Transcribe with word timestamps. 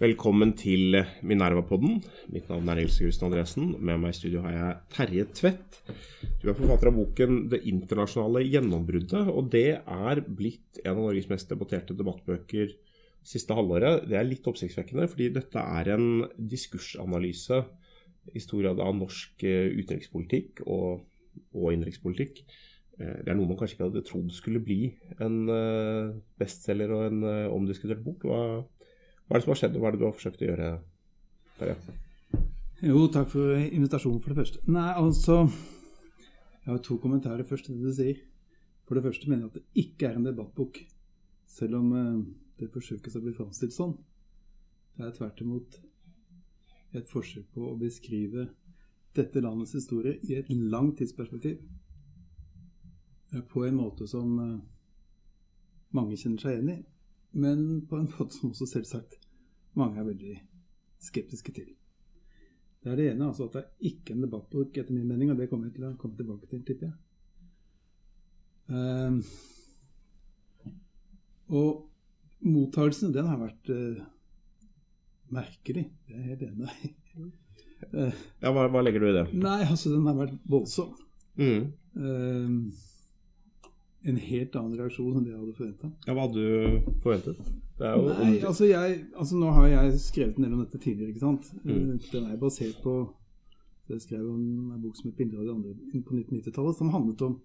Velkommen 0.00 0.56
til 0.58 0.96
Minerva-podden. 1.22 2.00
Mitt 2.34 2.48
navn 2.50 2.66
er 2.66 2.80
Nils 2.80 2.96
Gusten 2.98 3.28
Andresen. 3.28 3.68
Med 3.78 4.00
meg 4.02 4.10
i 4.10 4.16
studio 4.18 4.40
har 4.42 4.56
jeg 4.56 4.80
Terje 4.90 5.26
Tvedt. 5.38 5.78
Du 6.42 6.48
er 6.50 6.56
forfatter 6.58 6.90
av 6.90 6.96
boken 6.98 7.46
'Det 7.52 7.62
internasjonale 7.62 8.42
gjennombruddet'. 8.42 9.30
Og 9.30 9.52
det 9.52 9.78
er 9.86 10.20
blitt 10.26 10.82
en 10.84 10.96
av 10.96 11.04
Norges 11.04 11.30
mest 11.30 11.46
debatterte 11.48 11.94
debattbøker 11.94 12.74
siste 13.22 13.54
halvåret. 13.54 14.08
Det 14.08 14.18
er 14.18 14.26
litt 14.26 14.42
oppsiktsvekkende, 14.50 15.06
fordi 15.06 15.30
dette 15.30 15.62
er 15.62 15.94
en 15.94 16.26
diskursanalyse 16.34 17.64
i 18.34 18.40
stor 18.42 18.62
grad 18.62 18.80
av 18.82 18.98
norsk 18.98 19.44
eh, 19.44 19.70
utenrikspolitikk 19.78 20.66
og, 20.66 21.06
og 21.54 21.70
innenrikspolitikk. 21.70 22.42
Eh, 23.00 23.22
Det 23.24 23.32
er 23.32 23.38
noe 23.38 23.48
man 23.48 23.58
kanskje 23.58 23.78
ikke 23.78 23.88
hadde 23.88 24.04
trodd 24.06 24.30
skulle 24.34 24.62
bli 24.64 24.92
en 25.24 25.40
eh, 25.48 26.12
bestselger 26.40 26.92
og 26.94 27.06
en 27.08 27.24
eh, 27.24 27.48
omdiskutert 27.52 28.02
bok. 28.04 28.26
Hva, 28.28 28.40
hva 28.60 29.36
er 29.36 29.40
det 29.40 29.46
som 29.46 29.54
har 29.54 29.60
skjedd, 29.62 29.76
og 29.76 29.82
hva 29.82 29.90
er 29.90 29.96
det 29.96 30.02
du 30.02 30.06
har 30.08 30.16
forsøkt 30.16 30.44
å 30.44 30.50
gjøre? 30.50 30.70
Terje? 31.60 31.76
Jo, 32.80 33.04
takk 33.12 33.28
for 33.32 33.56
invitasjonen, 33.60 34.20
for 34.24 34.32
det 34.32 34.40
første. 34.40 34.62
Nei, 34.72 34.88
altså 34.96 35.42
Jeg 36.60 36.72
har 36.74 36.84
to 36.84 36.96
kommentarer 37.00 37.48
først 37.48 37.68
til 37.68 37.80
det 37.80 37.90
du 37.90 37.96
sier. 37.96 38.20
For 38.88 38.98
det 38.98 39.04
første 39.04 39.28
mener 39.30 39.46
jeg 39.46 39.50
at 39.50 39.58
det 39.58 39.84
ikke 39.84 40.08
er 40.08 40.16
en 40.18 40.26
debattbok, 40.26 40.80
selv 41.50 41.78
om 41.78 41.92
det 42.60 42.68
forsøkes 42.72 43.16
å 43.16 43.22
bli 43.24 43.32
framstilt 43.36 43.74
sånn. 43.74 43.94
Det 44.96 45.06
er 45.06 45.14
tvert 45.16 45.40
imot 45.44 45.78
et 46.98 47.06
forsøk 47.08 47.46
på 47.54 47.68
å 47.70 47.76
beskrive 47.78 48.48
dette 49.16 49.42
landets 49.42 49.76
historie 49.78 50.18
i 50.26 50.36
et 50.38 50.50
langt 50.50 50.98
tidsperspektiv. 51.00 51.60
På 53.50 53.64
en 53.66 53.76
måte 53.78 54.06
som 54.10 54.38
eh, 54.42 54.60
mange 55.94 56.16
kjenner 56.18 56.42
seg 56.42 56.56
igjen 56.56 56.72
i, 56.72 56.78
men 57.40 57.66
på 57.90 57.98
en 58.00 58.08
måte 58.16 58.34
som 58.36 58.50
også 58.50 58.66
selvsagt 58.66 59.18
mange 59.78 60.00
er 60.02 60.08
veldig 60.08 60.34
skeptiske 61.00 61.52
til. 61.56 61.68
Det 62.80 62.90
er 62.90 62.96
det 62.98 63.06
ene, 63.12 63.28
altså 63.28 63.46
at 63.46 63.54
det 63.54 63.60
er 63.62 63.90
ikke 63.92 64.14
en 64.16 64.24
debattbok 64.24 64.76
etter 64.80 64.94
min 64.96 65.06
mening, 65.08 65.30
og 65.30 65.38
det 65.38 65.46
kommer 65.50 65.68
jeg 65.68 65.76
til 65.76 65.86
å 65.86 65.92
komme 66.00 66.16
tilbake 66.18 66.48
til, 66.48 66.62
tipper 66.64 66.88
jeg. 66.88 66.96
Um, 68.70 69.20
og 71.50 72.46
mottagelsen, 72.46 73.12
den 73.12 73.28
har 73.28 73.40
vært 73.40 73.70
uh, 73.74 74.00
merkelig. 75.34 75.86
Det 76.08 76.16
er 76.16 76.22
jeg 76.24 76.30
helt 76.32 76.46
enig. 76.48 76.94
Eh, 77.90 78.16
Ja, 78.42 78.52
hva, 78.54 78.66
hva 78.72 78.82
legger 78.84 79.02
du 79.04 79.10
i 79.10 79.16
det? 79.16 79.26
nei, 79.40 79.60
altså 79.66 79.92
den 79.92 80.06
har 80.08 80.16
vært 80.18 80.36
voldsom. 80.50 80.94
Mm. 81.40 81.70
Ehm, 82.00 82.56
en 84.02 84.16
helt 84.16 84.56
annen 84.56 84.78
reaksjon 84.78 85.16
enn 85.18 85.24
det 85.26 85.32
jeg 85.32 85.40
hadde 85.40 85.56
forventa. 85.58 85.90
Ja, 86.06 86.14
hva 86.16 86.24
hadde 86.24 86.44
du 86.44 86.92
forventet? 87.04 87.40
Det 87.76 87.88
er 87.88 87.98
jo 87.98 88.14
Nei, 88.16 88.32
altså, 88.48 88.68
jeg, 88.68 88.98
altså 89.14 89.40
nå 89.40 89.50
har 89.56 89.66
jeg 89.68 89.98
skrevet 90.00 90.38
en 90.38 90.46
del 90.46 90.56
om 90.56 90.62
dette 90.64 90.80
tidligere, 90.80 91.12
ikke 91.12 91.24
sant. 91.24 91.50
Mm. 91.64 91.98
Den 92.12 92.28
er 92.30 92.40
basert 92.40 92.80
på 92.84 92.94
Jeg 93.90 94.04
skrev 94.04 94.22
om 94.22 94.70
en 94.70 94.82
bok 94.84 94.94
som 94.96 95.10
het 95.10 95.16
'Bilder 95.18 95.40
av 95.40 95.46
de 95.46 95.50
andre' 95.50 96.02
på 96.06 96.14
1990-tallet, 96.14 96.76
som 96.78 96.92
handlet 96.94 97.22
om 97.26 97.40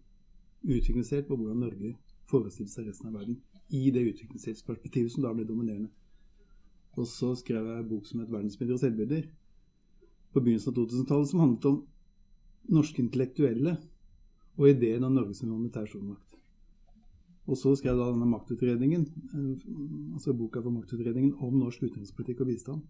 utviklingshjelp 0.61 1.31
og 1.31 1.37
hvordan 1.37 1.57
Norge 1.57 1.95
forestilte 2.29 2.71
seg 2.71 2.85
resten 2.85 3.07
av 3.09 3.15
verden 3.17 3.39
i 3.73 3.89
det 3.89 4.03
utviklingshjelpsperspektivet 4.11 5.11
som 5.11 5.23
da 5.23 5.31
ble 5.33 5.47
dominerende. 5.47 5.89
Og 7.01 7.07
så 7.09 7.31
skrev 7.35 7.65
jeg 7.65 7.79
en 7.79 7.89
bok 7.89 8.05
som 8.05 8.21
het 8.21 8.29
'Verdensbilder 8.29 8.77
og 8.77 8.79
selvbilder' 8.79 9.25
på 10.33 10.39
begynnelsen 10.39 10.69
av 10.69 10.77
2000-tallet, 10.77 11.27
som 11.27 11.39
handlet 11.39 11.65
om 11.65 11.83
norske 12.69 13.01
intellektuelle 13.01 13.77
og 14.57 14.69
ideen 14.69 15.03
om 15.03 15.13
Norge 15.13 15.33
som 15.33 15.49
humanitær 15.49 15.85
stormakt. 15.89 16.34
Og 17.45 17.59
så 17.59 17.75
skrev 17.77 17.93
jeg 17.93 18.01
da 18.01 18.11
denne 18.11 18.29
maktutredningen, 18.29 19.03
eh, 19.05 19.65
altså 20.17 20.33
boka 20.37 20.63
for 20.65 20.73
maktutredningen 20.73 21.35
om 21.45 21.59
norsk 21.59 21.83
utenrikspolitikk 21.85 22.41
og 22.41 22.49
bistand, 22.49 22.85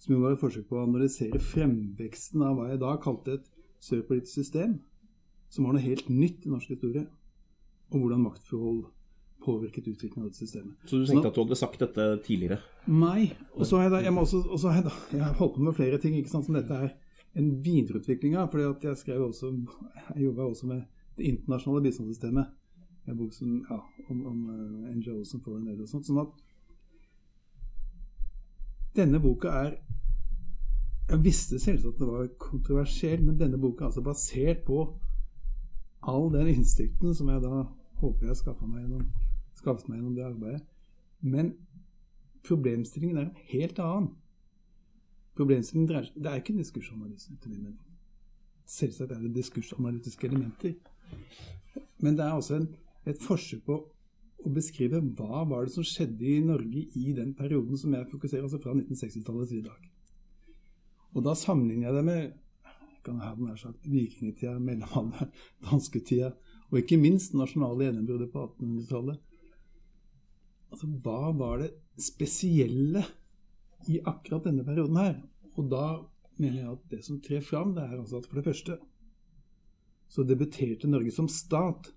som 0.00 0.14
jo 0.14 0.20
var 0.22 0.36
et 0.36 0.40
forsøk 0.40 0.68
på 0.70 0.78
å 0.78 0.86
analysere 0.86 1.40
fremveksten 1.50 2.44
av 2.46 2.56
hva 2.56 2.70
jeg 2.70 2.80
da 2.80 2.94
kalte 3.02 3.36
et 3.36 3.50
sørpolitisk 3.84 4.32
system, 4.40 4.78
som 5.52 5.66
var 5.66 5.76
noe 5.76 5.84
helt 5.84 6.08
nytt 6.08 6.46
i 6.46 6.52
norsk 6.52 6.72
historie, 6.72 7.04
og 7.90 8.00
hvordan 8.00 8.24
maktforhold 8.24 8.86
påvirket 9.44 9.88
utviklingen 9.88 10.24
av 10.24 10.30
dette 10.30 10.44
systemet. 10.44 10.76
Så 10.84 11.00
du 11.00 11.06
tenkte 11.08 11.30
at 11.30 11.36
du 11.36 11.42
hadde 11.42 11.58
sagt 11.58 11.80
dette 11.80 12.06
tidligere? 12.26 12.60
Nei. 12.86 13.32
Og 13.56 13.64
så 13.66 13.78
har 13.78 13.88
jeg 13.88 13.94
da, 13.94 14.00
jeg 14.04 14.14
må 14.14 14.24
også, 14.26 14.72
jeg 14.76 14.84
da, 14.86 14.92
jeg 15.16 15.38
holdt 15.40 15.56
på 15.56 15.64
med 15.64 15.76
flere 15.76 16.00
ting, 16.00 16.16
ikke 16.16 16.32
sant, 16.32 16.46
som 16.48 16.56
dette 16.56 16.76
er 16.76 16.92
en 17.40 17.50
videreutvikling 17.64 18.36
av, 18.36 18.50
fordi 18.52 18.66
at 18.68 18.88
jeg 18.90 19.00
skrev 19.00 19.24
også, 19.28 19.52
jeg 20.14 20.26
jobba 20.26 20.48
også 20.48 20.68
med 20.70 20.82
det 21.18 21.28
internasjonale 21.30 21.84
bistandssystemet, 21.86 22.52
en 23.10 23.18
bok 23.18 23.34
som, 23.34 23.58
ja, 23.68 23.80
om, 24.08 24.24
om 24.26 24.38
uh, 24.48 24.90
NGO 24.94 25.24
som 25.28 25.42
får 25.44 25.58
en 25.58 25.68
del 25.70 25.82
og 25.82 25.90
sånt, 25.90 26.06
sånn 26.08 26.22
at 26.22 26.32
denne 28.96 29.20
boka 29.22 29.52
er, 29.64 29.76
jeg 31.10 31.24
visste 31.24 31.58
selvsagt 31.58 31.94
at 31.94 32.00
det 32.02 32.08
var 32.08 32.30
kontroversiell, 32.42 33.22
men 33.22 33.38
denne 33.38 33.58
boka 33.58 33.84
er 33.84 33.90
altså 33.90 34.02
basert 34.04 34.64
på 34.66 34.82
all 36.10 36.30
den 36.32 36.48
innsikten 36.54 37.14
som 37.14 37.28
jeg 37.30 37.42
da 37.44 37.64
håper 38.00 38.30
jeg 38.30 38.36
har 38.46 38.66
meg 38.66 38.82
gjennom, 38.84 39.06
skaffet 39.58 39.88
meg 39.88 39.98
gjennom 39.98 40.16
det 40.16 40.24
arbeidet. 40.24 40.62
Men 41.20 41.52
problemstillingen 42.46 43.18
er 43.18 43.28
en 43.28 43.46
helt 43.52 43.78
annen. 43.84 44.10
Problemstillingen 45.36 45.88
dreier 45.88 46.08
seg 46.08 46.22
Det 46.22 46.30
er 46.30 46.40
ikke 46.40 46.54
en 46.54 46.62
diskursanalyse, 46.62 47.32
etter 47.34 47.52
min 47.52 47.64
mening. 47.66 47.80
Selvsagt 48.66 49.12
er 49.12 49.20
det 49.20 49.34
diskursanalytiske 49.34 50.26
elementer. 50.26 50.74
Men 51.98 52.16
det 52.16 52.24
er 52.24 52.32
også 52.32 52.56
en, 52.56 52.68
et 53.08 53.22
forsøk 53.22 53.64
på 53.66 53.78
å 54.40 54.52
beskrive 54.54 55.00
hva 55.18 55.44
var 55.48 55.66
det 55.66 55.74
som 55.74 55.86
skjedde 55.86 56.26
i 56.26 56.42
Norge 56.44 56.84
i 56.96 57.14
den 57.16 57.32
perioden 57.36 57.78
som 57.78 57.94
jeg 57.96 58.08
fokuserer, 58.10 58.46
altså 58.46 58.60
fra 58.62 58.74
1960-tallet 58.76 59.50
til 59.50 59.60
i 59.60 59.66
dag. 59.68 59.88
Og 61.16 61.24
da 61.26 61.34
sammenligner 61.36 61.90
jeg 61.90 61.98
det 61.98 62.06
med 62.06 62.22
jeg 63.00 63.04
kan 63.06 63.20
ha 63.24 63.32
nær 63.32 63.56
sagt 63.56 63.86
vikingtida, 63.88 64.58
mellomalderen, 64.60 65.30
dansketida, 65.66 66.34
og 66.68 66.82
ikke 66.82 67.00
minst 67.00 67.32
nasjonale 67.34 67.86
gjennombruddet 67.86 68.28
på 68.32 68.42
1800-tallet. 68.44 69.22
Altså, 70.70 70.88
hva 71.02 71.32
var 71.34 71.62
det 71.64 71.70
spesielle 72.00 73.02
i 73.88 73.96
akkurat 74.04 74.44
denne 74.46 74.66
perioden 74.68 75.00
her? 75.00 75.16
Og 75.56 75.72
da 75.72 75.86
mener 76.36 76.60
jeg 76.60 76.74
at 76.74 76.84
det 76.92 77.00
som 77.08 77.22
trer 77.24 77.42
fram, 77.44 77.72
det 77.74 77.86
er 77.86 77.96
altså 77.96 78.20
at 78.20 78.28
for 78.28 78.38
det 78.38 78.46
første 78.46 78.76
så 80.10 80.24
debuterte 80.26 80.90
Norge 80.90 81.12
som 81.14 81.28
stat 81.30 81.90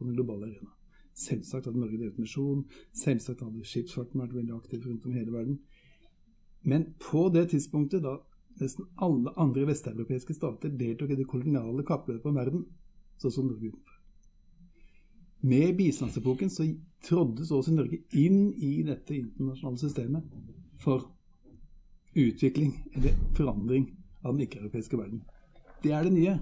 på 0.00 0.08
den 0.08 0.16
globale 0.16 0.48
arena. 0.48 0.72
Selvsagt 1.20 1.68
hadde 1.68 1.80
Norge 1.80 1.98
drevet 2.00 2.18
misjon, 2.22 2.64
selvsagt 2.96 3.44
hadde 3.44 3.68
skipsfarten 3.68 4.22
vært 4.22 4.34
veldig 4.34 4.56
aktiv 4.56 4.86
rundt 4.86 5.06
om 5.06 5.14
hele 5.14 5.34
verden. 5.34 5.60
Men 6.62 6.90
på 7.00 7.28
det 7.34 7.50
tidspunktet 7.52 8.04
da 8.04 8.16
nesten 8.60 8.88
alle 9.00 9.32
andre 9.40 9.66
vesteuropeiske 9.68 10.36
stater 10.36 10.72
deltok 10.80 11.12
i 11.12 11.18
det 11.20 11.28
koloniale 11.28 11.84
kappløpet 11.86 12.28
om 12.28 12.36
verden, 12.40 12.66
så 13.20 13.30
så 13.30 13.44
Norge 13.44 13.68
utenfor. 13.68 13.96
Med 15.40 15.76
bistandsepoken 15.76 16.50
så 16.50 16.66
trådde 17.04 17.46
så 17.46 17.56
også 17.56 17.72
Norge 17.72 18.02
inn 18.12 18.52
i 18.52 18.82
dette 18.84 19.16
internasjonale 19.16 19.78
systemet 19.78 20.22
for 20.80 21.06
utvikling 22.16 22.74
eller 22.94 23.16
forandring 23.36 23.86
av 24.24 24.34
den 24.34 24.44
ikke-europeiske 24.44 24.98
verden. 24.98 25.22
Det 25.82 25.92
er 25.92 26.04
det 26.04 26.12
nye. 26.12 26.38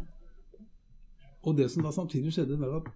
Og 1.46 1.56
det 1.56 1.70
som 1.70 1.82
da 1.82 1.92
samtidig 1.94 2.32
skjedde, 2.34 2.58
var 2.58 2.80
at 2.80 2.90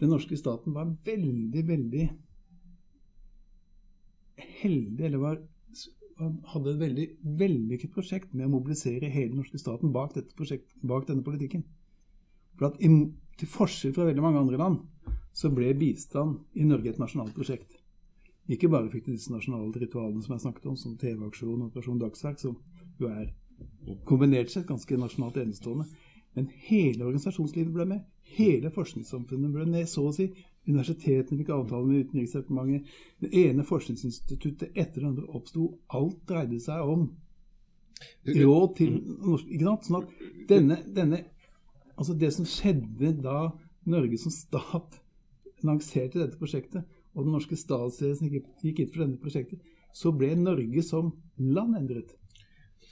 den 0.00 0.12
norske 0.12 0.36
staten 0.36 0.74
var 0.76 0.90
veldig, 1.04 1.62
veldig 1.68 2.06
heldig, 4.60 5.04
eller 5.08 5.22
var, 5.22 5.38
hadde 6.52 6.72
et 6.72 6.82
veldig 6.82 7.06
vellykket 7.40 7.94
prosjekt 7.94 8.34
med 8.34 8.48
å 8.48 8.52
mobilisere 8.56 9.10
hele 9.12 9.32
den 9.32 9.40
norske 9.40 9.60
staten 9.60 9.94
bak, 9.94 10.16
bak 10.82 11.08
denne 11.08 11.24
politikken. 11.24 11.64
For 12.56 12.70
at 12.70 12.80
i, 12.80 12.90
Til 13.36 13.48
forskjell 13.52 13.92
fra 13.92 14.06
veldig 14.08 14.22
mange 14.24 14.40
andre 14.40 14.56
land 14.56 14.76
så 15.36 15.50
ble 15.52 15.74
bistand 15.76 16.38
i 16.56 16.64
Norge 16.64 16.88
et 16.88 17.00
nasjonalt 17.00 17.34
prosjekt. 17.36 17.74
Ikke 18.48 18.70
bare 18.72 18.88
fikk 18.88 19.04
de 19.04 19.16
disse 19.18 19.28
nasjonale 19.28 19.74
ritualene 19.76 20.22
som 20.24 20.32
jeg 20.32 20.44
snakket 20.46 20.68
om, 20.70 20.78
som 20.80 20.94
TV-aksjon 20.96 21.58
og 21.58 21.66
Operasjon 21.66 21.98
Dagsverk, 22.00 22.40
som 22.40 22.56
jo 22.96 23.10
er 23.10 23.34
kombinert 24.08 24.48
sett 24.54 24.64
ganske 24.68 24.96
nasjonalt 24.96 25.36
enestående. 25.42 25.84
Men 26.36 26.50
hele 26.68 27.06
organisasjonslivet 27.06 27.72
ble 27.74 27.86
med. 27.94 28.04
Hele 28.36 28.70
forskningssamfunnet 28.74 29.54
ble 29.54 29.66
med, 29.70 29.88
så 29.88 30.08
å 30.08 30.14
si. 30.14 30.28
Universitetene 30.66 31.38
fikk 31.40 31.52
avtale 31.54 31.86
med 31.86 32.06
Utenriksdepartementet. 32.06 32.90
Det 33.22 33.30
ene 33.44 33.64
forskningsinstituttet 33.66 34.74
etter 34.74 35.00
det 35.00 35.12
andre 35.12 35.28
oppsto. 35.38 35.70
Alt 35.96 36.26
dreide 36.28 36.60
seg 36.62 36.90
om 36.96 37.08
råd 38.26 38.74
til 38.76 38.98
norsk 39.24 39.48
Ikke 39.48 39.64
sant? 39.64 39.86
Sånn 39.88 40.02
at 40.02 40.48
denne, 40.50 40.76
denne 40.92 41.22
Altså 41.96 42.12
det 42.12 42.28
som 42.34 42.44
skjedde 42.44 43.14
da 43.24 43.46
Norge 43.88 44.18
som 44.20 44.32
stat 44.34 44.98
lanserte 45.64 46.18
dette 46.20 46.36
prosjektet, 46.36 46.84
og 47.16 47.24
den 47.24 47.32
norske 47.32 47.56
statsledelsen 47.56 48.28
gikk 48.28 48.82
inn 48.82 48.90
for 48.92 49.00
dette 49.00 49.22
prosjektet, 49.22 49.62
så 49.96 50.12
ble 50.12 50.34
Norge 50.36 50.82
som 50.84 51.14
land 51.40 51.78
endret. 51.78 52.12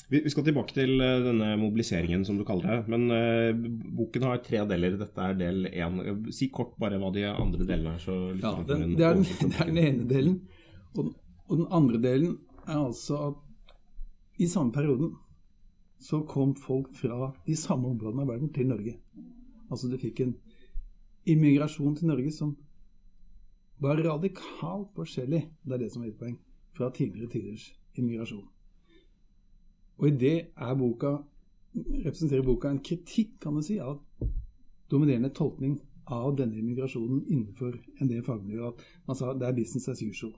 Vi, 0.08 0.20
vi 0.20 0.30
skal 0.30 0.44
tilbake 0.46 0.74
til 0.76 0.98
uh, 1.00 1.22
denne 1.24 1.54
mobiliseringen, 1.58 2.24
som 2.28 2.36
du 2.38 2.44
kaller 2.46 2.68
det. 2.68 2.92
Men 2.92 3.06
uh, 3.08 3.94
boken 3.98 4.26
har 4.28 4.42
tre 4.44 4.60
deler. 4.68 4.98
Dette 5.00 5.28
er 5.28 5.38
del 5.40 5.68
én. 5.70 6.00
Si 6.34 6.50
kort 6.52 6.76
bare 6.80 7.00
hva 7.00 7.10
de 7.14 7.24
andre 7.30 7.66
delene 7.68 7.96
er. 7.96 8.06
ja, 8.42 8.52
den, 8.68 8.94
det, 8.98 9.06
er 9.06 9.18
den, 9.18 9.24
det, 9.24 9.56
er 9.56 9.70
den, 9.72 9.80
ene 9.80 10.08
delen. 10.10 10.40
Og, 10.94 11.14
og, 11.48 11.56
den 11.56 11.68
andre 11.70 12.02
delen 12.02 12.36
er 12.66 12.78
altså 12.82 13.20
at 13.30 13.40
i 14.40 14.48
samme 14.50 14.74
perioden 14.74 15.14
så 16.04 16.20
kom 16.28 16.52
folk 16.58 16.90
fra 16.98 17.30
de 17.46 17.56
samme 17.56 17.88
områdene 17.88 18.26
av 18.26 18.34
verden 18.34 18.52
til 18.52 18.68
Norge. 18.68 18.96
Altså 19.70 19.88
du 19.88 19.96
fikk 19.98 20.20
en 20.20 20.34
immigrasjon 21.30 21.96
til 21.96 22.10
Norge 22.10 22.32
som 22.34 22.56
var 23.80 24.02
radikalt 24.04 24.90
forskjellig, 24.96 25.40
det 25.64 25.76
er 25.76 25.80
det 25.82 25.92
som 25.92 26.04
er 26.04 26.12
et 26.12 26.18
poeng, 26.18 26.36
fra 26.76 26.90
tidligere 26.94 27.30
tiders 27.32 27.70
immigrasjon. 27.96 28.44
Og 29.98 30.08
i 30.08 30.16
det 30.18 30.36
er 30.56 30.74
boka, 30.78 31.16
representerer 31.74 32.46
boka 32.46 32.70
en 32.70 32.82
kritikk, 32.82 33.36
kan 33.42 33.54
du 33.56 33.62
si, 33.62 33.78
av 33.78 34.00
dominerende 34.90 35.32
tolkning 35.34 35.78
av 36.12 36.34
denne 36.36 36.58
immigrasjonen 36.60 37.24
innenfor 37.28 37.76
en 38.00 38.10
del 38.10 38.24
fagmiljøer. 38.26 38.74
At 38.74 39.08
man 39.08 39.18
sa 39.18 39.32
det 39.32 39.48
er 39.48 39.56
business 39.56 39.88
as 39.88 40.02
usual. 40.02 40.34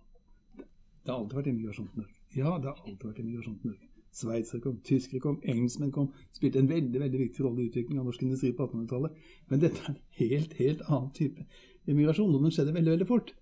Det 0.57 1.13
har 1.13 1.21
alltid 1.21 1.39
vært 1.39 1.51
immigrasjon 1.53 1.91
til 1.93 2.03
Norge. 2.03 2.17
Ja, 2.37 2.57
det 2.59 2.71
har 2.71 2.83
alltid 2.85 3.09
vært 3.09 3.23
immigrasjon 3.23 3.59
til 3.63 3.73
Norge. 3.73 3.91
Sveitsere 4.17 4.63
kom, 4.65 4.79
tyskere 4.87 5.21
kom, 5.21 5.41
engelskmenn 5.45 5.93
kom. 5.93 6.07
Spilte 6.33 6.61
en 6.63 6.71
veldig 6.71 7.01
veldig 7.03 7.19
viktig 7.21 7.45
rolle 7.45 7.63
i 7.63 7.67
utviklingen 7.69 8.01
av 8.01 8.09
norsk 8.09 8.23
industri 8.25 8.53
på 8.57 8.65
1800-tallet. 8.65 9.19
Men 9.51 9.63
dette 9.63 9.83
er 9.83 9.91
en 9.93 9.99
helt, 10.21 10.55
helt 10.61 10.87
annen 10.87 11.11
type 11.17 11.45
immigrasjon, 11.87 12.33
og 12.33 12.47
den 12.47 12.55
skjedde 12.55 12.75
veldig, 12.77 12.95
veldig 12.95 13.09
fort. 13.11 13.35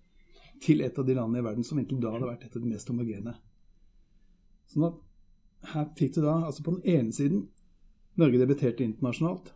Til 0.65 0.83
et 0.83 0.99
av 0.99 1.07
de 1.07 1.15
landene 1.15 1.41
i 1.41 1.45
verden 1.45 1.67
som 1.67 1.79
egentlig 1.79 2.01
da 2.03 2.11
hadde 2.15 2.27
vært 2.27 2.43
et 2.47 2.57
av 2.57 2.63
de 2.63 2.71
mest 2.73 2.91
homogene. 2.91 3.35
Sånn 4.71 4.87
at 4.89 4.99
her 5.73 5.91
fikk 5.97 6.15
du 6.15 6.21
da, 6.23 6.39
altså 6.47 6.63
på 6.63 6.75
den 6.75 6.97
ene 6.97 7.13
siden 7.15 7.45
Norge 8.19 8.39
debuterte 8.39 8.85
internasjonalt 8.85 9.51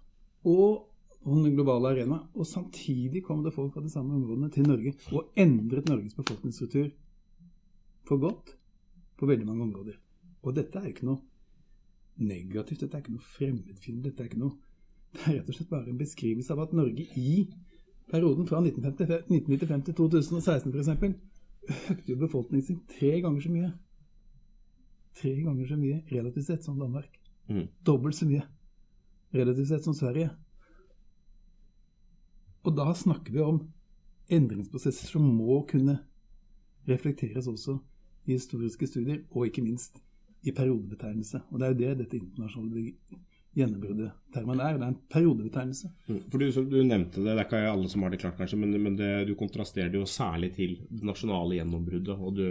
og 0.50 0.86
den 1.26 1.54
globale 1.56 1.92
arena, 1.92 2.22
og 2.34 2.48
samtidig 2.48 3.24
kom 3.24 3.44
det 3.44 3.54
folk 3.54 3.74
fra 3.74 3.84
de 3.84 3.92
samme 3.92 4.16
områdene 4.16 4.50
til 4.52 4.68
Norge 4.68 4.94
og 5.12 5.32
endret 5.38 5.90
Norges 5.90 6.16
befolkningsstruktur 6.16 6.88
for 8.08 8.18
godt 8.18 8.56
på 9.20 9.28
veldig 9.28 9.48
mange 9.48 9.64
områder. 9.64 9.98
Og 10.44 10.56
dette 10.56 10.80
er 10.80 10.92
ikke 10.92 11.08
noe 11.10 11.20
negativt, 12.20 12.82
dette 12.82 12.98
er 12.98 13.04
ikke 13.04 13.16
noe 13.16 13.32
fremmedfiende, 13.36 14.04
dette 14.08 14.24
er 14.24 14.32
ikke 14.32 14.44
noe 14.46 14.58
Det 15.10 15.24
er 15.26 15.40
rett 15.40 15.48
og 15.50 15.56
slett 15.58 15.70
bare 15.72 15.90
en 15.90 15.98
beskrivelse 15.98 16.54
av 16.54 16.60
at 16.68 16.74
Norge 16.78 17.02
i 17.18 17.48
perioden 18.12 18.46
fra 18.46 18.60
1995 18.62 19.86
til 19.88 19.96
2016 19.98 20.76
f.eks. 20.76 21.16
økte 21.96 22.18
befolkningen 22.20 22.66
sin 22.66 22.84
tre 22.92 23.16
ganger 23.24 23.42
så 23.42 23.50
mye 23.50 23.72
tre 25.18 25.34
ganger 25.42 25.68
så 25.68 25.78
mye 25.80 26.04
relativt 26.12 26.46
sett 26.46 26.64
som 26.64 26.80
Danmark. 26.80 27.20
Mm. 27.50 27.68
Dobbelt 27.86 28.16
så 28.16 28.28
mye 28.30 28.44
relativt 29.36 29.68
sett 29.72 29.84
som 29.84 29.98
Sverige. 29.98 30.30
Og 32.68 32.76
da 32.76 32.92
snakker 32.96 33.34
vi 33.34 33.42
om 33.44 33.64
endringsprosesser 34.30 35.10
som 35.10 35.26
må 35.26 35.62
kunne 35.70 35.98
reflekteres 36.90 37.48
også 37.50 37.80
i 38.30 38.36
historiske 38.36 38.88
studier, 38.88 39.24
og 39.32 39.48
ikke 39.48 39.64
minst 39.66 39.98
i 40.46 40.54
periodebetegnelse. 40.56 41.42
Og 41.50 41.60
det 41.60 41.66
er 41.66 41.74
jo 41.74 41.80
det 41.80 41.98
dette 42.04 42.20
internasjonale 42.20 42.84
gjennombruddet 43.58 44.12
termen 44.34 44.62
er. 44.62 44.78
Det 44.78 44.86
er 44.86 44.94
en 44.94 45.00
periodebetegnelse. 45.12 45.90
Mm. 46.08 46.20
For 46.30 46.42
du, 46.42 46.48
du, 46.70 46.78
nevnte 46.86 47.24
det, 47.24 47.32
det 47.32 47.36
er 47.36 47.48
ikke 47.48 47.64
alle 47.72 47.90
som 47.92 48.06
har 48.06 48.14
det 48.14 48.22
klart, 48.22 48.38
kanskje, 48.40 48.60
men, 48.62 48.76
men 48.84 48.98
det, 49.00 49.10
du 49.30 49.34
kontrasterer 49.40 49.92
det 49.92 50.02
jo 50.02 50.10
særlig 50.10 50.54
til 50.56 50.78
det 50.90 51.06
nasjonale 51.08 51.58
gjennombruddet. 51.60 52.16
og 52.16 52.38
du 52.38 52.46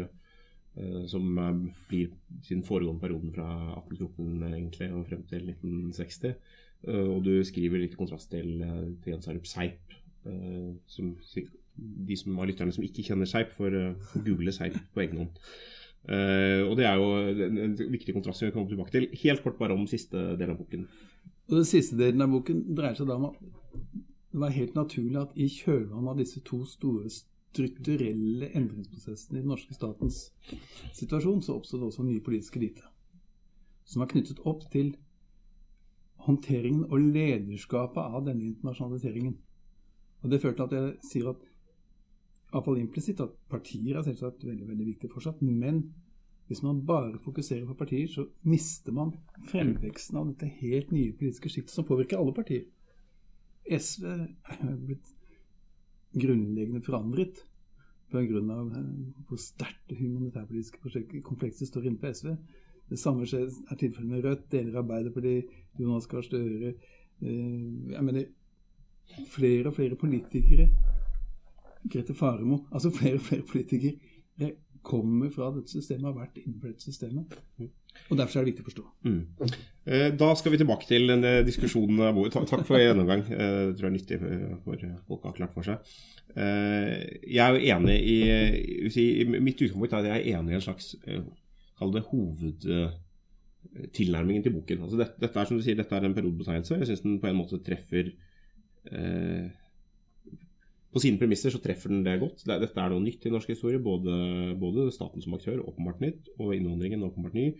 som 1.10 1.38
eh, 1.38 1.60
blir 1.90 2.10
sin 2.46 2.62
foregående 2.66 3.02
perioden 3.02 3.32
fra 3.34 3.48
1814 3.80 4.42
eh, 4.42 4.56
egentlig 4.58 4.90
og 4.92 5.06
frem 5.08 5.24
til 5.30 5.50
1960. 5.50 6.34
Og 6.88 7.24
du 7.26 7.32
skriver 7.42 7.80
litt 7.82 7.96
kontrast 7.98 8.30
til, 8.30 8.60
Jens 9.02 9.26
Arup 9.26 9.48
Seip. 9.50 9.96
Som, 10.86 11.08
de 11.74 12.18
som 12.20 12.36
har 12.38 12.46
lytterne 12.46 12.70
som 12.70 12.84
ikke 12.86 13.02
kjenner 13.02 13.26
Seip, 13.26 13.50
får 13.56 13.74
google 14.14 14.54
Seip 14.54 14.76
på 14.94 15.02
egen 15.02 15.24
hånd. 15.24 15.40
og 16.68 16.76
det 16.78 16.86
er 16.86 17.00
jo 17.00 17.08
en 17.58 17.74
viktig 17.96 18.14
kontrast 18.14 18.38
som 18.38 18.46
vi 18.46 18.54
kommer 18.54 18.70
tilbake 18.70 18.94
til. 18.94 19.08
Helt 19.24 19.42
kort 19.42 19.58
bare 19.58 19.74
om 19.74 19.88
siste 19.90 20.22
del 20.38 20.54
av 20.54 20.60
boken. 20.60 20.86
Og 21.48 21.56
Den 21.56 21.66
siste 21.66 21.98
delen 21.98 22.22
av 22.22 22.30
boken 22.30 22.62
dreier 22.78 22.94
seg 22.94 23.10
da 23.10 23.18
om 23.18 23.26
at 23.32 23.42
det 24.30 24.40
var 24.44 24.54
helt 24.54 24.78
naturlig 24.78 25.18
at 25.18 25.34
i 25.34 25.48
kjølvannet 25.50 26.12
av 26.12 26.22
disse 26.22 26.44
to 26.46 26.60
store 26.68 27.10
strukturelle 27.58 28.52
endringsprosessene 28.54 29.40
i 29.40 29.42
den 29.42 29.50
norske 29.50 29.74
statens 29.74 30.28
situasjon, 30.94 31.42
så 31.42 31.58
oppstod 31.58 31.82
det 31.82 31.90
også 31.90 32.06
nye 32.06 32.22
politiske 32.24 32.62
lite. 32.62 32.86
Som 33.88 34.04
var 34.04 34.10
knyttet 34.12 34.42
opp 34.46 34.66
til 34.72 34.94
håndteringen 36.28 36.86
og 36.88 37.02
lederskapet 37.14 38.02
av 38.02 38.26
denne 38.26 38.46
internasjonaliseringen. 38.52 39.36
Og 40.22 40.30
Det 40.30 40.40
førte 40.42 40.66
til 40.66 40.66
at 40.66 40.76
jeg 40.76 41.10
sier 41.10 41.30
at 41.30 41.46
iallfall 42.48 42.80
implisitt 42.80 43.20
at 43.20 43.34
partier 43.50 43.98
er 43.98 44.06
selvsagt 44.06 44.44
veldig 44.46 44.68
veldig 44.68 44.86
viktig 44.92 45.10
fortsatt. 45.12 45.42
Men 45.42 45.82
hvis 46.48 46.62
man 46.64 46.84
bare 46.86 47.18
fokuserer 47.20 47.66
på 47.68 47.76
partier, 47.76 48.08
så 48.08 48.26
mister 48.42 48.92
man 48.92 49.12
fremveksten 49.50 50.16
av 50.16 50.30
dette 50.30 50.48
helt 50.62 50.92
nye 50.94 51.12
politiske 51.12 51.52
sjiktet 51.52 51.74
som 51.74 51.86
påvirker 51.88 52.20
alle 52.20 52.34
partier. 52.36 52.64
SV 53.68 54.06
er 54.08 54.76
blitt 54.80 55.12
grunnleggende 56.16 56.80
forandret 56.84 57.42
pga. 58.10 58.20
Eh, 58.20 58.88
hvor 59.28 59.40
sterkt 59.42 59.90
det 59.90 59.98
humanitærpolitiske 59.98 61.22
komplekset 61.22 61.68
står 61.68 61.88
inne 61.88 61.98
på 61.98 62.12
SV. 62.12 62.34
Det 62.88 62.98
samme 62.98 63.22
er 63.22 63.76
tilfellet 63.76 64.10
med 64.10 64.24
Rødt, 64.24 64.52
deler 64.52 64.78
av 64.78 64.84
Arbeiderpartiet, 64.84 65.50
Jonas 65.80 66.06
Gahr 66.08 66.24
Støre 66.24 66.72
eh, 66.72 67.90
Jeg 67.92 68.04
mener 68.04 68.24
flere 69.28 69.68
og 69.68 69.74
flere 69.74 69.96
politikere 69.96 70.68
Grete 71.92 72.14
Faremo 72.14 72.58
Altså 72.72 72.90
flere 72.90 73.14
og 73.14 73.20
flere 73.20 73.42
politikere 73.42 74.52
kommer 74.82 75.30
fra 75.30 75.50
dette 75.54 75.72
systemet, 75.72 76.06
har 76.06 76.16
vært 76.16 76.38
innenfor 76.40 76.70
dette 76.70 76.86
systemet. 76.86 77.34
Og 78.08 78.16
Derfor 78.16 78.38
er 78.38 78.44
det 78.44 78.50
viktig 78.54 78.64
å 78.64 78.70
forstå. 78.70 78.84
Mm. 79.04 79.22
Eh, 79.88 80.10
da 80.16 80.34
skal 80.36 80.52
vi 80.52 80.58
tilbake 80.60 80.86
til 80.88 81.02
denne 81.10 81.32
diskusjonen. 81.44 81.96
Takk 82.32 82.66
for 82.68 82.76
gjennomgang. 82.80 83.22
Eh, 83.28 83.66
det 83.68 83.74
tror 83.76 83.86
jeg 83.86 83.90
er 83.90 83.98
nyttig 83.98 84.16
for 84.64 84.76
folk 85.10 85.22
har 85.28 85.36
klart 85.36 85.54
for 85.56 85.64
seg. 85.66 85.76
Eh, 86.36 86.94
jeg 87.24 87.44
er 87.44 87.50
jo 87.52 87.66
enig 87.74 87.98
i 88.04 88.16
Mitt 89.36 89.60
utgangspunkt 89.60 89.92
er 89.92 90.00
at 90.02 90.08
jeg 90.08 90.16
er 90.20 90.28
enig 90.38 90.50
i 90.52 90.56
en 90.58 90.66
slags 90.66 90.86
Kall 91.78 91.92
det 91.94 92.08
hovedtilnærmingen 92.08 94.42
til 94.42 94.56
boken. 94.56 94.82
Altså 94.82 94.96
dette, 94.98 95.16
dette, 95.22 95.38
er 95.38 95.46
som 95.46 95.58
du 95.58 95.62
sier, 95.62 95.78
dette 95.78 95.94
er 95.94 96.04
en 96.08 96.16
periodebetegnelse. 96.16 96.80
Jeg 96.80 96.88
syns 96.90 97.04
den 97.04 97.22
på 97.22 97.28
en 97.30 97.38
måte 97.38 97.62
treffer 97.62 98.04
eh, 98.90 99.46
på 100.98 101.04
sine 101.04 101.20
premisser 101.20 101.54
så 101.54 101.60
treffer 101.62 101.92
den 101.92 102.02
det 102.02 102.16
godt. 102.18 102.42
Dette 102.48 102.82
er 102.82 102.90
noe 102.90 103.02
nytt 103.04 103.26
i 103.28 103.30
norsk 103.30 103.52
historie. 103.52 103.78
Både, 103.82 104.14
både 104.58 104.88
staten 104.94 105.22
som 105.22 105.36
aktør, 105.36 105.60
åpenbart 105.62 106.02
nytt, 106.02 106.32
og 106.38 106.54
innvandringen, 106.56 107.04
åpenbart 107.06 107.36
ny. 107.38 107.52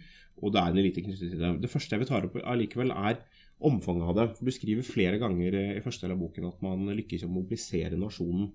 Og 0.42 0.54
det 0.54 0.62
er 0.62 0.73
en 0.73 0.80
elite 0.83 1.04
knyttet 1.04 1.35
til 1.35 1.42
det. 1.42 1.52
Det 1.62 1.71
første 1.71 1.95
jeg 1.95 2.02
vil 2.02 2.11
ta 2.11 2.18
opp 2.18 2.38
allikevel, 2.42 2.90
er 2.90 3.21
omfanget 3.68 4.11
av 4.11 4.18
det. 4.18 4.26
For 4.38 4.49
Du 4.49 4.54
skriver 4.54 4.87
flere 4.87 5.21
ganger 5.23 5.59
i 5.78 5.85
første 5.85 6.07
del 6.07 6.16
av 6.16 6.23
boken 6.25 6.50
at 6.50 6.64
man 6.66 6.90
lykkes 6.99 7.23
i 7.23 7.28
å 7.28 7.33
mobilisere 7.37 8.00
nasjonen 8.00 8.50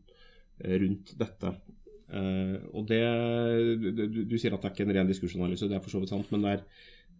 eh, 0.59 0.75
rundt 0.83 1.15
dette. 1.19 1.55
Uh, 2.13 2.59
og 2.75 2.83
det, 2.91 2.99
du, 3.79 4.19
du, 4.27 4.35
sier 4.37 4.53
at 4.53 4.61
det 4.61 4.67
er 4.69 4.73
ikke 4.75 4.85
en 4.85 4.91
ren 4.99 5.07
diskursanalyse, 5.09 5.65
det 5.71 5.79
er 5.79 5.81
for 5.81 5.89
så 5.89 6.01
vidt 6.03 6.11
sant, 6.11 6.27
men 6.29 6.43
det 6.43 6.51
er, 6.51 6.65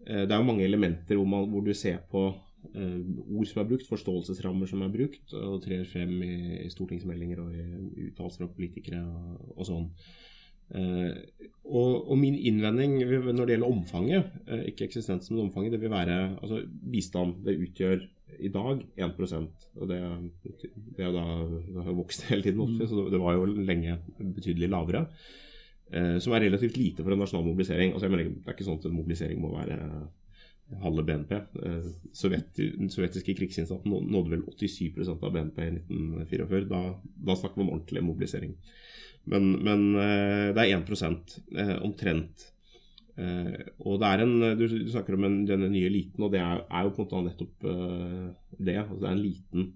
det 0.04 0.28
er 0.28 0.36
jo 0.36 0.46
mange 0.46 0.68
elementer 0.68 1.18
hvor, 1.18 1.26
man, 1.32 1.48
hvor 1.50 1.64
du 1.66 1.72
ser 1.74 2.04
på 2.12 2.28
Eh, 2.28 2.53
ord 2.74 3.48
som 3.50 3.62
er 3.62 3.70
brukt, 3.70 3.88
forståelsesrammer 3.90 4.70
som 4.70 4.82
er 4.86 4.92
brukt, 4.94 5.34
og 5.38 5.62
trer 5.66 5.84
frem 5.90 6.14
i, 6.26 6.36
i 6.64 6.70
stortingsmeldinger 6.72 7.42
og 7.44 7.56
i 7.56 8.08
uttalelser 8.10 8.48
av 8.48 8.54
politikere 8.56 9.02
og, 9.04 9.50
og 9.58 9.68
sånn. 9.68 9.90
Eh, 10.74 11.12
og, 11.64 12.10
og, 12.10 12.16
min 12.18 12.36
innvending 12.36 12.96
når 13.04 13.46
det 13.46 13.56
gjelder 13.56 13.70
omfanget, 13.70 14.34
eh, 14.48 14.66
ikke 14.72 14.88
eksistensen, 14.88 15.36
men 15.36 15.48
omfanget, 15.48 15.76
det 15.76 15.82
vil 15.84 15.94
være 15.94 16.18
altså 16.40 16.64
bistand. 16.92 17.44
Det 17.46 17.60
utgjør 17.68 18.04
i 18.40 18.50
dag 18.50 18.82
1 18.98 19.20
og 19.78 19.90
det, 19.92 20.00
det, 20.98 21.06
da, 21.14 21.26
det 21.70 21.86
har 21.86 21.98
vokst 21.98 22.26
hele 22.32 22.46
tiden, 22.46 22.64
opp, 22.64 22.90
så 22.90 23.08
det 23.14 23.22
var 23.22 23.38
jo 23.38 23.46
lenge 23.54 24.00
betydelig 24.20 24.72
lavere. 24.74 25.06
Eh, 25.94 26.18
som 26.24 26.34
er 26.34 26.48
relativt 26.48 26.80
lite 26.80 27.06
for 27.06 27.14
en 27.14 27.22
nasjonal 27.22 27.46
mobilisering. 27.46 27.94
Altså, 27.94 28.08
jeg 28.08 28.16
mener, 28.16 28.34
det 28.34 28.50
er 28.50 28.58
ikke 28.58 28.68
sånn 28.70 28.82
at 28.82 28.90
en 28.90 28.98
mobilisering 28.98 29.42
må 29.44 29.54
være 29.54 29.78
halve 30.82 31.04
BNP. 31.04 31.36
Eh, 31.36 31.90
Sovjet, 32.14 32.56
den 32.56 32.90
sovjetiske 32.90 33.36
krigsinnsatsen 33.38 33.92
nådde 33.92 34.32
vel 34.36 34.46
87% 34.48 35.24
av 35.24 35.36
BNP 35.36 35.62
i 35.62 35.76
1944. 35.76 36.66
Da, 36.72 36.82
da 37.30 37.36
snakker 37.38 37.60
vi 37.60 37.66
om 37.68 37.76
ordentlig 37.76 38.04
mobilisering. 38.06 38.56
Men, 39.30 39.54
men 39.64 39.86
eh, 39.96 40.50
det 40.56 40.66
er 40.66 40.82
1 40.82 41.38
eh, 41.58 41.78
omtrent. 41.84 42.50
Og 43.14 44.00
det 44.02 44.10
er 44.10 44.24
en, 44.24 44.32
du, 44.58 44.64
du 44.66 44.90
snakker 44.90 45.14
om 45.14 45.28
en, 45.28 45.36
denne 45.46 45.68
nye 45.70 45.86
eliten, 45.86 46.24
og 46.26 46.32
det 46.34 46.40
er, 46.42 46.64
er, 46.66 46.88
jo 46.88 46.96
på 46.96 47.04
en 47.04 47.06
måte 47.06 47.20
nettopp 47.28 47.68
det. 48.58 48.74
Altså 48.74 48.98
det 49.04 49.06
er 49.06 49.14
en 49.14 49.22
liten 49.22 49.68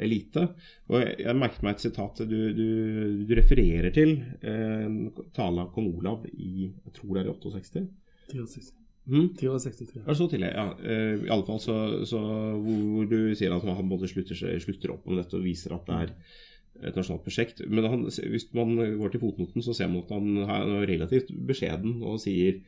elite. 0.00 0.46
Og 0.88 1.02
jeg, 1.02 1.18
jeg 1.20 1.36
merket 1.36 1.66
meg 1.66 1.76
et 1.76 1.84
sitat 1.84 2.24
du, 2.24 2.38
du, 2.56 2.68
du 3.28 3.36
refererer 3.36 3.92
til 3.92 4.14
en 4.40 5.02
tale 5.36 5.66
av 5.66 5.74
kong 5.76 5.92
Olav 5.98 6.24
i 6.32 6.70
jeg 6.70 6.96
tror 6.96 7.12
det 7.12 7.26
er 7.26 7.28
i 7.28 7.36
68. 7.36 7.84
63. 8.32 8.72
Mm. 9.10 9.32
63, 9.34 9.96
Er 9.98 10.06
det 10.06 10.16
så 10.16 10.28
tidlig? 10.30 10.52
Ja. 10.54 10.68
eh, 10.78 11.24
I 11.26 11.30
alle 11.34 11.46
fall 11.46 11.58
så, 11.60 11.74
så 12.06 12.20
hvor, 12.22 12.84
hvor 12.94 13.08
du 13.10 13.34
sier 13.34 13.54
at 13.56 13.64
han 13.66 13.90
både 13.90 14.06
slutter, 14.10 14.38
slutter 14.62 14.94
opp 14.94 15.08
om 15.10 15.18
dette 15.18 15.34
og 15.38 15.42
viser 15.42 15.74
at 15.74 15.88
det 15.88 15.96
er 16.04 16.12
et 16.88 16.96
nasjonalt 16.96 17.24
prosjekt. 17.26 17.64
Men 17.68 17.88
han, 17.90 18.06
hvis 18.06 18.46
man 18.54 18.76
går 19.00 19.12
til 19.12 19.22
fotnoten, 19.24 19.62
så 19.64 19.74
ser 19.74 19.90
man 19.90 20.04
at 20.04 20.14
han 20.14 20.38
er 20.46 20.86
relativt 20.88 21.34
beskjeden 21.50 21.98
og 22.06 22.20
sier 22.22 22.60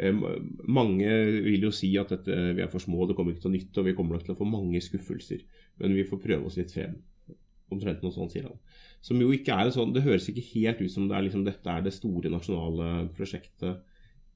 eh, 0.00 0.24
mange 0.64 1.12
vil 1.44 1.68
jo 1.68 1.74
si 1.76 1.92
at 2.00 2.16
dette, 2.16 2.40
vi 2.56 2.64
er 2.64 2.72
for 2.72 2.82
små, 2.82 3.04
det 3.06 3.16
kommer 3.18 3.36
ikke 3.36 3.44
til 3.46 3.52
å 3.52 3.56
nytte, 3.58 3.78
og 3.80 3.88
vi 3.90 3.96
kommer 3.98 4.16
nok 4.16 4.26
til 4.26 4.34
å 4.36 4.40
få 4.40 4.48
mange 4.48 4.80
skuffelser. 4.84 5.44
Men 5.80 5.94
vi 5.96 6.08
får 6.08 6.24
prøve 6.24 6.48
oss 6.48 6.56
litt 6.60 6.72
frem. 6.72 6.96
Omtrent 7.72 8.02
noe 8.04 8.12
sånt, 8.12 8.32
sier 8.34 8.48
han. 8.48 8.58
Som 9.04 9.20
jo 9.20 9.30
ikke 9.32 9.54
er 9.56 9.66
en 9.66 9.72
sånn 9.74 9.94
Det 9.96 10.02
høres 10.04 10.26
ikke 10.28 10.44
helt 10.52 10.82
ut 10.82 10.92
som 10.92 11.06
det 11.08 11.16
er 11.16 11.24
liksom, 11.24 11.44
dette 11.46 11.72
er 11.72 11.80
det 11.84 11.94
store 11.96 12.28
nasjonale 12.32 13.08
prosjektet 13.16 13.80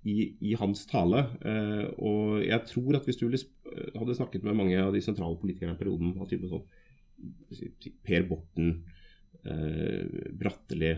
i, 0.06 0.16
i 0.48 0.54
hans 0.58 0.84
tale. 0.90 1.24
Eh, 1.42 1.84
og 1.98 2.40
jeg 2.44 2.62
tror 2.70 2.98
at 2.98 3.08
hvis 3.08 3.18
du 3.20 3.26
hadde 3.28 4.16
snakket 4.18 4.46
med 4.46 4.58
mange 4.58 4.78
av 4.80 4.94
de 4.94 5.02
sentrale 5.04 5.38
politikerne 5.40 5.74
i 5.74 5.80
perioden, 5.80 6.14
av 6.20 6.30
typen 6.30 6.52
sånn 6.52 6.66
Per 8.04 8.26
Borten, 8.28 8.74
eh, 9.42 10.32
Bratteli, 10.36 10.92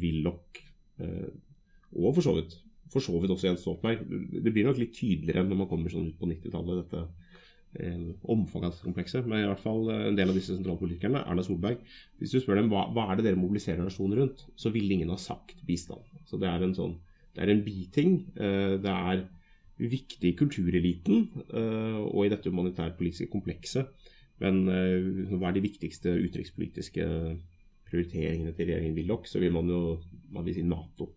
Willoch 0.00 0.60
eh, 1.02 1.32
og 1.92 2.14
for 2.16 2.24
så 2.24 2.36
vidt 2.38 2.54
for 2.92 3.04
så 3.04 3.16
vidt 3.20 3.32
også 3.32 3.48
Jens 3.48 3.62
Stoltenberg. 3.64 4.02
Det 4.44 4.52
blir 4.52 4.66
nok 4.68 4.80
litt 4.80 4.94
tydeligere 4.96 5.46
når 5.46 5.62
man 5.62 5.68
kommer 5.70 5.92
sånn 5.92 6.10
ut 6.10 6.18
på 6.20 6.28
90-tallet, 6.28 6.82
dette 6.82 7.04
eh, 7.80 8.10
omfanget 8.34 8.74
av 8.74 8.82
komplekset. 8.84 9.28
Men 9.28 9.44
i 9.44 9.48
hvert 9.48 9.62
fall 9.62 9.88
eh, 9.92 10.08
en 10.10 10.18
del 10.18 10.32
av 10.32 10.36
disse 10.36 10.56
sentralpolitikerne, 10.56 11.24
Erna 11.24 11.44
Solberg 11.46 11.80
Hvis 12.20 12.34
du 12.34 12.40
spør 12.42 12.60
dem 12.60 12.68
hva, 12.72 12.84
hva 12.92 13.08
er 13.08 13.18
det 13.18 13.30
dere 13.30 13.40
mobiliserer 13.40 13.80
nasjonen 13.80 14.20
rundt, 14.20 14.44
så 14.60 14.72
ville 14.74 14.98
ingen 14.98 15.12
ha 15.14 15.18
sagt 15.20 15.64
bistand. 15.68 16.04
Så 16.28 16.40
det 16.42 16.50
er 16.50 16.66
en 16.66 16.76
sånn 16.76 16.98
det 17.34 17.42
er 17.44 17.52
en 17.52 17.64
biting. 17.64 18.32
eh, 18.36 18.76
Det 18.82 18.92
er 18.92 19.28
viktig 19.78 20.28
i 20.28 20.36
kultureliten 20.36 21.30
eh, 21.54 22.00
og 22.00 22.26
i 22.26 22.28
dette 22.28 22.50
humanitærpolitiske 22.50 23.30
komplekset. 23.32 23.88
Men 24.38 24.68
eh, 24.68 25.32
hva 25.32 25.48
er 25.48 25.56
de 25.56 25.64
viktigste 25.64 26.12
utenrikspolitiske 26.12 27.06
prioriteringene 27.88 28.52
til 28.52 28.68
regjeringen 28.68 28.96
Willoch, 28.96 29.26
så 29.28 29.40
vil 29.40 29.52
man 29.52 29.68
jo 29.68 30.00
man 30.32 30.44
vil 30.44 30.54
si 30.54 30.62
Nato. 30.62 31.12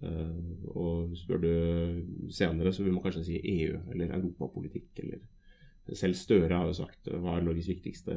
Og 0.00 1.10
spør 1.18 1.40
du 1.42 2.30
senere, 2.32 2.72
så 2.72 2.82
vil 2.82 2.94
man 2.94 3.02
kanskje 3.02 3.24
si 3.26 3.40
EU 3.42 3.74
eller 3.92 4.14
europapolitikk. 4.16 4.86
eller 5.02 5.18
selv 5.92 6.14
Støre 6.14 6.56
har 6.56 6.64
jo 6.66 6.72
sagt 6.72 7.10
hva 7.10 7.34
er 7.36 7.44
Norges 7.44 7.68
viktigste 7.68 8.16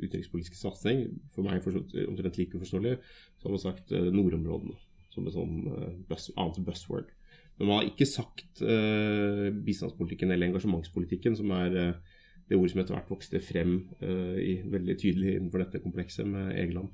utenrikspolitiske 0.00 0.56
satsing. 0.56 1.20
For 1.30 1.46
meg 1.46 1.62
omtrent 2.08 2.38
like 2.38 2.56
uforståelig. 2.56 2.96
Så 3.36 3.46
har 3.46 3.50
man 3.50 3.62
sagt 3.62 3.90
nordområdene 3.90 4.74
som 5.14 5.28
et 5.28 5.36
sånn 5.36 5.60
eh, 5.70 5.92
buzz, 6.08 6.30
annet 6.34 6.60
buzzword. 6.66 7.12
Men 7.58 7.70
man 7.70 7.80
har 7.80 7.88
ikke 7.88 8.06
sagt 8.10 8.62
uh, 8.66 9.46
bistandspolitikken 9.64 10.32
eller 10.34 10.50
engasjementspolitikken, 10.50 11.36
som 11.38 11.52
er 11.54 11.76
uh, 11.78 12.14
det 12.50 12.58
ordet 12.58 12.72
som 12.72 12.80
etter 12.82 12.96
hvert 12.96 13.12
vokste 13.14 13.40
frem 13.42 13.76
uh, 14.00 14.34
i, 14.42 14.56
veldig 14.72 14.96
tydelig 14.98 15.36
innenfor 15.36 15.62
dette 15.62 15.82
komplekset 15.84 16.26
med 16.26 16.50
Egeland. 16.58 16.90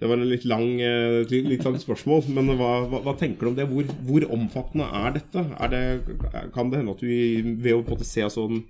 Det 0.00 0.08
var 0.08 0.18
en 0.18 0.26
litt 0.26 0.46
lang, 0.48 0.80
litt, 1.30 1.60
langt 1.62 1.78
spørsmål, 1.78 2.24
men 2.34 2.48
hva, 2.58 2.70
hva, 2.90 3.02
hva 3.04 3.12
tenker 3.20 3.46
du 3.46 3.50
om 3.52 3.58
det? 3.60 3.68
Hvor, 3.70 3.92
hvor 4.08 4.24
omfattende 4.34 4.88
er 4.98 5.12
dette? 5.14 5.44
Er 5.62 5.70
det? 5.70 5.82
Kan 6.56 6.72
det 6.72 6.80
hende 6.80 6.96
at 6.96 7.04
du 7.04 7.52
ved 7.62 7.76
å 7.76 7.84
på 7.86 8.00
se, 8.02 8.24
sånn, 8.34 8.64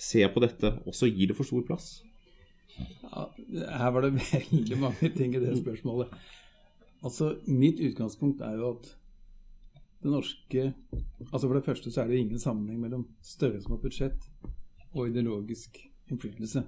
se 0.00 0.22
på 0.32 0.40
dette 0.40 0.70
også 0.88 1.10
gir 1.10 1.28
det 1.28 1.36
for 1.36 1.44
stor 1.44 1.66
plass? 1.68 1.90
Ja, 2.78 3.26
her 3.82 3.92
var 3.98 4.06
det 4.06 4.14
veldig 4.32 4.80
mange 4.80 5.12
ting 5.18 5.36
i 5.36 5.42
det 5.42 5.58
spørsmålet. 5.60 6.16
Altså, 7.04 7.36
Mitt 7.46 7.80
utgangspunkt 7.80 8.40
er 8.42 8.56
jo 8.58 8.72
at 8.76 8.94
det 10.02 10.10
norske 10.12 10.72
altså 11.32 11.48
For 11.48 11.54
det 11.54 11.64
første 11.66 11.90
så 11.90 12.02
er 12.02 12.10
det 12.10 12.20
ingen 12.22 12.38
sammenheng 12.38 12.80
mellom 12.80 13.06
størrelsen 13.22 13.72
på 13.72 13.80
budsjett 13.82 14.28
og 14.94 15.08
ideologisk 15.08 15.80
innflytelse. 16.10 16.62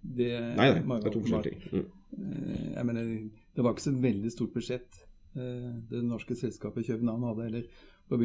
Det 0.00 0.30
Nei, 0.56 0.68
nei, 0.78 1.00
det 1.00 1.10
er 1.10 1.12
to 1.12 1.22
forskjellige 1.24 1.58
ting. 1.70 1.82
Mm. 1.82 2.72
Jeg 2.76 2.86
mener, 2.86 3.10
det 3.56 3.64
var 3.64 3.74
ikke 3.74 3.84
så 3.88 3.92
veldig 4.06 4.30
stort 4.32 4.54
budsjett 4.54 5.00
eh, 5.36 5.72
det 5.90 6.04
norske 6.06 6.36
selskapet 6.38 6.86
København 6.86 7.26
hadde 7.26 7.48
heller 7.48 7.66
på, 8.08 8.18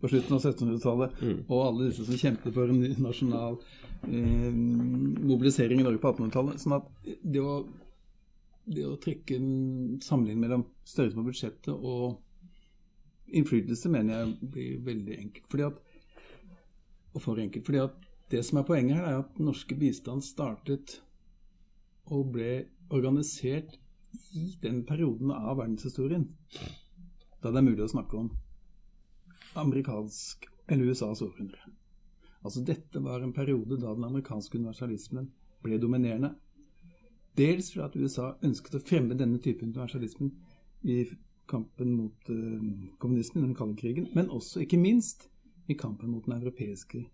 på 0.00 0.08
slutten 0.12 0.36
av 0.36 0.44
1700-tallet. 0.44 1.16
Mm. 1.22 1.38
Og 1.48 1.62
alle 1.64 1.88
disse 1.88 2.04
som 2.06 2.20
kjempet 2.20 2.54
for 2.54 2.70
en 2.70 2.84
nasjonal 3.02 3.56
eh, 4.04 4.52
mobilisering 5.24 5.80
i 5.80 5.86
Norge 5.86 6.02
på 6.02 6.12
1800-tallet. 6.12 6.60
Sånn 6.62 6.76
at 6.76 6.90
det 7.04 7.42
å, 7.42 7.62
det 8.64 8.84
å 8.88 8.98
trekke 9.00 9.36
en 9.36 9.98
sammenligning 10.02 10.44
mellom 10.46 10.64
størrelsen 10.88 11.20
på 11.20 11.26
budsjettet 11.28 11.72
og 11.74 13.34
innflytelse 13.34 13.90
mener 13.92 14.20
jeg 14.20 14.50
blir 14.54 14.82
veldig 14.86 15.18
enkelt. 15.18 15.48
Fordi 15.52 15.66
at, 15.68 15.80
og 17.14 17.22
for 17.22 17.40
enkelt. 17.40 17.66
fordi 17.66 17.82
at 17.82 17.98
det 18.32 18.44
som 18.46 18.58
er 18.58 18.68
poenget 18.68 18.96
her, 18.96 19.04
er 19.04 19.22
at 19.22 19.40
norske 19.42 19.76
bistand 19.78 20.24
startet 20.24 20.98
og 22.12 22.32
ble 22.34 22.64
organisert 22.94 23.76
i 24.34 24.54
den 24.62 24.82
perioden 24.86 25.32
av 25.34 25.58
verdenshistorien 25.58 26.28
da 27.42 27.50
det 27.52 27.60
er 27.60 27.66
mulig 27.66 27.84
å 27.84 27.92
snakke 27.92 28.16
om 28.16 28.30
amerikansk 29.60 30.46
eller 30.72 30.90
USAs 30.90 31.20
århundre. 31.22 31.60
Altså 32.44 32.62
Dette 32.64 33.02
var 33.04 33.20
en 33.20 33.34
periode 33.36 33.76
da 33.80 33.92
den 33.92 34.06
amerikanske 34.06 34.56
universalismen 34.58 35.28
ble 35.64 35.78
dominerende. 35.80 36.34
Dels 37.38 37.72
fordi 37.72 37.84
at 37.84 37.96
USA 37.98 38.26
ønsket 38.46 38.76
å 38.78 38.82
fremme 38.82 39.16
denne 39.18 39.40
type 39.42 39.66
universalismen 39.66 40.30
i 40.86 41.04
kampen 41.50 41.94
mot 41.96 42.28
kommunismen 42.28 42.92
kommunismen, 43.02 43.48
den 43.48 43.56
kalde 43.58 43.76
krigen, 43.80 44.08
men 44.14 44.30
også, 44.30 44.62
ikke 44.64 44.78
minst, 44.80 45.28
i 45.68 45.74
kampen 45.74 46.10
mot 46.12 46.26
den 46.26 46.36
europeiske 46.36 47.06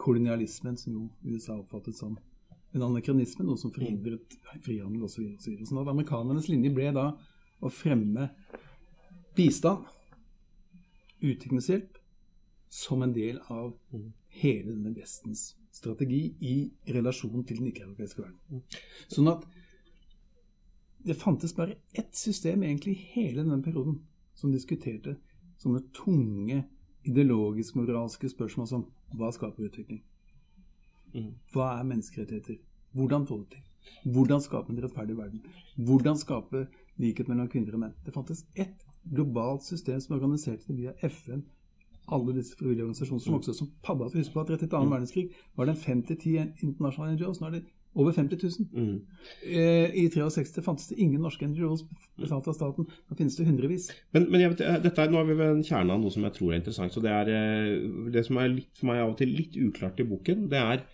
kolonialismen, 0.00 0.76
som 0.76 0.92
jo 0.94 1.08
USA 1.28 1.58
oppfattet 1.58 1.96
som 1.96 2.16
en 2.74 2.84
anakronisme, 2.84 3.44
noe 3.44 3.58
som 3.60 3.72
forhindret 3.72 4.36
frihandel 4.64 5.04
osv. 5.04 5.34
Så 5.40 5.50
videre. 5.50 5.68
sånn 5.68 5.82
at 5.82 5.92
amerikanernes 5.92 6.48
linje 6.50 6.72
ble 6.74 6.90
da 6.96 7.10
å 7.60 7.70
fremme 7.72 8.30
bistand, 9.36 9.86
utviklingshjelp, 11.18 11.96
som 12.70 13.02
en 13.02 13.14
del 13.16 13.40
av 13.50 13.72
hele 14.40 14.74
denne 14.74 14.92
Vestens 14.94 15.54
strategi 15.74 16.34
i 16.44 16.54
relasjon 16.92 17.44
til 17.46 17.60
den 17.60 17.70
ikke-europeiske 17.70 18.22
verden. 18.22 18.62
Sånn 19.10 19.30
at 19.32 19.46
det 21.06 21.14
fantes 21.14 21.54
bare 21.56 21.76
ett 21.92 22.14
system 22.16 22.62
egentlig 22.62 22.92
i 22.92 23.06
hele 23.14 23.42
denne 23.42 23.62
perioden 23.62 24.00
som 24.34 24.52
diskuterte 24.52 25.16
sånne 25.58 25.82
tunge 25.96 26.64
ideologisk-moralske 27.08 28.30
spørsmål 28.30 28.68
som 28.70 28.84
hva 29.16 29.30
skaper 29.34 29.68
utvikling? 29.70 30.02
Mm. 31.14 31.32
Hva 31.54 31.72
er 31.78 31.88
menneskerettigheter? 31.88 32.58
Hvordan 32.92 33.26
få 33.26 33.38
det 33.42 33.56
til? 33.56 33.64
Hvordan 34.12 34.42
skape 34.44 34.72
en 34.72 34.82
rettferdig 34.82 35.16
verden? 35.16 35.44
Hvordan 35.76 36.18
skape 36.18 36.66
likhet 37.00 37.28
mellom 37.30 37.48
kvinner 37.48 37.78
og 37.78 37.84
menn? 37.84 37.94
Det 38.04 38.14
fantes 38.14 38.44
ett 38.54 38.84
globalt 39.08 39.64
system 39.64 40.00
som 40.00 40.16
organiserte 40.18 40.68
det 40.68 40.76
via 40.76 40.92
FN, 41.08 41.44
alle 42.12 42.34
disse 42.36 42.56
frivillige 42.56 42.84
organisasjonene, 42.84 43.24
som 43.24 43.34
også 43.38 43.54
som 43.56 43.70
padda 43.84 44.08
til 44.08 44.22
husk 44.22 44.32
på 44.32 44.40
at 44.40 44.50
rett 44.52 44.62
etter 44.64 44.78
annen 44.78 44.92
verdenskrig 44.92 45.26
var 45.56 45.68
det 45.68 45.74
en 45.76 46.02
5-10 46.02 46.64
internasjonale 46.64 47.16
NGOs. 47.16 47.40
Nå 47.40 47.48
er 47.48 47.58
det 47.58 47.64
over 47.98 48.14
50 48.14 48.38
000. 48.42 48.68
Mm. 48.72 49.00
Eh, 49.42 49.96
I 50.04 50.04
63 50.14 50.62
fantes 50.64 50.88
det 50.88 50.98
ingen 51.02 51.22
norske 51.24 51.46
NGOs 51.48 51.82
betalt 52.16 52.48
av 52.48 52.54
staten. 52.56 52.86
Nå 52.86 53.18
finnes 53.18 53.36
det 53.38 53.48
hundrevis. 53.48 53.88
Men, 54.14 54.28
men 54.30 54.44
vet, 54.52 54.62
eh, 54.62 54.78
dette 54.84 55.02
er, 55.02 55.10
nå 55.10 55.18
er 55.20 55.26
vi 55.30 55.38
ved 55.40 55.56
en 55.56 55.64
kjerne 55.66 55.96
av 55.96 56.02
noe 56.02 56.14
som 56.14 56.26
jeg 56.28 56.36
tror 56.38 56.52
er 56.52 56.60
interessant. 56.60 56.94
så 56.94 57.02
Det 57.04 57.14
er 57.14 57.32
eh, 57.34 57.74
det 58.14 58.24
som 58.28 58.38
er 58.38 58.54
litt, 58.54 58.70
for 58.78 58.92
meg 58.92 59.02
av 59.02 59.16
og 59.16 59.18
til 59.20 59.34
litt 59.34 59.58
uklart 59.58 59.98
i 59.98 60.06
boken, 60.08 60.46
det 60.52 60.62
er 60.62 60.86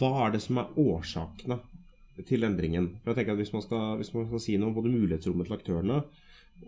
hva 0.00 0.12
er 0.26 0.34
det 0.34 0.42
som 0.42 0.58
er 0.62 0.76
årsakene 0.80 1.60
til 2.24 2.46
endringen? 2.46 2.94
For 3.02 3.12
jeg 3.12 3.20
tenker 3.20 3.36
at 3.36 3.42
Hvis 3.42 3.52
man 3.52 3.64
skal, 3.64 3.96
hvis 4.00 4.14
man 4.14 4.28
skal 4.30 4.42
si 4.42 4.56
noe 4.58 4.72
om 4.72 4.78
både 4.78 4.92
mulighetsrommet 4.92 5.50
til 5.50 5.58
aktørene 5.58 6.04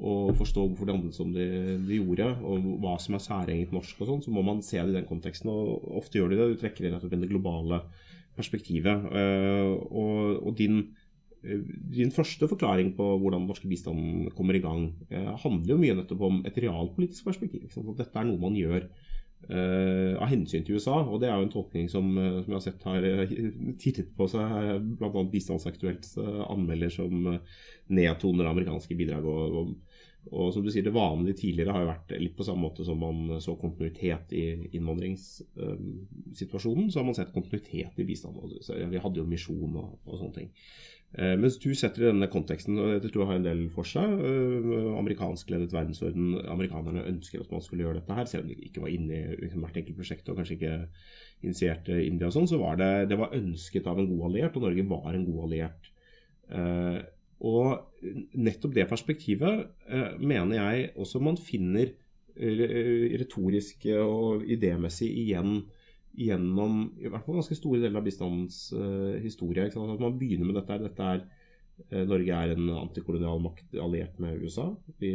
og 0.02 0.34
forstå 0.36 0.64
hvorfor 0.66 0.88
de 0.88 0.92
handlet 0.96 1.16
som 1.16 1.30
de, 1.32 1.46
de 1.86 1.98
gjorde, 2.00 2.26
og 2.44 2.64
hva 2.82 2.96
som 3.00 3.16
er 3.16 3.22
særegent 3.22 3.72
norsk, 3.72 4.00
og 4.02 4.10
sånn, 4.10 4.24
så 4.26 4.32
må 4.34 4.42
man 4.44 4.58
se 4.64 4.80
det 4.82 4.92
i 4.92 4.96
den 4.98 5.08
konteksten. 5.08 5.48
og 5.48 5.86
Ofte 6.02 6.18
gjør 6.18 6.32
de 6.32 6.40
det. 6.40 6.48
Du 6.52 6.60
trekker 6.60 6.84
inn 6.84 6.96
nettopp 6.96 7.14
inn 7.16 7.24
det 7.24 7.30
globale 7.30 7.80
perspektivet. 8.36 9.08
Eh, 9.10 9.72
og, 9.90 10.46
og 10.46 10.54
din 10.58 10.78
eh, 11.42 11.62
din 11.96 12.12
første 12.14 12.48
forklaring 12.48 12.94
på 12.96 13.08
hvordan 13.18 13.42
den 13.42 13.50
norske 13.50 13.68
bistanden 13.68 14.30
kommer 14.36 14.56
i 14.58 14.62
gang, 14.64 14.88
eh, 15.10 15.32
handler 15.42 15.74
jo 15.74 15.82
mye 15.82 15.98
nettopp 15.98 16.24
om 16.28 16.40
et 16.46 16.58
realpolitisk 16.62 17.26
perspektiv. 17.28 17.68
Dette 17.96 18.18
er 18.18 18.28
noe 18.28 18.42
man 18.42 18.58
gjør 18.58 18.88
av 19.46 20.30
hensyn 20.30 20.64
til 20.64 20.78
USA, 20.80 20.94
og 21.04 21.20
det 21.20 21.28
er 21.28 21.36
jo 21.36 21.44
en 21.44 21.50
tolkning 21.52 21.90
som, 21.92 22.06
som 22.16 22.48
jeg 22.48 22.54
har 22.56 22.62
sett 22.64 22.86
har 22.88 23.04
tittet 23.78 24.08
på 24.16 24.26
seg, 24.32 24.80
bl.a. 24.96 25.22
Bistandsaktuelt 25.30 26.08
anmelder 26.48 26.90
som 26.90 27.28
nedtoner 27.92 28.48
amerikanske 28.48 28.96
bidrag. 28.98 29.28
Og, 29.28 29.60
og, 29.60 29.95
og 30.32 30.52
som 30.54 30.62
du 30.64 30.70
sier, 30.72 30.84
det 30.86 30.94
vanlige 30.94 31.40
tidligere 31.42 31.74
har 31.74 31.82
jo 31.84 31.92
vært 31.92 32.10
litt 32.18 32.36
på 32.38 32.46
samme 32.46 32.64
måte 32.66 32.82
som 32.86 32.98
man 32.98 33.16
så 33.42 33.52
kontinuitet 33.60 34.26
i 34.34 34.44
innvandringssituasjonen, 34.78 36.90
så 36.90 36.96
har 37.00 37.08
man 37.08 37.18
sett 37.18 37.34
kontinuitet 37.34 37.94
i 38.02 38.08
bistand. 38.08 38.34
Vi 38.90 39.02
hadde 39.02 39.20
jo 39.20 39.30
misjon 39.30 39.72
og, 39.78 39.88
og 40.04 40.14
sånne 40.18 40.36
ting. 40.40 40.50
Eh, 41.14 41.36
mens 41.38 41.54
du 41.62 41.70
setter 41.78 42.02
i 42.02 42.08
denne 42.10 42.26
konteksten, 42.28 42.76
og 42.82 42.90
dette 42.90 43.08
tror 43.12 43.22
jeg 43.22 43.30
har 43.30 43.38
en 43.38 43.46
del 43.46 43.60
for 43.72 43.84
seg, 43.88 44.04
eh, 44.04 44.88
amerikanskledet 44.98 45.72
verdensorden. 45.72 46.34
Amerikanerne 46.52 47.06
ønsker 47.08 47.40
at 47.40 47.52
man 47.54 47.62
skulle 47.64 47.86
gjøre 47.86 48.00
dette 48.00 48.16
her, 48.18 48.26
selv 48.28 48.44
om 48.44 48.50
de 48.50 48.68
ikke 48.68 48.82
var 48.84 48.92
inne 48.92 49.14
i 49.14 49.38
liksom, 49.44 49.62
hvert 49.64 49.78
enkelt 49.80 49.98
prosjekt 50.00 50.28
og 50.28 50.36
kanskje 50.40 50.56
ikke 50.58 50.74
initierte 51.46 51.92
India 52.02 52.28
og 52.28 52.36
sånn, 52.36 52.50
så 52.50 52.58
var 52.60 52.74
det, 52.80 52.90
det 53.12 53.20
var 53.20 53.36
ønsket 53.36 53.86
av 53.86 53.96
en 54.02 54.10
god 54.10 54.22
alliert, 54.30 54.58
og 54.58 54.62
Norge 54.66 54.84
var 54.90 55.08
en 55.14 55.28
god 55.30 55.40
alliert. 55.46 55.82
Eh, 56.50 56.98
og 57.44 58.02
nettopp 58.38 58.74
det 58.76 58.86
perspektivet 58.88 59.66
eh, 59.88 60.12
mener 60.20 60.56
jeg 60.56 60.90
også 60.96 61.20
man 61.20 61.36
finner 61.36 61.90
eh, 62.36 63.16
retorisk 63.20 63.88
og 64.00 64.46
idémessig 64.48 65.10
igjen 65.24 65.58
gjennom 66.16 66.86
i 66.96 67.10
hvert 67.10 67.26
fall 67.26 67.42
ganske 67.42 67.58
store 67.58 67.82
deler 67.82 68.00
av 68.00 68.06
bistandens 68.06 68.70
historie. 69.20 69.66
At 69.68 70.00
man 70.00 70.14
begynner 70.16 70.48
med 70.48 70.56
dette. 70.56 70.78
dette 70.86 71.08
er, 71.12 71.26
Norge 72.08 72.32
er 72.32 72.54
en 72.54 72.70
antikolonial 72.72 73.40
makt 73.44 73.74
alliert 73.78 74.16
med 74.22 74.40
USA. 74.42 74.70
Vi, 75.00 75.10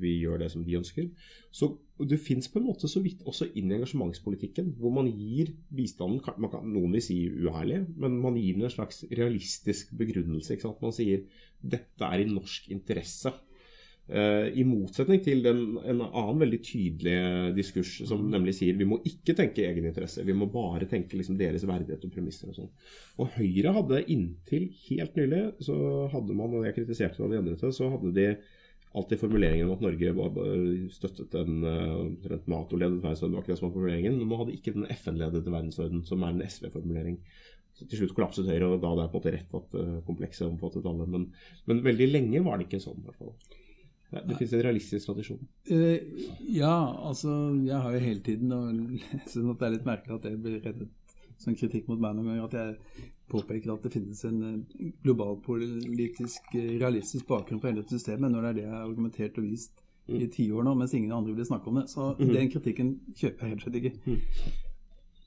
vi, 0.00 0.14
gjør 0.22 0.40
det 0.40 0.48
som 0.52 0.64
de 0.64 0.78
ønsker. 0.78 1.10
Så 1.52 1.76
Det 1.96 2.18
fins 2.20 2.48
på 2.52 2.60
en 2.60 2.66
måte 2.68 2.88
så 2.92 3.00
vidt 3.00 3.22
også 3.24 3.46
inn 3.56 3.70
i 3.70 3.76
engasjementspolitikken, 3.78 4.74
hvor 4.76 4.92
man 4.92 5.06
gir 5.08 5.54
bistanden 5.72 6.20
man 6.36 6.50
kan, 6.52 6.66
Noen 6.68 6.92
vil 6.92 7.04
si 7.04 7.16
uærlig, 7.30 7.86
men 7.96 8.18
man 8.20 8.36
gir 8.36 8.58
den 8.58 8.66
en 8.68 8.74
slags 8.74 9.04
realistisk 9.08 9.94
begrunnelse. 9.96 10.58
Man 10.82 10.92
sier 10.92 11.24
dette 11.62 12.04
er 12.04 12.20
i 12.20 12.28
norsk 12.28 12.68
interesse. 12.74 13.32
Uh, 14.06 14.46
I 14.54 14.62
motsetning 14.62 15.18
til 15.18 15.40
den, 15.42 15.80
en 15.82 16.04
annen 16.04 16.38
veldig 16.38 16.58
tydelig 16.62 17.14
diskurs 17.56 17.96
som 18.06 18.20
mm. 18.22 18.28
nemlig 18.36 18.52
sier 18.54 18.76
vi 18.78 18.86
må 18.86 19.00
ikke 19.08 19.34
tenke 19.34 19.64
egeninteresse, 19.66 20.22
vi 20.22 20.36
må 20.36 20.46
bare 20.52 20.86
tenke 20.86 21.18
liksom 21.18 21.34
deres 21.40 21.64
verdighet 21.66 22.04
og 22.06 22.12
premisser. 22.14 22.52
Og 22.52 22.60
sånn. 22.60 22.70
Og 23.18 23.32
Høyre 23.34 23.72
hadde 23.74 24.04
inntil 24.14 24.68
helt 24.84 25.18
nylig, 25.18 25.42
så 25.66 25.78
hadde 26.12 26.38
man, 26.38 26.54
og 26.54 26.68
jeg 26.68 26.78
kritiserte 26.78 27.18
da 27.18 27.32
de 27.32 27.40
endret 27.40 27.66
det, 27.66 27.72
så 27.74 27.90
hadde 27.96 28.14
de 28.14 28.28
alltid 28.96 29.20
formuleringen 29.24 29.66
om 29.66 29.74
at 29.74 29.82
Norge 29.88 30.86
støttet 30.94 31.34
en 31.42 31.58
uh, 31.66 32.38
Nato-ledet 32.46 33.02
verdensorden. 33.02 33.34
Det 33.34 33.40
var 33.40 33.42
ikke 33.42 33.54
det 33.56 33.58
som 33.58 33.68
var 33.68 33.76
formuleringen, 33.80 34.22
men 34.22 34.30
man 34.30 34.44
hadde 34.44 34.54
ikke 34.54 34.78
den 34.78 34.86
FN-ledede 34.94 35.50
verdensorden, 35.50 36.06
som 36.06 36.22
er 36.22 36.30
en 36.30 36.46
SV-formulering. 36.46 37.18
Så 37.74 37.90
Til 37.90 38.04
slutt 38.04 38.14
kollapset 38.16 38.46
Høyre, 38.46 38.70
og 38.70 38.80
da 38.80 38.94
hadde 38.94 39.10
jeg 39.10 39.12
på 39.12 39.18
en 39.18 39.26
måte 39.26 39.36
rett 39.40 39.60
at 39.64 39.78
komplekset 40.06 40.46
omfattet 40.46 40.86
alle. 40.86 41.10
Men, 41.10 41.30
men 41.66 41.82
veldig 41.84 42.12
lenge 42.14 42.46
var 42.46 42.56
det 42.56 42.70
ikke 42.70 42.86
sånn. 42.86 43.02
i 43.02 43.10
hvert 43.10 43.24
fall. 43.26 43.34
Ja, 44.14 44.20
det 44.22 44.36
finnes 44.38 44.52
en 44.54 44.62
realistisk 44.62 45.08
tradisjon? 45.08 45.40
Uh, 45.70 45.96
ja, 46.52 46.76
altså 47.08 47.32
jeg 47.66 47.80
har 47.82 47.96
jo 47.96 48.04
hele 48.04 48.22
tiden 48.26 48.52
og 48.54 48.68
jeg 48.70 49.24
synes 49.26 49.50
at 49.50 49.60
det 49.60 49.66
er 49.66 49.74
litt 49.74 49.88
merkelig 49.88 50.18
at 50.18 50.28
det 50.28 50.36
blir 50.44 50.60
reddet 50.62 50.92
som 51.42 51.56
kritikk 51.56 51.88
mot 51.90 52.00
meg 52.00 52.16
noen 52.16 52.30
ganger, 52.30 52.46
at 52.46 52.54
jeg 52.56 53.10
påpeker 53.30 53.74
at 53.74 53.84
det 53.84 53.92
finnes 53.92 54.22
en 54.28 54.38
global 55.04 55.34
globalpolitisk 55.36 56.54
eh, 56.56 56.76
realistisk 56.80 57.26
bakgrunn 57.28 57.60
for 57.60 57.72
hele 57.72 57.84
systemet, 57.90 58.30
når 58.32 58.46
det 58.46 58.48
er 58.48 58.56
det 58.58 58.64
jeg 58.64 58.72
har 58.72 58.86
argumentert 58.86 59.40
og 59.40 59.48
vist 59.48 59.82
mm. 60.06 60.20
i 60.20 60.30
tiår 60.32 60.64
nå, 60.66 60.76
mens 60.78 60.94
ingen 60.96 61.12
andre 61.12 61.34
vil 61.36 61.48
snakke 61.48 61.68
om 61.72 61.80
det. 61.80 61.88
Så 61.92 62.14
mm. 62.14 62.32
den 62.32 62.52
kritikken 62.54 62.94
kjøper 63.12 63.44
jeg 63.44 63.54
helt 63.54 63.66
slett 63.66 63.80
ikke. 63.82 64.16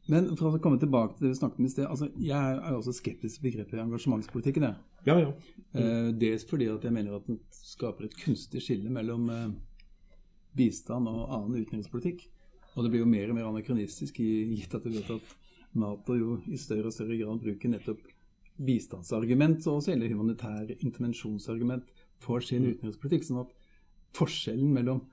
Men 0.10 0.32
for 0.40 0.50
å 0.50 0.62
komme 0.62 0.80
tilbake 0.82 1.16
til 1.16 1.28
det 1.28 1.34
vi 1.36 1.40
snakket 1.40 1.62
om 1.62 1.68
i 1.68 1.72
sted. 1.72 1.86
altså 1.86 2.10
Jeg 2.18 2.56
er 2.58 2.74
også 2.74 2.96
skeptisk 2.98 3.38
til 3.38 3.46
begrepet 3.46 3.82
engasjementspolitikken. 3.84 4.66
Jeg. 4.66 4.76
Ja, 5.06 5.18
ja. 5.22 5.34
Mm. 5.74 6.16
dels 6.20 6.46
fordi 6.50 6.66
at 6.72 6.84
jeg 6.84 6.94
mener 6.96 7.20
at 7.20 7.28
den 7.30 7.38
skaper 7.54 8.08
et 8.08 8.18
kunstig 8.18 8.64
skille 8.66 8.90
mellom 8.90 9.30
eh, 9.30 9.52
bistand 10.58 11.08
og 11.12 11.28
annen 11.28 11.62
utenrikspolitikk. 11.62 12.26
Og 12.76 12.86
det 12.86 12.94
blir 12.94 13.04
jo 13.04 13.12
mer 13.12 13.30
og 13.30 13.38
mer 13.38 13.50
anakronistisk, 13.52 14.18
gitt 14.22 14.74
at 14.76 14.86
vi 14.88 14.96
vet 14.98 15.14
at 15.14 15.36
Nato 15.78 16.16
jo 16.18 16.40
i 16.50 16.58
større 16.58 16.90
og 16.90 16.96
større 16.96 17.18
grad 17.20 17.44
bruker 17.44 17.70
nettopp 17.70 18.02
bistandsargument, 18.66 19.62
og 19.68 19.80
også 19.80 19.94
eller 19.94 20.12
humanitær 20.12 20.74
intervensjonsargument 20.80 21.86
for 22.24 22.44
sin 22.44 22.66
mm. 22.66 22.74
utenrikspolitikk. 22.74 23.28
sånn 23.28 23.44
at 23.44 23.54
forskjellen 24.18 24.74
mellom 24.74 25.04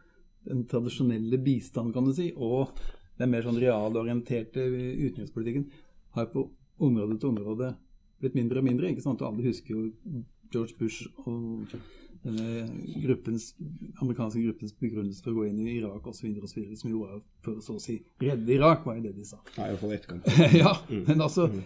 den 0.47 0.65
tradisjonelle 0.71 1.39
bistand 1.43 1.93
kan 1.95 2.07
du 2.07 2.15
si, 2.17 2.31
og 2.37 2.73
den 3.21 3.33
mer 3.33 3.45
sånn 3.47 3.61
realorienterte 3.61 4.65
utenrikspolitikken 4.67 5.69
har 6.17 6.31
på 6.33 6.47
område 6.83 7.19
til 7.21 7.33
område 7.33 7.75
blitt 8.21 8.37
mindre 8.37 8.61
og 8.61 8.67
mindre. 8.69 8.91
ikke 8.91 9.05
sant? 9.05 9.23
Og 9.23 9.33
alle 9.33 9.47
husker 9.49 9.75
jo 9.75 10.23
George 10.53 10.77
Bush 10.79 11.07
og 11.25 11.73
denne 12.27 12.67
gruppens, 13.05 13.51
amerikanske 14.03 14.43
gruppens 14.43 14.75
begrunnelse 14.81 15.23
for 15.23 15.33
å 15.33 15.41
gå 15.41 15.49
inn 15.51 15.61
i 15.63 15.77
Irak 15.77 16.07
osv., 16.11 16.33
som 16.79 16.91
jo 16.91 17.05
var 17.05 17.21
for 17.45 17.61
så 17.65 17.77
å 17.77 17.83
si 17.83 18.01
redde 18.23 18.57
Irak, 18.57 18.87
var 18.87 18.99
jo 18.99 19.07
det 19.07 19.15
de 19.19 19.27
sa. 19.29 19.39
Ja, 19.55 19.69
i 19.69 19.75
hvert 19.75 19.83
fall 19.85 19.95
etterkant. 19.97 20.31
ja, 20.63 20.73
mm. 20.91 21.05
men 21.07 21.27
altså 21.29 21.51
mm. 21.53 21.61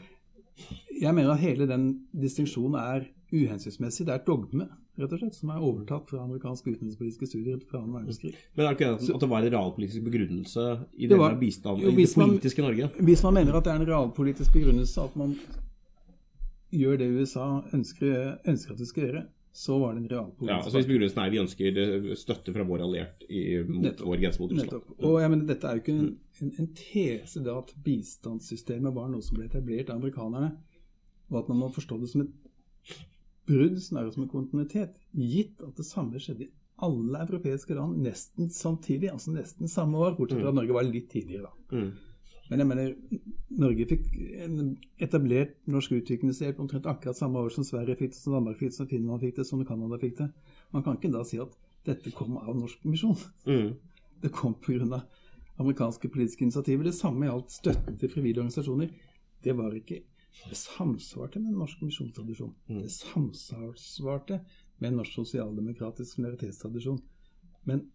Jeg 1.00 1.16
mener 1.16 1.32
at 1.32 1.40
hele 1.40 1.64
den 1.64 1.84
distinksjonen 2.12 2.74
er 2.76 3.06
uhensiktsmessig. 3.32 4.04
Det 4.04 4.12
er 4.12 4.24
dogme 4.26 4.66
rett 5.02 5.14
og 5.16 5.22
slett, 5.22 5.36
som 5.38 5.52
er 5.54 5.64
overtatt 5.64 6.06
fra 6.10 6.22
amerikanske 6.24 6.74
utenrikspolitiske 6.74 7.28
studier 7.30 7.58
fra 7.70 7.80
annen 7.80 7.96
verdenskrig. 7.98 8.34
Men 8.54 8.66
er 8.66 8.76
det 8.76 8.78
ikke 8.78 9.16
at 9.16 9.24
det 9.24 9.30
var 9.32 9.46
en 9.46 9.54
realpolitisk 9.56 10.06
begrunnelse 10.06 10.68
i 10.96 11.10
denne 11.10 11.32
bistanden 11.40 11.82
i 11.82 11.90
det 11.90 12.14
politiske 12.14 12.62
man, 12.62 12.70
Norge? 12.70 13.08
Hvis 13.10 13.24
man 13.26 13.36
mener 13.40 13.58
at 13.58 13.66
det 13.66 13.74
er 13.74 13.82
en 13.82 13.90
realpolitisk 13.90 14.54
begrunnelse 14.56 15.08
at 15.08 15.18
man 15.20 15.36
gjør 16.70 16.96
det 17.00 17.10
USA 17.18 17.50
ønsker, 17.74 18.16
ønsker 18.48 18.74
at 18.74 18.82
det 18.82 18.88
skal 18.88 19.06
gjøre, 19.08 19.26
så 19.52 19.78
var 19.82 19.94
det 19.96 20.04
en 20.04 20.10
realpolitisk 20.10 20.50
ja, 20.52 20.56
altså 20.62 20.78
Hvis 20.78 20.86
begrunnelsen 20.86 21.20
er 21.24 21.30
vi 21.30 21.40
ønsker 21.42 22.14
støtte 22.18 22.52
fra 22.54 22.66
vår 22.68 22.84
alliert 22.86 23.24
i, 23.26 23.40
mot 23.66 23.82
Nettopp. 23.82 24.06
vår 24.06 24.20
grense 24.22 24.42
mot 24.42 24.52
Russland. 24.52 24.70
Nettopp. 24.70 25.06
Og 25.08 25.16
jeg 25.20 25.30
mener, 25.32 25.46
Dette 25.48 25.66
er 25.66 25.78
jo 25.78 25.82
ikke 25.82 25.96
en, 25.96 26.12
en, 26.40 26.52
en 26.62 26.68
tese 26.78 27.42
da 27.42 27.56
at 27.58 27.72
bistandssystemet 27.84 28.94
var 28.94 29.10
noe 29.10 29.26
som 29.26 29.40
ble 29.40 29.48
etablert 29.50 29.90
av 29.90 29.98
amerikanerne, 29.98 30.52
og 31.30 31.42
at 31.42 31.50
man 31.50 31.60
må 31.64 31.70
forstå 31.74 31.98
det 31.98 32.12
som 32.12 32.22
et 32.22 32.94
brudd 33.50 33.80
snarere 33.82 34.14
som 34.14 34.24
en 34.24 34.32
kontinuitet, 34.32 34.94
gitt 35.10 35.60
at 35.66 35.76
det 35.76 35.86
samme 35.88 36.22
skjedde 36.22 36.46
i 36.46 36.52
alle 36.80 37.24
europeiske 37.26 37.74
land 37.76 37.98
nesten 38.00 38.48
samtidig, 38.54 39.10
altså 39.12 39.34
nesten 39.34 39.68
samme 39.68 39.98
år, 40.00 40.14
bortsett 40.16 40.40
fra 40.40 40.54
mm. 40.54 40.60
Norge 40.62 40.76
var 40.78 40.86
litt 40.88 41.10
tidligere. 41.12 41.50
da. 41.50 41.76
Mm. 41.76 41.90
Men 42.50 42.62
jeg 42.62 42.66
mener, 42.66 42.94
Norge 43.62 43.84
fikk 43.86 44.06
etablert 45.06 45.52
norsk 45.70 45.92
utviklingshjelp 46.00 46.58
omtrent 46.62 46.88
akkurat 46.90 47.18
samme 47.18 47.38
år 47.44 47.52
som 47.54 47.66
Sverige 47.66 47.94
fikk 48.00 48.16
det, 48.16 48.18
som 48.18 48.34
Danmark 48.34 48.58
fikk 48.58 48.72
det, 48.72 48.78
som 48.80 48.88
Finland 48.90 49.22
fikk 49.22 49.36
det, 49.36 49.46
som 49.46 49.62
Canada 49.68 49.98
fikk 50.02 50.16
det. 50.18 50.26
Man 50.74 50.82
kan 50.86 50.98
ikke 50.98 51.12
da 51.14 51.22
si 51.26 51.38
at 51.42 51.54
dette 51.86 52.10
kom 52.16 52.40
av 52.40 52.56
norsk 52.58 52.82
misjon. 52.90 53.18
Mm. 53.46 53.72
Det 54.20 54.28
kom 54.36 54.52
pga. 54.60 54.98
amerikanske 55.56 56.08
politiske 56.12 56.44
initiativer. 56.44 56.84
Det 56.84 56.92
samme 56.92 57.24
gjaldt 57.24 57.54
støtten 57.54 57.96
til 57.96 58.10
frivillige 58.12 58.42
organisasjoner. 58.42 58.90
Det 59.40 59.54
var 59.56 59.72
ikke 59.72 60.02
det 60.48 60.58
samsvarte 60.58 61.40
med 61.42 61.56
norsk 61.58 61.82
misjonstradisjon. 61.84 62.54
Mm. 62.70 62.82
Det 62.82 62.92
samsvarte 62.94 64.40
med 64.80 64.96
norsk 64.96 65.18
sosialdemokratisk 65.20 66.18
minoritetstradisjon. 66.18 67.00
Men 67.68 67.88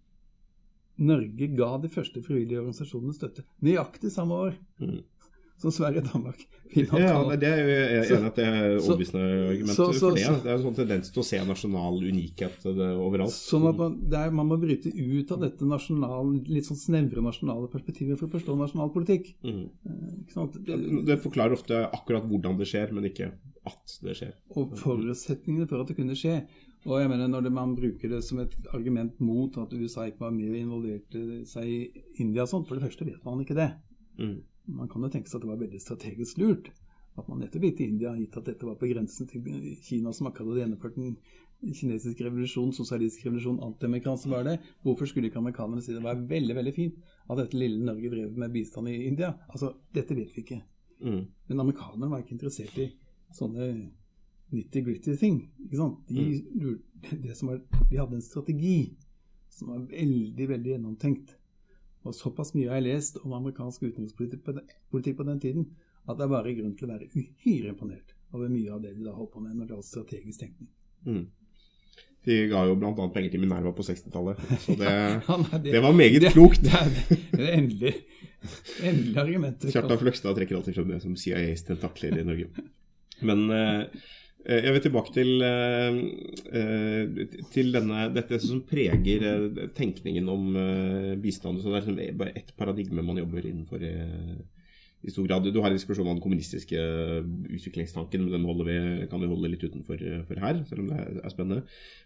Norge 0.95 1.48
ga 1.52 1.74
de 1.84 1.89
første 1.91 2.21
frivillige 2.24 2.62
organisasjonene 2.62 3.15
støtte 3.15 3.43
nøyaktig 3.65 4.13
samme 4.13 4.38
år. 4.48 4.60
Mm 4.80 5.02
som 5.61 5.73
Sverige 5.73 6.03
og 6.03 6.11
Danmark. 6.11 6.45
Ja, 6.75 7.35
det 7.39 7.47
er 7.47 7.59
jo 7.61 7.75
enig 8.17 8.27
at 8.27 8.39
det 8.39 8.45
er 8.45 8.65
overbevisende 8.81 9.25
argumenter 9.47 9.77
så, 9.77 9.85
så, 9.95 10.09
for 10.09 10.17
det. 10.17 10.25
Det 10.43 10.49
er 10.49 10.57
en 10.57 10.63
sånn 10.65 10.77
tendens 10.79 11.11
til 11.13 11.21
å 11.21 11.25
se 11.27 11.39
nasjonal 11.47 11.99
unikhet 12.01 12.65
eh, 12.67 12.81
overalt. 12.99 13.31
Sånn 13.35 13.67
at 13.69 13.79
man, 13.79 13.95
er, 14.09 14.33
man, 14.35 14.49
må 14.49 14.57
bryte 14.59 14.91
ut 14.91 15.31
av 15.31 15.45
dette 15.45 15.67
nasjonal, 15.69 16.33
litt 16.49 16.67
sånn 16.67 16.79
snevre 16.81 17.23
nasjonale 17.23 17.69
perspektivet 17.71 18.19
for 18.19 18.27
å 18.27 18.33
forstå 18.35 18.57
nasjonal 18.59 18.91
politikk. 18.95 19.31
Mm. 19.45 19.61
Eh, 19.87 20.57
det, 20.67 20.79
det, 21.07 21.19
forklarer 21.23 21.55
ofte 21.55 21.79
akkurat 21.85 22.27
hvordan 22.27 22.59
det 22.59 22.67
skjer, 22.71 22.91
men 22.97 23.07
ikke 23.07 23.31
at 23.65 23.97
det 24.05 24.17
skjer. 24.19 24.33
Og 24.57 24.75
forutsetningene 24.81 25.69
for 25.69 25.85
at 25.85 25.93
det 25.93 25.99
kunne 25.99 26.17
skje. 26.19 26.41
Og 26.85 26.99
jeg 27.01 27.09
mener 27.09 27.31
Når 27.31 27.47
man 27.49 27.71
bruker 27.77 28.11
det 28.11 28.19
som 28.21 28.43
et 28.43 28.51
argument 28.75 29.15
mot 29.23 29.55
at 29.57 29.71
USA 29.73 30.05
ikke 30.05 30.27
var 30.27 30.35
mer 30.35 30.53
involvert 30.59 31.15
seg 31.49 31.65
i 31.71 31.79
India 32.21 32.43
og 32.43 32.51
sånt, 32.51 32.67
for 32.67 32.77
det 32.77 32.85
første 32.85 33.07
vet 33.07 33.23
man 33.25 33.41
ikke 33.41 33.57
det. 33.57 33.71
Mm. 34.19 34.35
Man 34.67 34.89
kan 34.89 35.04
jo 35.06 35.12
tenke 35.13 35.30
seg 35.30 35.39
at 35.39 35.45
det 35.45 35.51
var 35.51 35.62
veldig 35.62 35.82
strategisk 35.84 36.39
lurt 36.41 36.71
at 37.15 37.28
man 37.32 37.39
nettopp 37.39 37.63
gikk 37.63 37.78
til 37.80 37.91
India, 37.93 38.12
gitt 38.19 38.36
at 38.39 38.47
dette 38.49 38.67
var 38.67 38.78
på 38.80 38.89
grensen 38.89 39.28
til 39.30 39.43
Kina, 39.86 40.12
som 40.13 40.28
akkurat 40.28 40.51
hadde 40.51 40.63
gjennomført 40.65 40.97
den 40.99 41.15
kinesiske 41.63 42.25
revolusjonen, 42.25 42.73
sosialistisk 42.75 43.30
revolusjon, 43.30 43.62
antiamerikansk 43.63 44.28
var 44.34 44.43
det. 44.47 44.58
Hvorfor 44.84 45.08
skulle 45.10 45.30
ikke 45.32 45.39
amerikanerne 45.39 45.84
si 45.84 45.95
det 45.95 46.04
var 46.04 46.19
veldig 46.30 46.58
veldig 46.58 46.73
fint 46.75 46.97
at 47.30 47.39
dette 47.39 47.58
lille 47.58 47.88
Norge 47.88 48.12
drev 48.12 48.36
med 48.43 48.51
bistand 48.54 48.91
i 48.91 48.97
India? 49.08 49.32
Altså, 49.47 49.71
Dette 49.95 50.17
vet 50.17 50.36
vi 50.36 50.43
ikke. 50.43 50.60
Mm. 50.99 51.21
Men 51.47 51.63
amerikanerne 51.63 52.12
var 52.12 52.23
ikke 52.23 52.36
interessert 52.36 52.75
i 52.84 52.89
sånne 53.36 53.69
nitty-gritty 54.51 55.15
ting. 55.19 55.39
ikke 55.63 55.80
sant? 55.80 56.04
De, 56.12 56.28
mm. 56.60 57.47
var, 57.47 57.63
de 57.80 57.99
hadde 58.01 58.19
en 58.19 58.28
strategi 58.28 58.78
som 59.56 59.71
var 59.71 59.88
veldig, 59.88 60.49
veldig 60.51 60.75
gjennomtenkt. 60.75 61.38
Og 62.05 62.15
såpass 62.15 62.53
mye 62.55 62.69
har 62.69 62.81
jeg 62.81 62.87
lest 62.89 63.17
om 63.23 63.33
amerikansk 63.37 63.87
utenrikspolitikk 63.87 65.17
på 65.17 65.27
den 65.27 65.41
tiden 65.41 65.65
at 66.05 66.19
det 66.19 66.27
er 66.27 66.33
bare 66.35 66.53
grunn 66.53 66.75
til 66.77 66.85
å 66.85 66.91
være 66.93 67.07
uhyre 67.15 67.71
imponert 67.71 68.13
over 68.35 68.51
mye 68.51 68.73
av 68.75 68.83
det 68.83 68.93
de 68.93 69.07
da 69.07 69.15
holdt 69.15 69.33
på 69.33 69.41
med 69.41 69.55
når 69.55 69.65
det 69.65 69.75
gjaldt 69.75 69.89
strategisk 69.89 70.43
tenkning. 70.43 70.69
Mm. 71.05 71.23
De 72.25 72.37
ga 72.49 72.63
jo 72.65 72.75
bl.a. 72.81 73.07
penger 73.13 73.33
til 73.33 73.41
Minerva 73.41 73.71
på 73.77 73.85
60-tallet, 73.85 74.39
så 74.63 74.75
det, 74.79 74.91
ja, 75.27 75.37
nei, 75.41 75.59
det, 75.59 75.71
det, 75.71 75.81
var 75.81 75.97
meget 75.97 76.23
det, 76.25 76.33
klokt. 76.33 76.65
Det 76.65 76.73
er 76.77 76.91
det 77.37 77.49
endelige 77.53 77.95
endelig 78.85 79.21
argumentet. 79.21 79.71
Kjartan 79.73 80.01
Fløgstad 80.01 80.37
trekker 80.37 80.59
alltid 80.59 80.77
frem 80.77 80.91
det 80.93 81.01
som 81.01 81.15
CIAs 81.17 81.65
tentakler 81.65 82.19
i 82.21 82.25
Norge. 82.25 82.65
Men 83.25 83.45
Eh, 83.49 83.83
jeg 84.45 84.73
vil 84.75 84.84
tilbake 84.86 85.13
til, 85.15 85.29
eh, 85.41 85.95
eh, 86.60 87.38
til 87.53 87.71
denne, 87.73 88.10
dette 88.13 88.38
som 88.43 88.62
preger 88.62 89.25
tenkningen 89.73 90.29
om 90.29 90.51
bistand. 91.21 91.62
Så 91.62 91.71
det 91.71 91.79
er 91.79 91.88
liksom 91.88 92.17
bare 92.19 92.36
ett 92.38 92.53
paradigme 92.58 93.01
man 93.05 93.17
jobber 93.17 93.41
innenfor 93.41 93.81
i, 93.81 93.95
i 95.01 95.13
stor 95.13 95.25
grad. 95.27 95.49
Du 95.49 95.62
har 95.62 95.71
en 95.71 95.77
diskusjon 95.77 96.05
om 96.05 96.13
den 96.13 96.21
kommunistiske 96.21 96.77
utviklingstanken, 97.58 98.25
men 98.29 98.45
den 98.45 98.65
vi, 98.67 99.08
kan 99.10 99.21
vi 99.21 99.31
holde 99.34 99.49
litt 99.49 99.65
utenfor 99.65 99.97
her, 99.97 100.63
selv 100.69 100.86
om 100.86 100.89
det 100.93 101.01
er 101.01 101.34
spennende. 101.34 101.63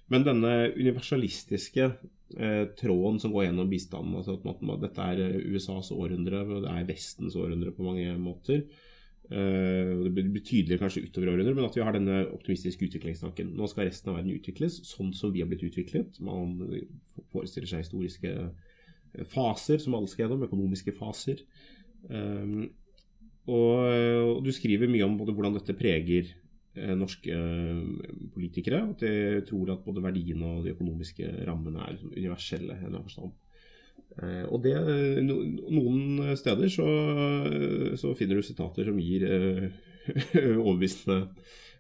Men 0.10 0.24
denne 0.26 0.54
universalistiske 0.80 1.90
eh, 2.40 2.66
tråden 2.80 3.20
som 3.20 3.36
går 3.36 3.50
gjennom 3.50 3.70
bistanden, 3.70 4.16
altså 4.16 4.40
at 4.40 4.84
dette 4.86 5.10
er 5.12 5.42
USAs 5.52 5.92
århundre, 5.92 6.46
og 6.48 6.64
det 6.64 6.72
er 6.72 6.88
Vestens 6.88 7.36
århundre 7.36 7.76
på 7.76 7.84
mange 7.84 8.16
måter. 8.18 8.64
Eh, 9.30 9.92
det 10.04 10.10
blir 10.10 10.42
tydeligere 10.42 10.82
kanskje 10.82 11.04
utover 11.06 11.30
århundret, 11.30 11.54
men 11.58 11.68
at 11.68 11.76
vi 11.78 11.84
har 11.86 11.94
denne 11.94 12.24
optimistiske 12.34 12.88
utviklingstanken. 12.88 13.52
Nå 13.54 13.68
skal 13.70 13.86
resten 13.86 14.10
av 14.10 14.18
verden 14.18 14.34
utvikles 14.34 14.80
sånn 14.90 15.12
som 15.14 15.34
vi 15.36 15.44
har 15.44 15.50
blitt 15.52 15.68
utviklet. 15.68 16.18
Man 16.26 16.56
forestiller 17.30 17.70
seg 17.70 17.86
historiske 17.86 18.32
eh, 18.34 19.26
faser 19.30 19.82
som 19.84 19.98
alle 19.98 20.10
skal 20.10 20.26
gjennom, 20.26 20.48
økonomiske 20.50 20.96
faser. 20.98 21.44
Um, 22.10 22.70
og, 23.50 24.40
du 24.46 24.50
skriver 24.56 24.88
mye 24.88 25.04
om 25.04 25.18
både 25.20 25.34
hvordan 25.36 25.58
dette 25.58 25.74
preger 25.76 26.30
norske 26.96 27.34
politikere. 28.36 28.84
At 28.94 29.02
de 29.04 29.42
tror 29.50 29.74
at 29.74 29.82
både 29.84 30.04
verdiene 30.06 30.52
og 30.54 30.68
de 30.68 30.76
økonomiske 30.76 31.28
rammene 31.50 31.82
er 31.90 31.98
universelle. 32.14 32.78
i 32.78 32.88
en 32.88 33.02
forstand. 33.02 33.34
Eh, 34.18 34.46
og 34.50 34.64
det, 34.66 34.74
Noen 35.26 36.34
steder 36.40 36.72
så, 36.72 36.88
så, 38.00 38.14
finner 38.18 38.40
du 38.40 38.46
sitater 38.46 38.90
som 38.90 38.98
gir 39.02 39.26
eh, 39.28 39.68
overbevisende 40.64 41.22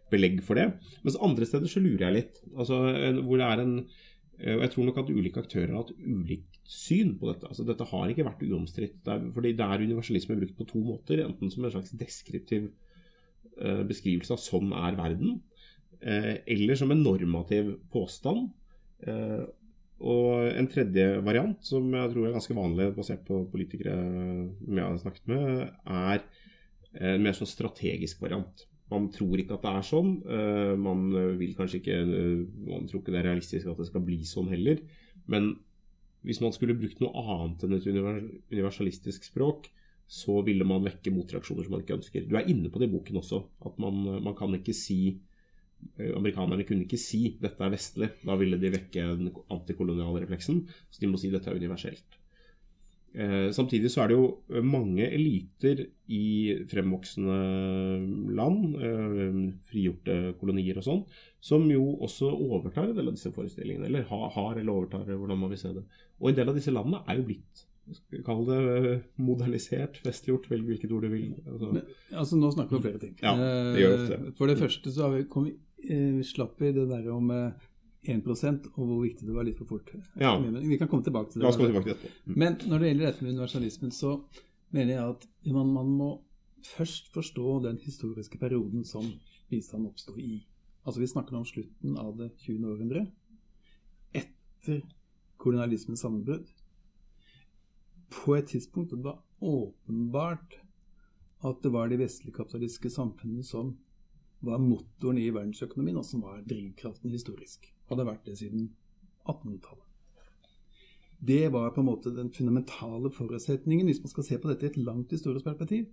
belegg 0.09 0.43
for 0.45 0.59
det. 0.59 0.69
Mens 1.05 1.19
andre 1.21 1.47
steder 1.47 1.71
så 1.71 1.81
lurer 1.83 2.07
jeg 2.07 2.17
litt. 2.17 2.43
Altså, 2.55 2.79
hvor 3.23 3.41
det 3.41 3.49
er 3.49 3.63
en 3.65 3.75
eh, 3.79 4.55
og 4.55 4.63
Jeg 4.65 4.73
tror 4.75 4.87
nok 4.87 5.01
at 5.01 5.11
ulike 5.11 5.43
aktører 5.43 5.73
har 5.73 5.83
hatt 5.83 5.95
ulikt 5.97 6.61
syn 6.69 7.15
på 7.19 7.31
dette. 7.31 7.49
Altså, 7.49 7.65
dette 7.67 7.89
har 7.91 8.11
ikke 8.11 8.27
vært 8.27 8.45
uomstridt. 8.45 9.01
fordi 9.35 9.55
det 9.57 9.65
er 9.65 9.87
universalisme 9.89 10.37
brukt 10.39 10.57
på 10.57 10.69
to 10.69 10.83
måter. 10.85 11.25
Enten 11.25 11.51
som 11.51 11.65
en 11.65 11.75
slags 11.75 11.95
deskriptiv 11.97 12.71
beskrivelse 13.59 14.31
av 14.31 14.39
'sånn 14.39 14.69
er 14.71 14.95
verden', 14.95 15.41
eller 15.99 16.75
som 16.79 16.91
en 16.93 17.01
normativ 17.03 17.73
påstand. 17.91 18.53
Og 19.99 20.47
en 20.55 20.67
tredje 20.71 21.05
variant, 21.25 21.57
som 21.65 21.87
jeg 21.91 22.11
tror 22.13 22.27
er 22.27 22.35
ganske 22.37 22.55
vanlig 22.55 22.89
basert 22.95 23.25
på 23.27 23.41
politikere 23.51 23.95
jeg 23.97 24.83
har 24.83 24.99
snakket 25.01 25.31
med, 25.31 25.73
er 25.83 26.23
en 26.99 27.23
mer 27.23 27.35
sånn 27.35 27.49
strategisk 27.49 28.21
variant. 28.23 28.65
Man 28.89 29.09
tror 29.13 29.37
ikke 29.37 29.57
at 29.57 29.65
det 29.65 29.73
er 29.75 29.85
sånn. 29.85 30.13
Eh, 30.23 30.75
man 30.81 31.09
vil 31.37 31.51
kanskje 31.57 31.77
ikke 31.77 31.97
Man 32.65 32.87
tror 32.89 33.03
ikke 33.03 33.13
det 33.13 33.19
er 33.19 33.27
realistisk 33.27 33.69
at 33.69 33.77
det 33.77 33.89
skal 33.91 34.05
bli 34.07 34.23
sånn 34.25 34.49
heller. 34.49 34.79
Men 35.29 35.51
hvis 36.25 36.41
man 36.41 36.55
skulle 36.55 36.77
brukt 36.79 37.03
noe 37.03 37.13
annet 37.21 37.67
enn 37.67 37.75
et 37.77 37.85
universalistisk 37.91 39.27
språk, 39.29 39.69
så 40.09 40.39
ville 40.41 40.65
man 40.65 40.81
vekke 40.87 41.13
motreaksjoner 41.13 41.67
som 41.67 41.75
man 41.75 41.83
ikke 41.83 41.99
ønsker. 41.99 42.25
Du 42.25 42.33
er 42.39 42.49
inne 42.49 42.71
på 42.73 42.81
det 42.81 42.89
i 42.89 42.95
boken 42.95 43.19
også. 43.19 43.43
At 43.67 43.77
man, 43.83 44.01
man 44.25 44.33
kan 44.39 44.55
ikke 44.57 44.73
si 44.73 45.03
Eh, 45.11 45.28
amerikanerne 45.99 46.65
kunne 46.67 46.85
ikke 46.85 46.99
si 46.99 47.37
'dette 47.41 47.63
er 47.63 47.73
vestlig'. 47.73 48.23
Da 48.25 48.35
ville 48.39 48.59
de 48.59 48.71
vekke 48.71 49.03
den 49.19 49.33
antikoloniale 49.51 50.23
refleksen. 50.23 50.65
Så 50.91 51.01
de 51.01 51.07
må 51.11 51.19
si 51.19 51.31
'dette 51.31 51.51
er 51.51 51.59
universelt'. 51.59 52.19
Eh, 53.15 53.51
samtidig 53.51 53.89
så 53.89 54.03
er 54.03 54.11
det 54.11 54.17
jo 54.19 54.25
eh, 54.53 54.61
mange 54.61 55.07
eliter 55.09 55.79
i 56.13 56.53
fremvoksende 56.69 57.37
land, 58.37 58.75
eh, 58.77 59.39
frigjorte 59.65 60.35
kolonier 60.37 60.77
og 60.77 60.85
sånn, 60.85 61.01
som 61.41 61.65
jo 61.71 61.97
også 62.05 62.29
overtar 62.29 62.85
en 62.85 62.93
del 62.95 63.09
av 63.09 63.17
disse 63.17 63.33
forestillingene. 63.33 63.87
Eller 63.89 64.05
har, 64.11 64.29
har 64.35 64.59
eller 64.59 64.75
overtar, 64.75 65.09
hvordan 65.09 65.41
man 65.41 65.49
vil 65.49 65.61
se 65.61 65.73
det. 65.73 65.87
Og 66.21 66.29
en 66.29 66.37
del 66.37 66.53
av 66.53 66.59
disse 66.59 66.73
landene 66.75 67.01
er 67.07 67.17
jo 67.17 67.27
blitt 67.31 67.65
Kall 68.21 68.43
det 68.45 68.57
eh, 68.59 68.99
modernisert, 69.17 69.95
festliggjort, 70.03 70.43
velg 70.51 70.67
hvilket 70.67 70.91
ord 70.93 71.07
du 71.07 71.09
vil. 71.09 71.31
Altså. 71.47 71.71
Men, 71.73 71.87
altså 72.13 72.37
Nå 72.37 72.51
snakker 72.53 72.75
vi 72.75 72.77
om 72.77 72.83
flere 72.83 73.01
ting. 73.01 73.15
Ja, 73.23 73.33
det 73.73 73.81
gjør 73.81 73.95
ofte. 73.95 74.19
For 74.37 74.51
det 74.51 74.57
første 74.59 74.93
så 74.93 75.07
har 75.07 75.15
vi 75.15 75.23
kommet 75.31 75.57
eh, 75.89 76.21
slapp 76.25 76.61
vi 76.61 76.71
det 76.75 76.87
der 76.89 77.09
om 77.13 77.31
eh, 77.31 77.67
1 78.07 78.27
og 78.29 78.77
hvor 78.77 79.01
viktig 79.03 79.27
det 79.27 79.35
var 79.35 79.43
litt 79.43 79.57
for 79.59 79.67
fort. 79.67 79.91
Ja. 80.15 80.37
Vi 80.39 80.77
kan 80.77 80.87
komme 80.87 81.03
tilbake 81.03 81.33
til 81.33 81.41
det. 81.41 81.51
Tilbake 81.57 81.95
til. 81.99 82.13
Mm. 82.25 82.35
Men 82.37 82.55
når 82.65 82.79
det 82.79 82.91
gjelder 82.91 83.05
dette 83.05 83.23
med 83.23 83.33
universalismen, 83.33 83.91
så 83.91 84.13
mener 84.71 84.93
jeg 84.93 85.15
at 85.15 85.27
man, 85.51 85.73
man 85.73 85.89
må 85.99 86.09
først 86.63 87.11
forstå 87.13 87.59
den 87.65 87.79
historiske 87.83 88.37
perioden 88.37 88.85
som 88.85 89.03
bistand 89.49 89.87
oppsto 89.87 90.15
i. 90.17 90.45
Altså 90.85 91.01
Vi 91.01 91.07
snakker 91.07 91.35
om 91.35 91.45
slutten 91.45 91.97
av 91.97 92.15
det 92.17 92.31
20. 92.45 92.71
århundre. 92.71 93.05
Etter 94.13 94.81
kolonialismens 95.37 95.99
sammenbrudd. 95.99 96.47
På 98.09 98.35
et 98.35 98.47
tidspunkt 98.47 98.91
det 98.91 99.03
var 99.03 99.19
åpenbart 99.39 100.59
at 101.45 101.61
det 101.63 101.71
var 101.71 101.87
de 101.87 101.99
vestlige 101.99 102.35
kapitalistiske 102.35 102.89
samfunnene 102.89 103.43
som 103.43 103.77
var 104.45 104.61
motoren 104.63 105.19
i 105.19 105.29
verdensøkonomien, 105.33 105.97
og 105.99 106.05
som 106.07 106.23
var 106.23 106.41
drivkraften 106.47 107.11
historisk. 107.11 107.67
Hadde 107.89 108.07
vært 108.07 108.25
det 108.27 108.37
siden 108.39 108.69
1800-tallet. 109.27 109.85
Det 111.19 111.49
var 111.51 111.73
på 111.75 111.81
en 111.81 111.89
måte 111.89 112.15
den 112.15 112.31
fundamentale 112.31 113.11
forutsetningen, 113.11 113.89
hvis 113.89 113.99
man 114.03 114.13
skal 114.13 114.23
se 114.23 114.37
på 114.39 114.51
dette 114.51 114.67
i 114.67 114.69
et 114.69 114.77
langt 114.79 115.11
historisk 115.11 115.45
perspektiv, 115.45 115.89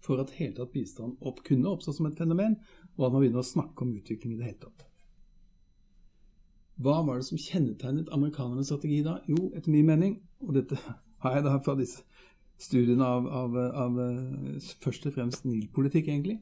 for 0.00 0.20
at 0.22 0.32
hele 0.38 0.54
tatt 0.56 0.72
bistand 0.72 1.16
opp 1.20 1.42
kunne 1.44 1.68
oppstå 1.68 1.92
som 1.96 2.08
et 2.08 2.16
fenomen, 2.16 2.56
og 2.96 3.06
at 3.06 3.12
man 3.12 3.20
begynner 3.20 3.42
å 3.42 3.50
snakke 3.50 3.84
om 3.84 3.96
utvikling 3.98 4.36
i 4.36 4.38
det 4.40 4.48
hele 4.48 4.62
tatt. 4.64 4.86
Hva 6.80 7.00
var 7.04 7.20
det 7.20 7.28
som 7.28 7.40
kjennetegnet 7.40 8.12
amerikanernes 8.12 8.68
strategi 8.68 9.02
da? 9.04 9.18
Jo, 9.28 9.50
etter 9.56 9.72
min 9.72 9.88
mening, 9.88 10.18
og 10.44 10.56
dette 10.56 10.76
har 11.24 11.36
jeg 11.36 11.46
da 11.46 11.56
fra 11.64 11.76
disse 11.76 12.04
studiene 12.60 13.04
av, 13.04 13.28
av, 13.28 13.56
av 13.84 14.00
først 14.84 15.08
og 15.08 15.16
fremst 15.16 15.44
NIL-politikk, 15.44 16.08
egentlig, 16.08 16.38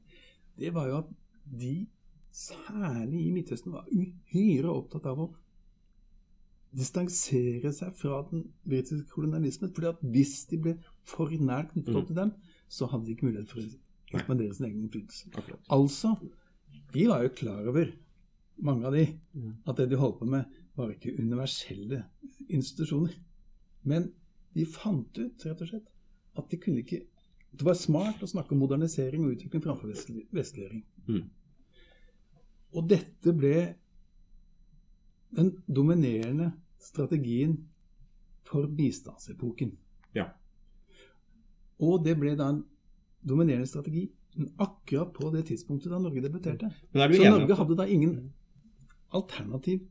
det 0.58 0.70
var 0.74 0.90
jo 0.90 0.98
at 1.02 1.10
de, 1.44 1.86
særlig 2.34 3.26
i 3.26 3.32
Midtøsten, 3.34 3.72
var 3.72 3.88
uhyre 3.92 4.72
opptatt 4.72 5.06
av 5.10 5.20
å 5.26 5.30
distansere 6.74 7.70
seg 7.74 7.94
fra 7.94 8.22
den 8.30 8.48
britiske 8.66 9.06
kolonialismen. 9.12 9.72
fordi 9.74 9.90
at 9.92 10.00
hvis 10.14 10.46
de 10.50 10.58
ble 10.58 10.74
for 11.06 11.30
nært 11.30 11.72
knyttet 11.72 11.94
opp 11.94 12.08
mm. 12.08 12.10
til 12.10 12.16
dem, 12.16 12.32
så 12.68 12.88
hadde 12.90 13.06
de 13.06 13.14
ikke 13.14 13.28
mulighet 13.28 13.50
for 13.50 13.62
å 13.62 14.18
ekspandere 14.18 14.54
sin 14.54 14.66
egen 14.66 14.82
innflytelse. 14.82 15.30
Altså, 15.70 16.14
de 16.94 17.06
var 17.08 17.22
jo 17.22 17.36
klar 17.36 17.68
over, 17.70 17.92
mange 18.56 18.86
av 18.86 18.94
de, 18.94 19.06
at 19.66 19.78
det 19.78 19.88
de 19.90 19.98
holdt 19.98 20.20
på 20.20 20.28
med, 20.30 20.44
var 20.74 20.90
ikke 20.90 21.14
universelle 21.18 22.04
institusjoner. 22.48 23.14
Men 23.82 24.10
de 24.54 24.66
fant 24.66 25.18
ut, 25.18 25.46
rett 25.46 25.62
og 25.62 25.70
slett, 25.70 25.90
at 26.38 26.50
de 26.50 26.60
kunne 26.62 26.82
ikke 26.84 27.04
Det 27.54 27.62
var 27.62 27.76
smart 27.78 28.18
å 28.18 28.26
snakke 28.26 28.50
om 28.50 28.64
modernisering 28.64 29.22
og 29.22 29.36
utvikling 29.36 29.62
framfor 29.62 29.92
vestliggjøring. 30.34 30.80
Mm. 31.06 31.24
Og 32.74 32.88
dette 32.90 33.34
ble 33.36 33.56
den 35.34 35.50
dominerende 35.66 36.52
strategien 36.82 37.56
for 38.46 38.68
bistandsepoken. 38.76 39.72
Ja. 40.14 40.28
Og 41.82 42.04
det 42.04 42.16
ble 42.20 42.34
da 42.38 42.50
en 42.52 42.62
dominerende 43.24 43.66
strategi 43.66 44.08
akkurat 44.58 45.12
på 45.14 45.30
det 45.34 45.46
tidspunktet 45.50 45.92
da 45.92 45.98
Norge 45.98 46.22
debuterte. 46.22 46.70
Så 46.92 47.30
Norge 47.30 47.58
hadde 47.58 47.76
da 47.78 47.86
ingen 47.86 48.32
alternativ 49.14 49.84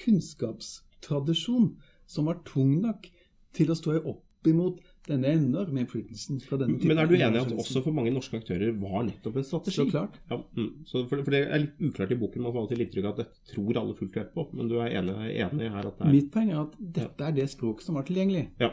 kunnskapstradisjon 0.00 1.74
som 2.06 2.26
var 2.28 2.42
tung 2.48 2.80
nok 2.82 3.06
til 3.54 3.70
å 3.70 3.78
stå 3.78 3.98
opp 4.00 4.48
imot 4.48 4.80
denne 5.04 5.34
enorme 5.36 5.82
innflytelsen 5.82 6.38
fra 6.40 6.56
denne 6.60 6.78
typen. 6.78 6.88
Men 6.94 7.02
er 7.02 7.08
du 7.10 7.14
enig 7.18 7.36
i 7.36 7.42
at 7.42 7.52
også 7.60 7.82
for 7.84 7.96
mange 7.96 8.12
norske 8.14 8.38
aktører 8.40 8.72
var 8.80 9.02
nettopp 9.04 9.36
en 9.36 9.46
strategi? 9.46 9.76
Så 9.76 9.86
klart. 9.90 10.16
Ja, 10.30 10.38
mm. 10.56 10.70
så 10.88 11.02
for, 11.10 11.20
for, 11.20 11.34
det 11.34 11.42
er 11.44 11.60
litt 11.66 11.82
uklart 11.90 12.14
i 12.14 12.18
boken. 12.20 12.44
Man 12.46 12.54
får 12.54 12.64
alltid 12.64 12.84
inntrykk 12.86 13.08
av 13.08 13.12
at 13.12 13.20
dette 13.20 13.52
tror 13.52 13.80
alle 13.82 13.96
fullt 13.98 14.16
og 14.22 14.30
på. 14.36 14.46
Men 14.56 14.70
du 14.70 14.78
er 14.80 14.96
enig, 15.00 15.16
enig, 15.44 15.68
her 15.74 15.90
at 15.90 15.98
det 15.98 16.06
er 16.08 16.14
Mitt 16.14 16.30
poeng 16.32 16.54
er 16.54 16.62
at 16.62 16.78
dette 17.00 17.28
er 17.28 17.36
det 17.36 17.48
språket 17.52 17.88
som 17.88 18.00
var 18.00 18.08
tilgjengelig. 18.08 18.46
Ja. 18.62 18.72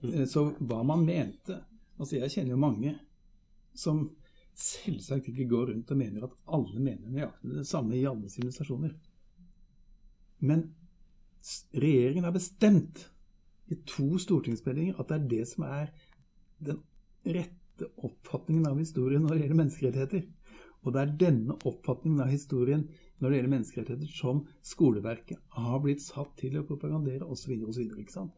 Mm. 0.00 0.24
Så 0.30 0.50
hva 0.62 0.84
man 0.86 1.04
mente 1.06 1.64
Altså, 1.98 2.14
jeg 2.14 2.30
kjenner 2.30 2.54
jo 2.54 2.60
mange 2.62 2.92
som 3.74 4.04
selvsagt 4.54 5.26
ikke 5.32 5.48
går 5.50 5.72
rundt 5.72 5.88
og 5.90 5.98
mener 5.98 6.26
at 6.28 6.34
alle 6.54 6.78
mener 6.78 7.10
nøyaktig 7.10 7.56
det 7.56 7.64
samme 7.66 7.96
i 7.98 8.04
alle 8.06 8.30
sivilisasjoner. 8.30 8.92
Men 10.46 10.62
regjeringen 11.74 12.26
har 12.26 12.34
bestemt 12.34 13.08
i 13.68 13.78
to 13.88 14.18
stortingsmeldinger 14.20 14.98
at 15.00 15.10
det 15.10 15.18
er 15.18 15.28
det 15.32 15.44
som 15.50 15.66
er 15.68 15.90
den 16.64 16.80
rette 17.28 17.88
oppfatningen 18.02 18.66
av 18.66 18.78
historien 18.80 19.22
når 19.22 19.34
det 19.34 19.42
gjelder 19.42 19.60
menneskerettigheter. 19.62 20.26
Og 20.86 20.94
det 20.94 21.02
er 21.02 21.14
denne 21.20 21.56
oppfatningen 21.66 22.22
av 22.22 22.30
historien 22.32 22.84
når 23.18 23.30
det 23.30 23.38
gjelder 23.38 23.54
menneskerettigheter, 23.54 24.10
som 24.14 24.44
skoleverket 24.64 25.40
har 25.58 25.80
blitt 25.82 26.04
satt 26.04 26.36
til 26.38 26.58
å 26.58 26.64
propagandere 26.66 27.26
osv. 27.26 27.56
osv. 27.66 27.90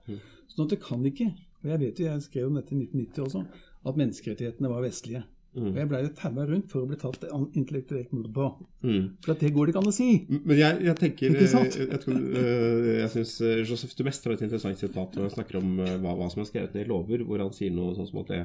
Mm. 0.09 0.21
Sånn 0.49 0.65
at 0.65 0.75
det 0.75 0.83
kan 0.83 1.05
ikke 1.07 1.31
Og 1.61 1.69
jeg 1.69 1.81
vet 1.83 1.99
jo, 2.01 2.05
jeg 2.09 2.23
skrev 2.25 2.47
om 2.49 2.55
dette 2.57 2.73
i 2.73 2.79
1990 2.81 3.25
også, 3.27 3.41
at 3.85 3.99
menneskerettighetene 4.01 4.71
var 4.73 4.81
vestlige. 4.81 5.21
Og 5.59 5.79
jeg 5.81 5.89
blei 5.91 6.01
taua 6.15 6.45
rundt 6.47 6.71
for 6.71 6.85
å 6.85 6.89
bli 6.89 6.97
tatt 7.01 7.25
intellektuelt 7.59 8.13
mord 8.15 8.29
på. 8.35 8.49
Mm. 8.87 9.07
For 9.25 9.35
at 9.35 9.41
det 9.43 9.53
går 9.55 9.67
det 9.67 9.73
ikke 9.75 9.83
an 9.83 9.91
å 9.91 9.95
si. 9.95 10.11
Men 10.31 10.61
jeg, 10.61 10.83
jeg 10.87 10.99
tenker 11.01 11.35
Ikke 11.35 11.49
sant? 11.51 11.79
Jeg, 11.79 11.89
jeg, 11.91 12.03
tror, 12.05 12.21
øh, 12.21 12.91
jeg 13.01 13.13
syns 13.17 13.33
øh, 13.43 13.63
Joseph 13.65 13.97
de 13.99 14.07
Mestre 14.07 14.31
har 14.31 14.39
et 14.39 14.45
interessant 14.47 14.79
sitat 14.79 15.17
når 15.17 15.27
han 15.27 15.35
snakker 15.35 15.59
om 15.59 15.73
hva, 15.81 16.15
hva 16.21 16.29
som 16.31 16.45
er 16.45 16.51
skrevet 16.53 16.77
ned 16.77 16.87
i 16.87 16.91
lover, 16.91 17.25
hvor 17.27 17.43
han 17.43 17.57
sier 17.57 17.75
noe 17.75 17.97
sånn 17.99 18.09
som 18.13 18.23
at 18.23 18.31
det 18.31 18.45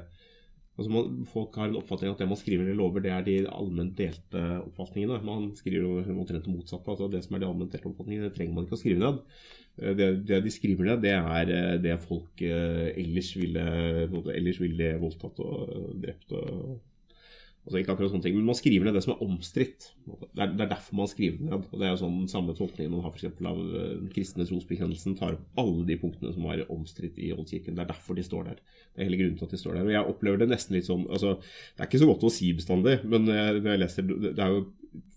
altså 0.75 0.91
man, 0.91 1.11
Folk 1.29 1.59
har 1.59 1.69
en 1.69 1.77
oppfatning 1.79 2.13
at 2.13 2.23
det 2.23 2.27
man 2.29 2.39
skriver 2.39 2.71
i 2.71 2.77
lover, 2.77 3.03
det 3.05 3.13
er 3.13 3.27
de 3.27 3.35
allment 3.47 3.93
delte 3.97 4.41
oppfatningene. 4.63 5.21
Man 5.27 5.51
skriver 5.57 5.85
jo 5.85 6.17
omtrent 6.17 6.47
det 6.47 6.55
motsatte. 6.55 6.89
altså 6.91 7.11
Det 7.11 7.23
som 7.25 7.37
er 7.37 7.43
de 7.43 7.49
allment 7.49 7.71
delte 7.71 7.91
oppfatningene, 7.91 8.29
det 8.29 8.37
trenger 8.37 8.57
man 8.57 8.67
ikke 8.67 8.77
å 8.79 8.81
skrive 8.81 9.03
ned. 9.03 9.21
Eh, 9.77 9.93
Det, 9.95 10.09
det 10.27 10.41
de 10.43 10.51
skriver 10.51 10.89
ned, 10.89 11.05
det 11.05 11.13
er 11.15 11.53
eh, 11.53 11.77
det 11.83 11.95
folk 12.03 12.41
eh, 12.41 12.91
ellers 12.97 13.31
ville, 13.37 13.65
ellers 14.35 14.59
ville 14.61 14.91
voldtatt 14.99 15.39
og 15.45 15.95
drept. 16.01 16.35
og 16.35 16.81
Altså 17.65 17.79
ikke 17.79 17.95
akkurat 17.95 18.11
sånne 18.13 18.25
ting, 18.27 18.35
men 18.37 18.45
Man 18.45 18.57
skriver 18.57 18.85
ned 18.85 18.93
det 18.93 19.01
som 19.01 19.15
er 19.15 19.21
omstridt. 19.25 19.87
Det 20.05 20.43
er, 20.43 20.51
det 20.53 20.65
er 20.67 20.69
derfor 20.69 20.99
man 20.99 21.09
skriver 21.09 21.41
ned. 21.41 21.55
og 21.57 21.79
Det 21.81 21.87
er 21.87 21.95
jo 21.95 22.01
sånn 22.03 22.19
samme 22.29 22.53
tolkningen 22.57 22.93
man 22.93 23.01
har 23.07 23.15
eksempel 23.15 23.49
av 23.49 23.61
eh, 23.65 23.87
den 24.03 24.11
kristne 24.13 24.45
trosbekjennelsen. 24.45 25.17
tar 25.17 25.39
opp 25.39 25.61
alle 25.63 25.85
de 25.89 25.97
punktene 25.97 26.33
som 26.35 26.45
var 26.45 26.61
omstridt 26.69 27.17
i 27.17 27.31
Oldkirken. 27.33 27.73
Det 27.73 27.81
er 27.81 27.89
derfor 27.89 28.17
de 28.17 28.27
står 28.27 28.51
der. 28.51 28.61
Det 28.93 29.01
er 29.01 29.09
hele 29.09 29.21
grunnen 29.23 29.39
til 29.41 29.49
at 29.49 29.57
de 29.57 29.61
står 29.63 29.79
der. 29.79 29.89
Og 29.89 29.95
jeg 29.95 30.13
opplever 30.13 30.43
det 30.43 30.51
nesten 30.51 30.77
litt 30.77 30.85
sånn 30.85 31.07
altså, 31.09 31.39
Det 31.41 31.81
er 31.81 31.89
ikke 31.89 32.03
så 32.05 32.11
godt 32.11 32.29
å 32.29 32.33
si 32.37 32.53
bestandig, 32.53 32.99
men 33.03 33.29
eh, 33.33 33.51
når 33.57 33.71
jeg 33.73 33.83
leser 33.85 34.13
Det 34.13 34.37
er 34.37 34.53
jo 34.53 34.65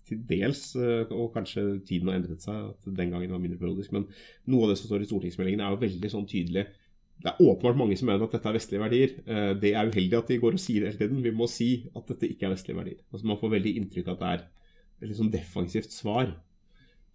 til 0.09 0.25
dels, 0.25 0.63
eh, 0.75 1.05
og 1.13 1.29
kanskje 1.35 1.83
tiden 1.85 2.09
har 2.09 2.17
endret 2.17 2.41
seg, 2.41 2.71
at 2.73 2.89
den 2.97 3.13
gangen 3.13 3.29
var 3.29 3.41
mindre 3.41 3.61
periodisk, 3.61 3.93
men 3.93 4.07
noe 4.49 4.65
av 4.65 4.73
det 4.73 4.79
som 4.81 4.89
står 4.89 5.05
i 5.05 5.09
stortingsmeldingen 5.11 5.61
er 5.61 5.75
jo 5.75 5.83
veldig 5.85 6.11
sånn 6.15 6.25
tydelig 6.29 6.65
det 7.19 7.31
er 7.33 7.41
åpenbart 7.43 7.75
mange 7.75 7.97
som 7.99 8.07
mener 8.07 8.23
at 8.23 8.31
dette 8.31 8.47
er 8.47 8.55
vestlige 8.55 8.79
verdier. 8.79 9.15
Eh, 9.27 9.53
Det 9.59 9.73
er 9.75 9.89
uheldig 9.89 10.17
at 10.17 10.29
de 10.31 10.37
går 10.39 10.55
og 10.55 10.59
sier 10.63 10.81
det 10.81 10.93
hele 10.93 10.99
tiden. 11.01 11.23
Vi 11.23 11.31
må 11.35 11.47
si 11.51 11.89
at 11.95 12.07
dette 12.07 12.29
ikke 12.31 12.47
er 12.47 12.53
vestlige 12.53 12.77
verdier. 12.77 12.99
Altså 13.11 13.27
Man 13.27 13.39
får 13.41 13.55
veldig 13.57 13.73
inntrykk 13.75 14.07
av 14.07 14.13
at 14.13 14.19
det 14.19 14.29
er 14.29 14.45
et 15.01 15.09
litt 15.09 15.19
sånn 15.19 15.33
defensivt 15.33 15.91
svar, 15.91 16.31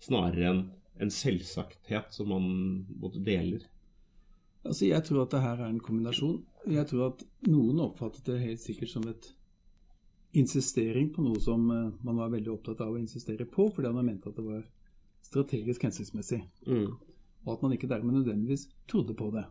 snarere 0.05 0.51
enn 0.51 0.61
en 1.01 1.11
selvsakthet 1.11 2.12
som 2.12 2.29
man 2.29 2.85
både 2.88 3.25
deler. 3.25 3.64
Altså, 4.64 4.87
Jeg 4.87 5.05
tror 5.05 5.23
at 5.23 5.31
det 5.31 5.40
her 5.40 5.57
er 5.61 5.69
en 5.69 5.81
kombinasjon. 5.81 6.45
Jeg 6.69 6.87
tror 6.87 7.07
at 7.09 7.25
noen 7.49 7.81
oppfattet 7.81 8.25
det 8.25 8.40
helt 8.40 8.61
sikkert 8.61 8.93
som 8.93 9.09
et 9.09 9.33
insistering 10.35 11.12
på 11.14 11.23
noe 11.23 11.40
som 11.40 11.64
eh, 11.71 11.90
man 12.03 12.17
var 12.17 12.33
veldig 12.33 12.53
opptatt 12.53 12.81
av 12.81 12.93
å 12.93 13.01
insistere 13.01 13.47
på, 13.47 13.71
fordi 13.73 13.93
man 13.95 14.05
mente 14.05 14.29
at 14.29 14.37
det 14.37 14.45
var 14.45 14.64
strategisk 15.25 15.83
hensiktsmessig. 15.83 16.43
Mm. 16.67 16.97
Og 17.45 17.53
at 17.53 17.62
man 17.62 17.73
ikke 17.73 17.88
dermed 17.88 18.19
nødvendigvis 18.19 18.69
trodde 18.90 19.14
på 19.17 19.31
det. 19.33 19.45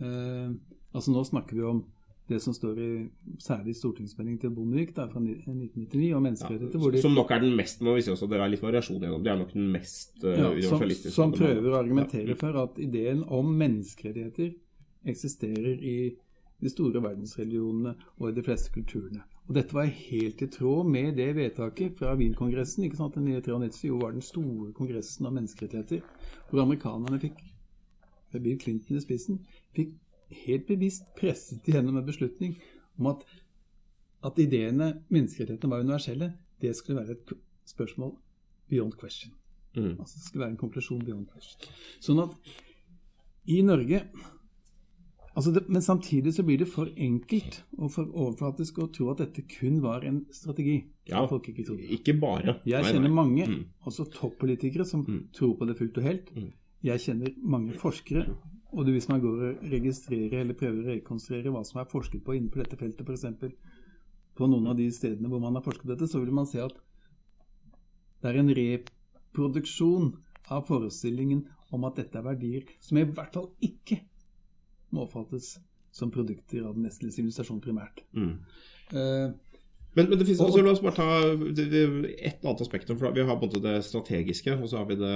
Eh, 0.00 0.54
altså 0.94 1.12
Nå 1.14 1.24
snakker 1.24 1.56
vi 1.58 1.66
om 1.68 1.84
det 2.28 2.38
som 2.40 2.54
står 2.56 2.78
i 2.80 2.90
særlig 3.42 3.74
stortingsmelding 3.76 4.38
til 4.40 4.52
Bondevik 4.56 4.94
da, 4.96 5.04
fra 5.10 5.20
1999 5.20 6.14
om 6.16 6.24
menneskerettigheter. 6.24 6.80
Ja, 6.80 6.92
de 6.94 7.02
Som 7.04 7.16
nok 7.18 7.30
er 7.36 7.42
den 7.44 7.52
mest 7.58 7.82
Må 7.84 7.94
vi 7.98 8.04
si 8.06 8.12
også, 8.14 8.28
det 8.30 8.38
er 8.40 8.48
litt 8.48 8.64
variasjon 8.64 9.02
gjennom 9.02 9.24
Det 9.26 9.32
er 9.32 9.40
nok 9.42 9.52
den 9.52 9.66
mest 9.74 10.24
uh, 10.24 10.32
ja, 10.32 10.48
som, 10.64 10.86
som 11.12 11.34
prøver 11.36 11.68
å 11.74 11.80
argumentere 11.82 12.32
Ja. 12.32 12.38
for 12.40 12.56
at 12.62 12.80
ideen 12.80 13.20
om 13.28 13.52
menneskerettigheter 13.60 14.54
eksisterer 15.04 15.84
i 15.84 16.14
de 16.64 16.70
store 16.72 17.02
verdensreligionene 17.04 17.92
og 18.16 18.30
i 18.30 18.34
de 18.38 18.42
fleste 18.46 18.72
kulturene. 18.72 19.20
Og 19.44 19.58
dette 19.58 19.76
var 19.76 19.90
helt 19.92 20.40
i 20.40 20.48
tråd 20.48 20.88
med 20.88 21.18
det 21.18 21.34
vedtaket 21.36 21.98
fra 21.98 22.14
Wien-kongressen. 22.16 22.86
ikke 22.86 22.96
sant? 22.96 23.18
Den 23.18 23.28
93 23.28 23.82
jo 23.90 23.98
var 24.00 24.14
den 24.16 24.24
store 24.24 24.72
kongressen 24.72 25.28
av 25.28 25.34
menneskerettigheter, 25.36 26.00
hvor 26.48 26.62
amerikanerne 26.64 27.20
fikk, 27.20 27.42
med 28.34 28.42
Bill 28.44 28.58
Clinton 28.60 28.98
i 28.98 29.00
spissen, 29.04 29.40
fikk 29.76 29.94
helt 30.44 30.66
bevisst 30.68 31.08
presset 31.18 31.66
igjennom 31.70 31.96
en 32.00 32.06
beslutning 32.06 32.56
om 32.98 33.06
at, 33.12 33.24
at 34.24 34.38
ideene, 34.42 34.92
menneskerettighetene, 35.12 35.70
var 35.70 35.84
universelle. 35.84 36.32
Det 36.60 36.74
skulle 36.76 37.00
være 37.02 37.16
et 37.18 37.32
spørsmål 37.70 38.14
beyond 38.70 38.94
question. 39.00 39.32
Mm. 39.76 39.96
Altså 40.00 40.18
det 40.18 40.24
skulle 40.28 40.44
være 40.44 40.54
en 40.54 40.60
konklusjon 40.60 41.02
beyond 41.04 41.26
question. 41.32 41.68
Sånn 42.00 42.22
at 42.22 42.34
i 43.50 43.60
Norge 43.66 44.04
altså 45.34 45.50
det, 45.52 45.64
Men 45.68 45.82
samtidig 45.82 46.32
så 46.36 46.44
blir 46.46 46.58
det 46.62 46.68
for 46.70 46.88
enkelt 46.96 47.62
og 47.78 47.90
for 47.90 48.06
overflatisk 48.14 48.78
å 48.78 48.88
tro 48.94 49.08
at 49.10 49.18
dette 49.18 49.42
kun 49.50 49.80
var 49.82 50.06
en 50.06 50.22
strategi. 50.32 50.84
Ja, 51.10 51.26
Folk 51.28 51.48
ikke. 51.50 51.66
Ikke 51.98 52.14
bare. 52.20 52.60
Jeg 52.64 52.84
kjenner 52.86 53.10
mange, 53.10 53.46
Mm. 53.48 53.64
også 53.84 54.06
toppolitikere, 54.14 54.86
som 54.86 55.04
Mm. 55.04 55.28
tror 55.32 55.56
på 55.58 55.66
det 55.66 55.76
fullt 55.76 55.98
og 55.98 56.04
helt. 56.04 56.30
Mm. 56.36 56.52
Jeg 56.84 57.00
kjenner 57.00 57.32
mange 57.40 57.76
forskere. 57.80 58.26
Og 58.74 58.90
hvis 58.90 59.06
man 59.08 59.22
går 59.22 59.42
og 59.48 59.66
registrerer 59.70 60.40
eller 60.42 60.56
prøver 60.58 60.82
å 60.82 60.94
rekonstruere 60.96 61.52
hva 61.54 61.62
som 61.66 61.78
er 61.80 61.90
forsket 61.90 62.24
på 62.26 62.34
innenfor 62.34 62.64
dette 62.64 62.78
feltet, 62.80 63.06
f.eks. 63.06 63.54
på 64.34 64.48
noen 64.50 64.66
av 64.72 64.76
de 64.78 64.88
stedene 64.92 65.30
hvor 65.30 65.42
man 65.42 65.54
har 65.54 65.64
forsket 65.64 65.92
dette, 65.92 66.08
så 66.10 66.20
vil 66.20 66.34
man 66.34 66.48
se 66.50 66.58
at 66.64 66.74
det 68.24 68.32
er 68.32 68.40
en 68.40 68.54
reproduksjon 68.58 70.10
av 70.52 70.66
forestillingen 70.66 71.44
om 71.76 71.86
at 71.86 72.00
dette 72.00 72.18
er 72.18 72.26
verdier 72.26 72.66
som 72.82 72.98
i 72.98 73.06
hvert 73.06 73.36
fall 73.36 73.50
ikke 73.64 74.00
må 74.94 75.06
oppfattes 75.06 75.54
som 75.94 76.10
produkter 76.10 76.66
av 76.66 76.74
den 76.74 76.88
vestlige 76.88 77.14
sivilisasjon 77.14 77.62
primært. 77.62 78.02
Mm. 78.16 78.34
Eh, 78.90 79.28
Men, 79.94 80.08
men 80.10 80.18
det 80.18 80.26
finnes 80.26 80.40
Og- 80.42 80.48
også, 80.50 80.62
la 80.66 80.72
oss 80.74 80.80
bare 80.82 80.96
ta 80.96 81.08
et 81.30 82.40
annet 82.42 82.62
aspekt. 82.64 82.88
For 82.90 83.14
vi 83.14 83.22
har 83.28 83.38
både 83.38 83.60
det 83.62 83.76
strategiske, 83.86 84.56
og 84.58 84.66
så 84.70 84.80
har 84.80 84.88
vi 84.88 84.96
det 84.98 85.14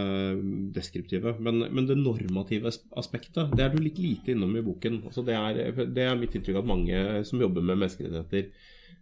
deskriptive. 0.76 1.34
Men, 1.42 1.64
men 1.74 1.88
det 1.88 1.96
normative 1.98 2.70
aspektet, 2.98 3.50
det 3.56 3.64
er 3.64 3.74
du 3.74 3.82
litt 3.82 3.98
lite 3.98 4.34
innom 4.36 4.54
i 4.56 4.62
boken. 4.62 5.00
Altså 5.10 5.24
det, 5.26 5.34
er, 5.34 5.82
det 5.86 6.04
er 6.06 6.18
mitt 6.20 6.36
inntrykk 6.38 6.60
at 6.62 6.70
mange 6.70 7.02
som 7.26 7.42
jobber 7.42 7.64
med 7.64 7.80
menneskerettigheter, 7.80 8.52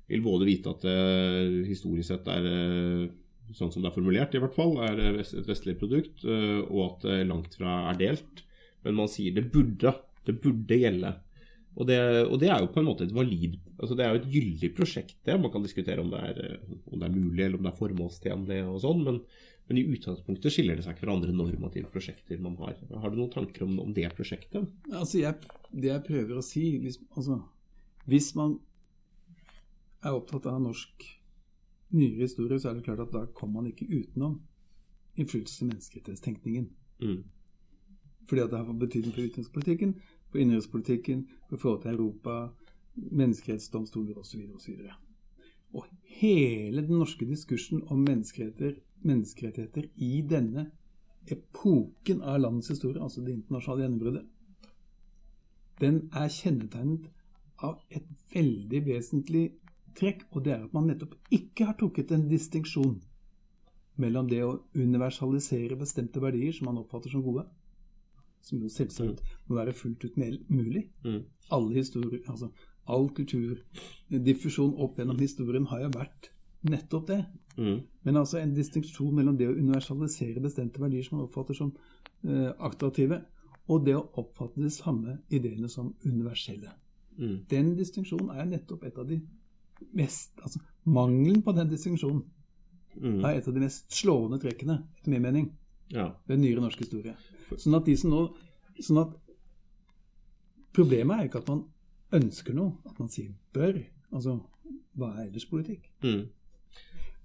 vil 0.07 0.23
både 0.23 0.47
vite 0.47 0.71
at 0.71 0.85
det 0.87 1.67
historisk 1.67 2.09
sett 2.13 2.29
er 2.31 2.45
eh, 2.47 3.07
sånn 3.59 3.73
som 3.75 3.83
det 3.83 3.91
er 3.91 3.95
formulert, 3.97 4.35
i 4.39 4.41
hvert 4.43 4.55
fall, 4.55 4.77
er 4.87 5.01
et 5.19 5.49
vestlig 5.51 5.75
produkt, 5.81 6.23
eh, 6.25 6.61
og 6.71 6.83
at 6.87 7.07
det 7.09 7.21
langt 7.29 7.57
fra 7.59 7.81
er 7.91 7.99
delt. 8.01 8.45
Men 8.87 9.01
man 9.03 9.11
sier 9.11 9.35
det 9.35 9.49
burde. 9.53 9.93
Det 10.27 10.37
burde 10.43 10.79
gjelde. 10.79 11.11
Og 11.77 11.89
det, 11.89 11.99
og 12.25 12.39
det 12.41 12.49
er 12.49 12.63
jo 12.63 12.71
på 12.73 12.81
en 12.81 12.89
måte 12.89 13.05
et 13.05 13.13
valid 13.13 13.59
altså 13.77 13.97
Det 13.99 14.05
er 14.05 14.15
jo 14.15 14.21
et 14.23 14.31
gyldig 14.33 14.71
prosjekt, 14.77 15.19
det. 15.29 15.35
Man 15.41 15.53
kan 15.53 15.65
diskutere 15.65 16.01
om 16.01 16.09
det 16.09 16.21
er, 16.31 16.63
om 16.89 17.03
det 17.03 17.09
er 17.09 17.13
mulig, 17.13 17.43
eller 17.45 17.59
om 17.59 17.67
det 17.67 17.73
er 17.73 17.81
formålstjenlig 17.81 18.61
og 18.65 18.79
sånn, 18.81 19.03
men, 19.05 19.19
men 19.69 19.81
i 19.81 19.85
utgangspunktet 19.93 20.55
skiller 20.55 20.79
det 20.79 20.87
seg 20.87 20.97
ikke 20.97 21.05
fra 21.05 21.17
andre 21.19 21.35
normative 21.37 21.91
prosjekter 21.93 22.41
man 22.41 22.57
har. 22.63 22.79
Har 23.03 23.13
du 23.13 23.19
noen 23.21 23.35
tanker 23.35 23.67
om, 23.67 23.77
om 23.85 23.93
det 23.93 24.09
prosjektet? 24.17 24.65
Altså, 24.89 25.21
jeg, 25.21 25.37
det 25.77 25.93
jeg 25.93 26.07
prøver 26.09 26.41
å 26.41 26.47
si 26.47 26.65
hvis, 26.81 26.97
altså, 27.13 27.43
hvis 28.09 28.31
man 28.39 28.57
er 30.01 30.17
opptatt 30.17 30.49
av 30.49 30.63
norsk 30.65 31.07
nyere 31.97 32.25
historie, 32.25 32.57
så 32.61 32.71
er 32.71 32.79
det 32.79 32.87
klart 32.89 33.05
at 33.05 33.13
da 33.13 33.27
kommer 33.37 33.61
man 33.61 33.71
ikke 33.75 33.89
utenom 33.93 34.41
innflytelse 35.21 35.65
i 35.65 35.69
menneskerettighetstenkningen. 35.71 36.71
Mm. 37.05 37.25
Fordi 38.27 38.43
at 38.43 38.51
det 38.53 38.59
har 38.59 38.69
fått 38.69 38.83
betydning 38.83 39.15
for 39.15 39.29
utenrikspolitikken, 39.29 39.95
for 40.31 40.39
innenrikspolitikken, 40.43 41.27
for 41.49 41.57
forhold 41.57 41.83
til 41.83 41.91
Europa, 41.95 42.49
menneskerettsdomstoler 42.95 44.19
osv. 44.19 44.41
osv. 44.55 44.89
Og 45.75 45.87
hele 46.21 46.83
den 46.83 46.99
norske 46.99 47.27
diskursen 47.29 47.83
om 47.87 47.99
menneskerettigheter, 47.99 48.81
menneskerettigheter 49.03 49.89
i 49.97 50.23
denne 50.31 50.71
epoken 51.31 52.23
av 52.23 52.41
landets 52.41 52.69
historie, 52.69 53.03
altså 53.03 53.21
det 53.21 53.35
internasjonale 53.35 53.85
gjennombruddet, 53.85 54.25
den 55.81 56.01
er 56.17 56.33
kjennetegnet 56.33 57.11
av 57.65 57.81
et 57.91 58.07
veldig 58.33 58.81
vesentlig 58.87 59.45
trekk, 59.97 60.25
og 60.31 60.45
det 60.45 60.55
er 60.55 60.65
at 60.65 60.73
man 60.77 60.89
nettopp 60.91 61.17
ikke 61.33 61.69
har 61.69 61.77
trukket 61.81 62.13
en 62.13 62.27
distinksjon 62.31 62.97
mellom 64.01 64.29
det 64.29 64.43
å 64.45 64.59
universalisere 64.77 65.77
bestemte 65.81 66.21
verdier 66.21 66.53
som 66.53 66.69
man 66.71 66.81
oppfatter 66.83 67.13
som 67.13 67.25
gode, 67.25 67.47
som 68.47 68.63
jo 68.63 68.71
selvsagt 68.71 69.23
må 69.49 69.59
være 69.59 69.75
fullt 69.77 70.05
ut 70.07 70.17
mulig. 70.21 70.87
Mm. 71.05 71.23
Alle 71.55 71.75
historier, 71.75 72.23
altså 72.31 72.51
all 72.87 73.09
kulturdiffusjon 73.17 74.77
opp 74.83 74.99
gjennom 75.01 75.19
historien 75.21 75.67
har 75.73 75.83
jo 75.85 75.93
vært 75.97 76.31
nettopp 76.67 77.07
det. 77.11 77.21
Mm. 77.57 77.81
Men 78.07 78.21
altså 78.21 78.39
en 78.41 78.55
distinksjon 78.55 79.15
mellom 79.17 79.37
det 79.39 79.49
å 79.51 79.57
universalisere 79.57 80.43
bestemte 80.45 80.83
verdier 80.83 81.07
som 81.07 81.19
man 81.19 81.27
oppfatter 81.27 81.57
som 81.59 81.73
eh, 82.27 82.53
attraktive, 82.69 83.23
og 83.67 83.83
det 83.87 83.97
å 83.99 84.05
oppfatte 84.23 84.63
de 84.63 84.71
samme 84.71 85.19
ideene 85.35 85.69
som 85.73 85.91
universelle. 86.07 86.71
Mm. 87.19 87.37
Den 87.51 87.75
distinksjonen 87.79 88.31
er 88.37 88.47
nettopp 88.51 88.85
et 88.87 88.99
av 89.01 89.07
de 89.09 89.19
mest 89.97 90.39
Altså 90.45 90.61
mangelen 90.85 91.43
på 91.45 91.53
den 91.57 91.69
distinksjonen 91.73 92.25
Mm. 92.97 93.19
er 93.29 93.35
et 93.37 93.49
av 93.49 93.53
de 93.53 93.61
mest 93.61 93.91
slående 93.93 94.39
trekkene, 94.41 94.79
etter 94.97 95.11
min 95.13 95.21
mening, 95.21 95.51
Ja. 95.93 96.15
ved 96.27 96.39
nyere 96.41 96.63
norsk 96.63 96.79
historie. 96.79 97.15
Sånn 97.55 97.77
at 97.79 97.87
de 97.87 97.95
som 97.97 98.11
nå 98.11 98.23
Sånn 98.83 98.99
at 99.01 99.15
Problemet 100.77 101.17
er 101.17 101.29
ikke 101.29 101.39
at 101.41 101.49
man 101.49 101.63
ønsker 102.13 102.53
noe, 102.53 102.75
at 102.85 102.99
man 103.01 103.09
sier 103.09 103.31
bør. 103.57 103.79
Altså, 104.13 104.35
hva 104.97 105.09
er 105.15 105.23
ellers 105.27 105.47
politikk? 105.49 105.87
Mm. 106.05 106.27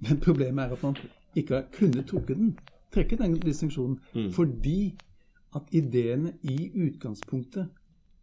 Men 0.08 0.22
problemet 0.24 0.64
er 0.64 0.76
at 0.78 0.84
man 0.86 0.96
ikke 1.36 1.58
har 1.58 1.66
kunnet 1.76 2.08
trukke 2.08 2.36
den, 2.38 2.54
trekke 2.96 3.18
den 3.20 3.36
distinksjonen, 3.44 4.00
Mm. 4.16 4.32
fordi 4.32 4.96
at 5.56 5.68
ideene 5.76 6.34
i 6.44 6.72
utgangspunktet 6.88 7.68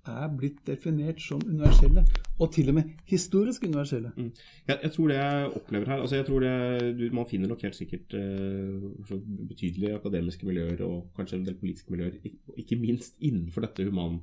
er 0.09 0.33
blitt 0.39 0.59
definert 0.67 1.21
som 1.23 1.41
universelle, 1.47 2.05
og 2.39 2.53
til 2.55 2.71
og 2.73 2.77
med 2.79 2.91
historisk 3.11 3.65
universelle. 3.67 4.13
Mm. 4.17 4.31
Jeg, 4.69 4.79
jeg, 4.83 4.93
tror 4.95 5.09
det 5.09 5.17
jeg 5.17 5.49
opplever 5.61 5.93
her 5.93 6.03
altså 6.03 6.17
jeg 6.17 6.27
tror 6.27 6.45
det, 6.45 6.53
du, 6.99 7.05
Man 7.15 7.27
finner 7.31 7.49
nok 7.49 7.63
helt 7.63 7.77
sikkert 7.77 8.15
uh, 8.15 9.17
betydelige 9.49 9.95
akademiske 9.95 10.47
miljøer 10.47 10.85
og 10.87 11.11
kanskje 11.17 11.39
en 11.39 11.47
del 11.47 11.59
politiske 11.59 11.91
miljøer, 11.93 12.21
ikke 12.57 12.77
minst 12.77 13.17
innenfor 13.21 13.67
dette 13.67 13.85
human, 13.89 14.21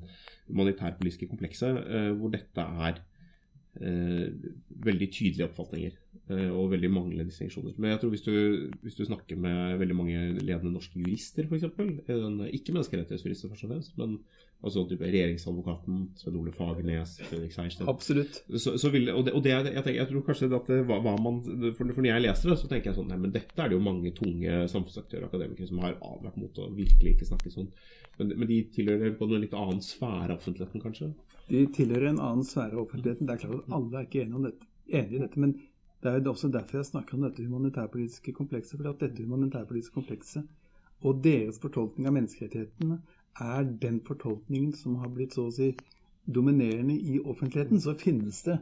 humanitærpolitiske 0.48 1.28
komplekset, 1.28 1.84
uh, 1.84 2.12
hvor 2.20 2.34
dette 2.34 2.70
er 2.88 3.04
uh, 3.82 4.50
veldig 4.86 5.12
tydelige 5.12 5.50
oppfatninger 5.50 6.02
og 6.26 6.72
veldig 6.72 6.90
manglende 6.90 7.28
distinksjoner. 7.30 7.76
Men 7.78 7.92
jeg 7.92 8.00
tror 8.02 8.14
hvis 8.14 8.26
du, 8.26 8.34
hvis 8.82 8.98
du, 8.98 9.04
snakker 9.06 9.38
med 9.38 9.78
veldig 9.78 9.98
mange 9.98 10.24
ledende 10.40 10.74
norske 10.74 10.98
jurister, 10.98 11.46
f.eks., 11.46 11.68
ikke 11.68 12.74
menneskerettighetsjurister 12.74 13.52
først 13.52 13.68
og 13.68 13.74
fremst, 13.76 13.98
men 14.02 14.18
Altså 14.66 14.82
type 14.90 15.06
regjeringsadvokaten, 15.06 15.98
Svein 16.18 16.38
Ole 16.40 16.52
Fagernes, 16.52 17.20
Fredrik 17.30 17.52
Seierstedt. 17.54 17.90
Absolutt. 17.92 18.40
Så, 18.58 18.78
så 18.82 18.90
vil, 18.90 19.12
og 19.14 19.26
det, 19.28 19.34
og 19.38 19.44
det 19.44 19.52
jeg, 19.52 19.66
tenker, 19.66 19.98
jeg, 20.00 20.08
tror 20.10 20.24
kanskje 20.26 20.50
at 20.58 20.72
det, 20.72 20.80
hva, 20.90 20.98
hva 21.06 21.14
man, 21.22 21.38
for, 21.44 21.84
for, 21.84 22.02
når 22.02 22.10
jeg 22.10 22.24
leser 22.24 22.50
det, 22.50 22.58
så 22.62 22.70
tenker 22.72 22.90
jeg 22.90 22.98
sånn 22.98 23.12
Nei, 23.12 23.20
men 23.22 23.36
dette 23.36 23.62
er 23.62 23.70
det 23.70 23.78
jo 23.78 23.84
mange 23.86 24.14
tunge 24.18 24.64
samfunnsaktører 24.72 25.28
og 25.28 25.30
akademikere 25.30 25.70
som 25.70 25.84
har 25.84 26.00
advart 26.00 26.40
mot 26.42 26.62
å 26.64 26.72
virkelig 26.74 27.14
ikke 27.14 27.30
snakke 27.30 27.54
sånn. 27.54 27.70
Men, 28.18 28.34
men 28.34 28.50
de 28.50 28.60
tilhører 28.74 29.14
på 29.20 29.28
en 29.28 29.44
litt 29.44 29.54
annen 29.60 29.84
sfære 29.86 30.32
av 30.32 30.40
offentligheten, 30.40 30.86
kanskje? 30.88 31.12
De 31.52 31.66
tilhører 31.76 32.10
en 32.16 32.24
annen 32.32 32.48
sfære 32.48 32.74
av 32.74 32.88
offentligheten. 32.88 33.30
Det 33.30 33.36
er 33.36 33.44
klart 33.44 33.62
at 33.62 33.78
alle 33.78 34.02
er 34.02 34.10
ikke 34.10 34.24
enige, 34.26 34.46
dette, 34.48 34.70
enige 34.90 35.20
i 35.20 35.24
dette. 35.28 35.46
Men 35.46 35.58
det 36.04 36.12
er 36.12 36.20
jo 36.20 36.32
også 36.32 36.52
derfor 36.54 36.78
jeg 36.78 36.86
snakker 36.92 37.18
om 37.18 37.26
dette 37.26 37.46
humanitærpolitiske 37.46 38.34
komplekset. 38.34 38.78
For 38.78 38.90
at 38.90 39.02
dette 39.02 39.24
humanitærpolitiske 39.24 39.94
komplekset 39.94 40.48
og 41.02 41.24
deres 41.24 41.60
fortolkning 41.62 42.08
av 42.08 42.16
menneskerettighetene 42.18 43.00
er 43.42 43.68
den 43.82 44.00
fortolkningen 44.06 44.74
som 44.74 44.96
har 45.02 45.12
blitt 45.12 45.36
så 45.36 45.50
å 45.50 45.56
si 45.56 45.74
dominerende 46.26 46.96
i 46.96 47.20
offentligheten, 47.20 47.82
så 47.82 47.94
finnes 48.00 48.42
det 48.48 48.60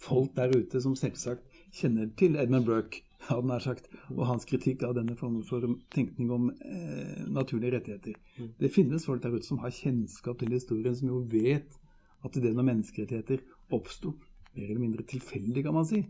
folk 0.00 0.34
der 0.36 0.52
ute 0.56 0.80
som 0.82 0.96
selvsagt 0.96 1.46
kjenner 1.72 2.10
til 2.18 2.36
Edmund 2.40 2.66
Burke 2.66 3.04
hadde 3.28 3.48
nær 3.50 3.62
sagt, 3.62 3.88
og 4.14 4.24
hans 4.28 4.46
kritikk 4.48 4.84
av 4.86 4.94
denne 4.96 5.16
formen 5.18 5.44
for 5.46 5.64
tenkning 5.94 6.30
om 6.32 6.48
eh, 6.50 7.20
naturlige 7.28 7.76
rettigheter. 7.76 8.16
Det 8.60 8.72
finnes 8.72 9.04
folk 9.06 9.22
der 9.22 9.36
ute 9.36 9.46
som 9.46 9.60
har 9.64 9.74
kjennskap 9.74 10.40
til 10.40 10.56
historien, 10.56 10.96
som 10.96 11.12
jo 11.12 11.20
vet 11.30 11.76
at 12.24 12.36
det 12.36 12.54
når 12.54 12.68
menneskerettigheter 12.70 13.44
oppsto 13.76 14.14
mer 14.56 14.66
eller 14.66 14.82
mindre 14.82 15.06
tilfeldig, 15.08 15.64
kan 15.64 15.76
man 15.76 15.86
si, 15.88 16.02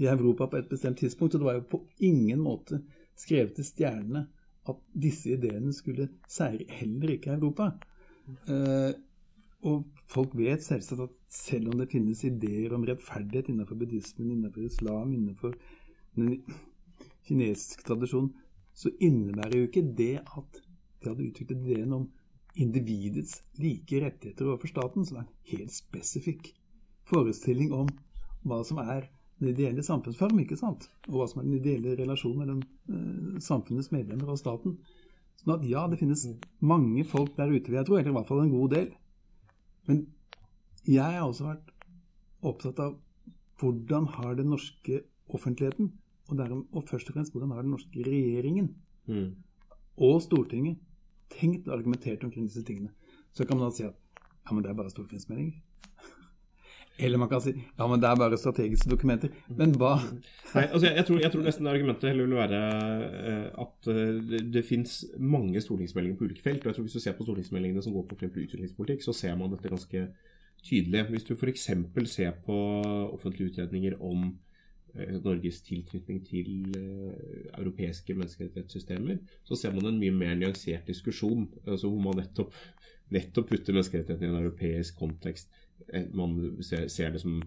i 0.00 0.08
Europa 0.08 0.46
på 0.46 0.60
et 0.60 0.68
bestemt 0.70 0.98
tidspunkt. 0.98 1.34
Og 1.34 1.40
det 1.40 1.48
var 1.48 1.58
jo 1.58 1.68
på 1.76 1.82
ingen 2.00 2.40
måte 2.40 2.82
skrevet 3.18 3.56
til 3.56 3.66
stjernene 3.66 4.26
at 4.68 4.82
disse 4.94 5.32
ideene 5.34 5.72
skulle 5.74 6.08
seire 6.30 6.66
heller 6.70 7.16
ikke 7.16 7.34
Europa. 7.34 7.72
Uh, 8.48 8.92
og 9.62 9.84
folk 10.10 10.34
vet 10.38 10.62
selvsagt 10.64 11.04
at 11.04 11.16
selv 11.30 11.70
om 11.70 11.78
det 11.78 11.90
finnes 11.92 12.24
ideer 12.26 12.74
om 12.74 12.84
rettferdighet 12.86 13.50
innenfor 13.50 13.78
buddhismen, 13.78 14.32
innenfor 14.34 14.66
islam, 14.66 15.12
innenfor 15.14 15.54
den 16.16 16.42
kinesiske 17.28 17.86
tradisjonen, 17.86 18.32
så 18.74 18.90
innebærer 19.00 19.58
jo 19.58 19.68
ikke 19.68 19.84
det 19.98 20.16
at 20.22 20.58
de 21.02 21.10
hadde 21.10 21.28
utviklet 21.28 21.62
ideen 21.66 21.94
om 21.94 22.08
individets 22.56 23.40
like 23.58 24.00
rettigheter 24.04 24.48
overfor 24.48 24.70
staten, 24.70 25.06
som 25.06 25.20
er 25.20 25.26
en 25.26 25.34
helt 25.52 25.74
spesifikk 25.74 26.50
forestilling 27.08 27.72
om 27.74 27.90
hva 28.46 28.62
som 28.66 28.80
er 28.82 29.06
den 29.42 29.50
ideelle 29.50 29.82
samfunnsform, 29.82 30.40
ikke 30.44 30.58
sant? 30.58 30.88
og 31.08 31.18
hva 31.18 31.28
som 31.30 31.42
er 31.42 31.48
den 31.48 31.58
ideelle 31.58 31.96
relasjonen 31.98 32.42
mellom 32.42 32.60
eh, 32.62 33.38
samfunnets 33.42 33.90
medlemmer 33.94 34.30
og 34.32 34.40
staten. 34.40 34.76
Sånn 35.40 35.56
at 35.56 35.64
ja, 35.66 35.84
det 35.90 35.98
finnes 35.98 36.24
mange 36.62 37.04
folk 37.08 37.34
der 37.38 37.50
ute, 37.50 37.66
vil 37.68 37.80
jeg 37.80 37.88
tro, 37.88 37.98
eller 37.98 38.12
i 38.12 38.16
hvert 38.16 38.28
fall 38.28 38.44
en 38.44 38.52
god 38.52 38.76
del. 38.76 38.92
Men 39.90 40.04
jeg 40.86 41.18
har 41.18 41.26
også 41.26 41.48
vært 41.48 41.72
opptatt 42.46 42.82
av 42.82 42.94
hvordan 43.58 44.06
har 44.16 44.38
den 44.38 44.52
norske 44.54 45.02
offentligheten, 45.32 45.90
og, 46.30 46.38
derom, 46.38 46.62
og 46.70 46.86
først 46.88 47.10
og 47.10 47.16
fremst 47.16 47.34
hvordan 47.34 47.52
har 47.54 47.64
den 47.64 47.74
norske 47.74 48.04
regjeringen 48.06 48.70
mm. 49.10 49.26
og 50.06 50.20
Stortinget 50.22 50.78
tenkt 51.34 51.66
og 51.66 51.74
argumentert 51.76 52.22
omkring 52.24 52.46
disse 52.46 52.62
tingene. 52.66 52.92
Så 53.34 53.44
kan 53.44 53.58
man 53.58 53.68
da 53.68 53.74
si 53.74 53.84
at 53.86 53.98
ja, 54.22 54.54
men 54.54 54.62
det 54.62 54.70
er 54.70 54.78
bare 54.78 54.92
stortingsmeldinger. 54.92 55.58
Eller 56.98 57.18
man 57.18 57.28
kan 57.28 57.40
si 57.40 57.54
ja, 57.56 57.86
men 57.88 58.00
det 58.00 58.08
er 58.08 58.18
bare 58.20 58.38
strategiske 58.38 58.90
dokumenter. 58.90 59.32
Men 59.56 59.72
hva 59.80 59.94
Nei, 60.52 60.66
altså 60.66 60.84
jeg, 60.86 60.96
jeg, 60.98 61.06
tror, 61.08 61.20
jeg 61.22 61.32
tror, 61.32 61.44
nesten 61.46 61.70
argumentet 61.70 62.10
heller 62.10 62.28
vil 62.28 62.36
være 62.36 62.60
uh, 63.08 63.64
at 63.64 63.88
uh, 63.88 64.20
det, 64.28 64.42
det 64.52 64.64
fins 64.68 64.98
mange 65.16 65.60
stortingsmeldinger 65.64 66.18
på 66.18 66.28
ulike 66.28 66.44
felt. 66.44 66.66
og 66.66 66.70
jeg 66.70 66.76
tror 66.76 66.86
Hvis 66.88 66.98
du 66.98 67.00
ser 67.00 67.16
på 67.16 67.26
stortingsmeldingene 67.26 67.82
som 67.82 67.96
går 67.96 68.06
på 68.10 68.18
utviklingspolitikk, 68.28 69.04
så 69.06 69.16
ser 69.16 69.36
man 69.40 69.54
dette 69.54 69.72
ganske 69.72 70.06
tydelig. 70.62 71.04
Hvis 71.10 71.26
du 71.30 71.34
f.eks. 71.34 71.70
ser 72.12 72.36
på 72.44 72.58
offentlige 73.08 73.54
utredninger 73.54 73.96
om 74.00 74.28
uh, 74.28 75.16
Norges 75.24 75.62
tilknytning 75.64 76.20
til 76.28 76.76
europeiske 77.56 78.14
menneskerettighetssystemer, 78.14 79.24
så 79.48 79.56
ser 79.56 79.72
man 79.72 79.88
en 79.88 80.00
mye 80.02 80.12
mer 80.12 80.36
nyansert 80.36 80.86
diskusjon, 80.92 81.48
altså 81.66 81.88
hvor 81.88 82.04
man 82.04 82.20
nettopp, 82.20 82.52
nettopp 83.12 83.48
putter 83.48 83.72
menneskerettighetene 83.72 84.28
i 84.28 84.34
en 84.36 84.42
europeisk 84.44 85.00
kontekst 85.00 85.48
Eh, 85.48 85.61
man 86.16 86.38
ser, 86.64 86.88
ser, 86.92 87.12
det 87.14 87.22
som 87.22 87.38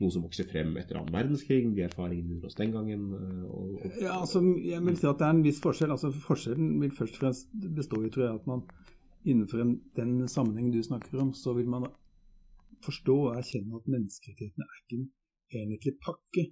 noe 0.00 0.12
som 0.14 0.24
vokser 0.24 0.48
frem 0.48 0.72
etter 0.80 0.96
annen 0.96 1.12
verdenskrig, 1.12 1.66
de 1.76 1.84
erfaringene 1.84 2.32
gjorde 2.32 2.48
oss 2.48 2.58
den 2.58 2.72
gangen. 2.72 3.02
Eh, 3.16 3.42
og, 3.44 3.74
og... 3.76 3.98
Ja, 4.00 4.14
altså, 4.20 4.42
jeg 4.64 4.80
vil 4.86 4.96
si 4.96 5.08
at 5.10 5.20
det 5.20 5.26
er 5.26 5.34
en 5.36 5.44
viss 5.44 5.60
forskjell. 5.64 5.92
Altså, 5.96 6.12
forskjellen 6.24 6.70
vil 6.80 6.94
først 6.96 7.18
og 7.18 7.24
fremst 7.24 7.52
bestå 7.76 8.00
i 8.06 8.12
tror 8.14 8.26
jeg, 8.26 8.38
at 8.40 8.48
man 8.50 8.64
innenfor 9.28 9.60
en, 9.64 9.74
den 9.98 10.14
sammenhengen 10.28 10.72
du 10.72 10.80
snakker 10.86 11.20
om, 11.20 11.34
så 11.36 11.52
vil 11.58 11.68
man 11.68 11.90
forstå 12.86 13.16
og 13.26 13.36
erkjenne 13.36 13.76
at 13.76 13.90
menneskerettighetene 13.92 14.64
er 14.64 14.80
ikke 14.80 15.00
en 15.02 15.08
enhetlig 15.60 15.98
pakke 16.00 16.46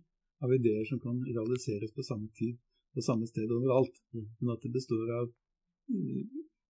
av 0.44 0.52
ideer 0.54 0.84
som 0.86 1.00
kan 1.00 1.22
realiseres 1.24 1.94
på 1.96 2.04
samme 2.04 2.28
tid 2.36 2.58
på 2.94 3.04
samme 3.04 3.26
sted 3.30 3.50
overalt, 3.52 3.94
mm. 4.12 4.26
men 4.40 4.54
at 4.54 4.62
det 4.64 4.72
består 4.74 5.10
av 5.20 5.26
uh, 5.28 6.22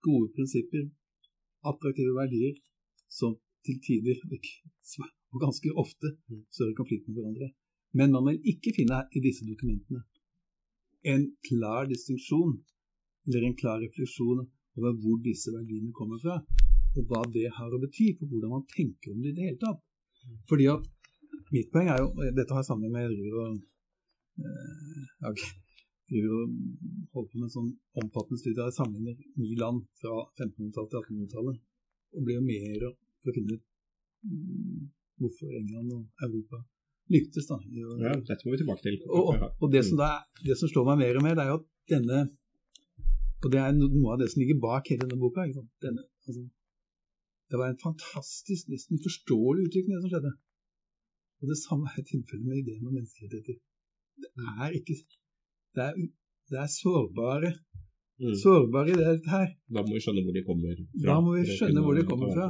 gode 0.06 0.30
prinsipper, 0.36 0.88
attraktive 1.70 2.14
verdier, 2.16 2.58
som 3.08 3.36
til 3.68 3.80
tider, 3.86 4.20
og 5.32 5.42
ganske 5.44 5.72
ofte, 5.84 6.14
mm. 6.28 6.44
større 6.56 6.76
konflikt 6.80 7.08
med 7.08 7.20
hverandre. 7.20 7.50
Men 7.98 8.14
man 8.16 8.28
vil 8.28 8.52
ikke 8.52 8.74
finne 8.76 9.04
i 9.16 9.22
disse 9.24 9.46
dokumentene 9.48 10.02
en 11.12 11.24
klar 11.48 11.86
distinksjon 11.86 12.56
eller 13.28 13.44
en 13.46 13.56
klar 13.60 13.78
refleksjon 13.80 14.40
over 14.78 14.94
hvor 15.02 15.18
disse 15.22 15.52
verdiene 15.54 15.92
kommer 15.94 16.18
fra, 16.22 16.38
og 16.96 17.02
hva 17.10 17.22
det 17.34 17.48
har 17.58 17.74
å 17.74 17.80
bety 17.82 18.12
for 18.18 18.30
hvordan 18.30 18.54
man 18.56 18.66
tenker 18.72 19.12
om 19.12 19.22
det 19.22 19.32
i 19.32 19.36
det 19.36 19.48
hele 19.48 19.60
tatt. 19.62 19.82
Mm. 20.24 20.38
Fordi 20.50 20.70
at 20.74 20.86
Mitt 21.54 21.70
poeng 21.72 21.88
er 21.88 22.02
jo 22.02 22.08
og 22.12 22.34
Dette 22.36 22.52
har 22.52 22.64
sammenheng 22.66 22.92
med 22.92 23.06
jeg 23.06 23.18
driver 23.22 23.38
og, 23.44 23.52
eh, 25.28 25.44
driver 26.10 26.34
og 26.36 26.56
holder 27.14 27.30
på 27.30 27.38
med 27.38 27.46
en 27.46 27.54
sånn 27.54 27.70
omfattende 28.02 28.40
studie. 28.42 28.66
Jeg 28.66 28.76
sammenligner 28.76 29.16
ni 29.40 29.54
land 29.62 29.86
fra 30.00 30.14
1500-tallet 30.36 30.90
til 30.92 31.00
1800-tallet, 31.00 31.62
og 32.16 32.26
blir 32.26 32.36
jo 32.36 32.44
mer 32.50 32.84
for 33.28 33.34
å 33.34 33.38
finne 33.38 33.56
ut 33.56 33.64
mm, 34.24 34.82
hvorfor 35.22 35.54
England 35.60 35.94
og 35.94 36.26
Europa 36.26 36.60
lyktes. 37.12 37.48
da. 37.48 37.58
Ja, 37.76 38.16
dette 38.16 38.44
må 38.44 38.54
vi 38.54 38.60
tilbake 38.62 38.84
til. 38.84 38.98
Og, 39.08 39.32
og, 39.62 39.66
det, 39.72 39.84
som 39.88 40.00
da, 40.00 40.10
det, 40.44 40.56
som 40.60 40.70
slår 40.72 40.90
meg 40.90 41.02
mer 41.04 41.20
og 41.20 41.26
mer, 41.26 41.38
det 41.38 41.44
er 41.44 41.52
jo 41.52 41.60
at 41.62 41.68
denne 41.94 42.26
Og 43.38 43.52
det 43.54 43.60
er 43.62 43.74
noe 43.76 44.14
av 44.16 44.18
det 44.18 44.26
som 44.32 44.40
ligger 44.42 44.56
bak 44.58 44.88
hele 44.90 45.04
denne 45.04 45.20
boka. 45.22 45.44
Denne, 45.84 46.02
altså, 46.26 46.42
det 47.48 47.60
var 47.60 47.70
en 47.70 47.78
fantastisk, 47.78 48.66
nesten 48.72 48.98
uforståelig 48.98 49.68
utvikling, 49.68 49.94
det 49.94 50.02
som 50.02 50.12
skjedde. 50.14 50.32
Og 51.38 51.52
det 51.52 51.58
samme 51.60 51.92
er 51.94 52.02
tilfellet 52.08 52.48
med 52.48 52.58
ideen 52.64 52.88
om 52.88 52.96
menneskerettigheter. 52.96 53.60
Det 54.18 54.48
er 54.64 54.74
ikke 54.80 54.96
Det 55.76 55.84
er, 55.84 55.94
det 56.50 56.58
er 56.64 56.70
sårbare 56.72 57.52
mm. 58.18 58.34
sårbare 58.42 58.90
ideer, 58.94 59.18
her. 59.34 59.48
Da 59.74 59.84
må 59.86 59.94
vi 59.94 60.02
skjønne 60.02 60.24
hvor 60.26 60.34
de 60.34 60.42
kommer 60.48 60.74
fra. 60.74 60.86
Da 61.06 61.16
må 61.22 61.36
vi 61.36 61.44
skjønne 61.58 61.84
hvor 61.84 61.98
de 61.98 62.04
kommer 62.10 62.34
fra. 62.34 62.48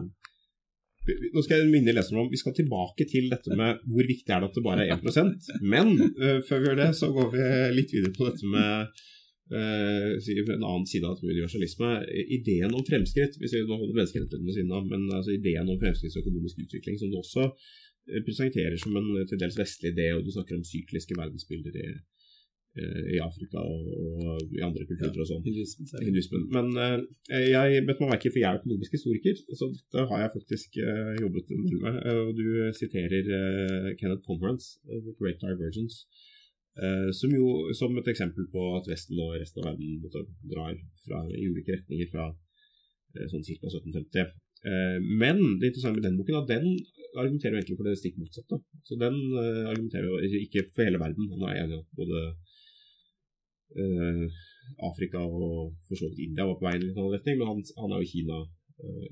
Nå 1.09 1.43
skal 1.45 1.63
jeg 1.63 1.71
minne 1.73 1.95
leserne 1.97 2.23
om 2.25 2.31
Vi 2.33 2.41
skal 2.41 2.57
tilbake 2.57 3.07
til 3.09 3.29
dette 3.33 3.57
med 3.57 3.83
hvor 3.89 4.09
viktig 4.09 4.35
er 4.35 4.43
det 4.43 4.51
at 4.51 4.59
det 4.59 4.65
bare 4.65 4.87
er 4.87 4.99
1% 4.99 5.53
Men 5.75 5.95
uh, 6.21 6.41
før 6.49 6.61
vi 6.61 6.71
gjør 6.71 6.81
det, 6.83 6.91
så 6.99 7.11
går 7.15 7.31
vi 7.35 7.47
litt 7.79 7.95
videre 7.95 8.15
på 8.17 8.29
dette 8.29 8.51
med 8.53 9.01
uh, 9.55 10.13
en 10.19 10.69
annen 10.69 10.87
side 10.89 11.09
av 11.09 11.23
universalisme. 11.25 11.93
Ideen 12.39 12.77
om 12.77 12.85
fremskritt, 12.87 13.39
hvis 13.41 13.57
vi 13.57 13.65
holder 13.65 13.97
menneskerettighetene 13.97 14.49
ved 14.49 14.59
siden 14.59 14.75
av, 14.77 14.89
men 14.91 15.09
altså 15.09 15.35
ideen 15.37 15.71
om 15.71 15.81
fremskrittsøkonomisk 15.81 16.65
utvikling, 16.67 16.99
som 17.01 17.13
du 17.13 17.19
også 17.23 17.47
eh, 17.49 18.21
presenterer 18.27 18.77
som 18.81 18.97
en 19.01 19.09
til 19.31 19.41
dels 19.41 19.57
vestlig 19.59 19.95
idé, 19.95 20.11
og 20.17 20.27
du 20.27 20.35
snakker 20.35 20.59
om 20.59 20.67
sykliske 20.69 21.17
verdensbilder 21.17 21.81
i 21.81 21.89
i 23.15 23.19
Afrika 23.23 23.61
og, 23.63 23.91
og, 23.91 24.41
i 24.55 24.63
andre 24.65 24.87
kulturer 24.89 25.15
ja, 25.17 25.25
og 25.25 25.29
sånn. 25.31 25.45
Hinduismen. 26.05 26.47
Men 26.55 26.73
uh, 26.77 26.97
jeg 27.33 27.85
bet 27.89 28.03
meg 28.03 28.15
merke 28.15 28.33
for 28.33 28.41
jeg 28.41 28.49
er 28.49 28.61
økonomisk 28.61 28.97
historiker, 28.99 29.39
så 29.59 29.71
dette 29.75 30.07
har 30.11 30.25
jeg 30.25 30.35
faktisk 30.35 30.81
uh, 30.81 31.15
jobbet 31.21 31.55
en 31.55 31.69
del 31.69 31.85
med. 31.85 32.01
Uh, 32.07 32.25
og 32.29 32.33
du 32.39 32.49
siterer 32.79 33.31
Kenneth 34.01 34.25
Pomerance, 34.27 34.77
The 34.89 35.15
Great 35.21 35.41
Divergence, 35.45 36.07
som 37.19 37.33
jo 37.35 37.73
som 37.75 37.97
et 37.99 38.07
eksempel 38.13 38.45
på 38.53 38.61
at 38.77 38.87
Vesten 38.87 39.19
og 39.19 39.33
resten 39.35 39.65
av 39.65 39.73
verden 39.73 39.97
måtte, 39.99 40.21
drar 40.47 40.77
fra, 41.03 41.25
i 41.35 41.49
ulike 41.51 41.75
retninger 41.75 42.07
fra 42.13 42.29
sånn 43.27 43.43
ca. 43.43 43.57
1750. 43.67 44.37
Eh, 44.67 44.99
men 45.23 45.39
det 45.59 45.71
interessante 45.71 45.99
med 45.99 46.07
den 46.09 46.19
boken 46.19 46.35
er 46.35 46.43
at 46.43 46.53
den 46.55 46.67
argumenterer 47.21 47.59
egentlig 47.59 47.79
for 47.79 47.87
det 47.87 47.99
stikk 48.01 48.17
motsatte. 48.19 48.59
Så 48.87 48.99
den 48.99 49.17
eh, 49.39 49.65
argumenterer 49.71 50.07
jo 50.09 50.43
ikke 50.45 50.67
for 50.75 50.87
hele 50.87 51.03
verden. 51.03 51.31
Han 51.33 51.45
er 51.47 51.61
enig 51.63 51.77
i 51.77 51.83
at 51.83 51.99
både 52.01 52.23
eh, 52.25 52.57
Afrika 54.89 55.21
og 55.21 55.75
for 55.87 55.95
så 55.99 56.09
vidt 56.09 56.25
India 56.27 56.47
var 56.49 56.57
på 56.59 56.67
vei 56.67 56.75
i 56.77 56.81
en 56.81 56.91
annen 56.91 57.15
retning, 57.15 57.37
men 57.39 57.51
han, 57.51 57.61
han 57.83 57.93
er 57.95 58.03
jo 58.03 58.13
Kina 58.13 58.39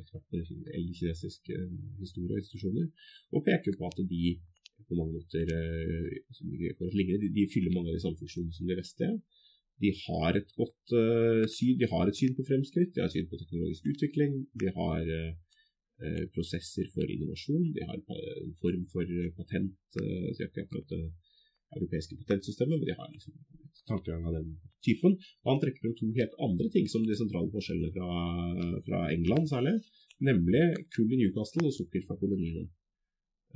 ekspert 0.01 0.25
på 0.31 0.43
kinesisk 0.99 1.51
historie 2.01 2.37
og 2.37 2.41
institusjoner, 2.41 2.87
og 3.35 3.45
peker 3.49 3.75
på 3.79 3.89
at 3.91 3.99
de 4.13 4.37
på 4.87 4.95
mange 4.99 5.17
måter 5.17 5.45
de, 5.51 7.29
de 7.39 7.45
fyller 7.55 7.75
mange 7.75 7.91
av 7.91 7.97
de 7.97 8.03
samme 8.05 8.21
funksjonene 8.21 8.55
som 8.55 8.69
de 8.69 8.79
vestlige. 8.79 9.17
De 9.83 9.91
har 10.07 10.39
et 10.39 10.51
godt 10.57 10.95
uh, 10.97 11.45
syn, 11.57 11.77
de 11.81 11.89
har 11.93 12.05
et 12.09 12.19
syn 12.21 12.37
på 12.37 12.47
fremskritt, 12.49 12.93
de 12.95 13.03
har 13.03 13.11
et 13.11 13.17
syn 13.17 13.29
på 13.31 13.41
teknologisk 13.41 13.83
utvikling. 13.93 14.33
De 14.63 14.69
har 14.79 15.03
uh, 15.05 16.25
prosesser 16.37 16.87
for 16.95 17.05
innovasjon, 17.15 17.67
de 17.77 17.85
har 17.89 17.97
en 17.99 18.55
form 18.63 18.85
for 18.93 19.05
patent. 19.37 19.77
Uh, 20.01 20.29
så 20.33 20.47
ikke 20.47 20.65
akkurat 20.65 20.91
europeiske 21.75 22.19
patentsystemet, 22.21 22.79
men 22.79 22.89
de 22.89 22.97
har 22.99 23.11
liksom 23.13 23.35
tankegang 23.91 24.25
av 24.29 24.37
den 24.39 24.49
typen. 24.87 25.17
Og 25.45 25.53
han 25.53 25.61
trekker 25.63 25.85
frem 25.85 25.95
to 25.99 26.09
helt 26.17 26.35
andre 26.47 26.71
ting 26.75 26.89
som 26.91 27.05
de 27.07 27.19
sentrale 27.19 27.51
forskjellene 27.55 27.93
fra, 27.95 28.11
fra 28.87 29.05
England 29.15 29.51
særlig, 29.51 29.77
nemlig 30.27 30.65
kull 30.95 31.13
i 31.13 31.21
Newcastle 31.21 31.67
og 31.69 31.75
sukker 31.77 32.05
fra 32.07 32.19
koloniene. 32.21 32.67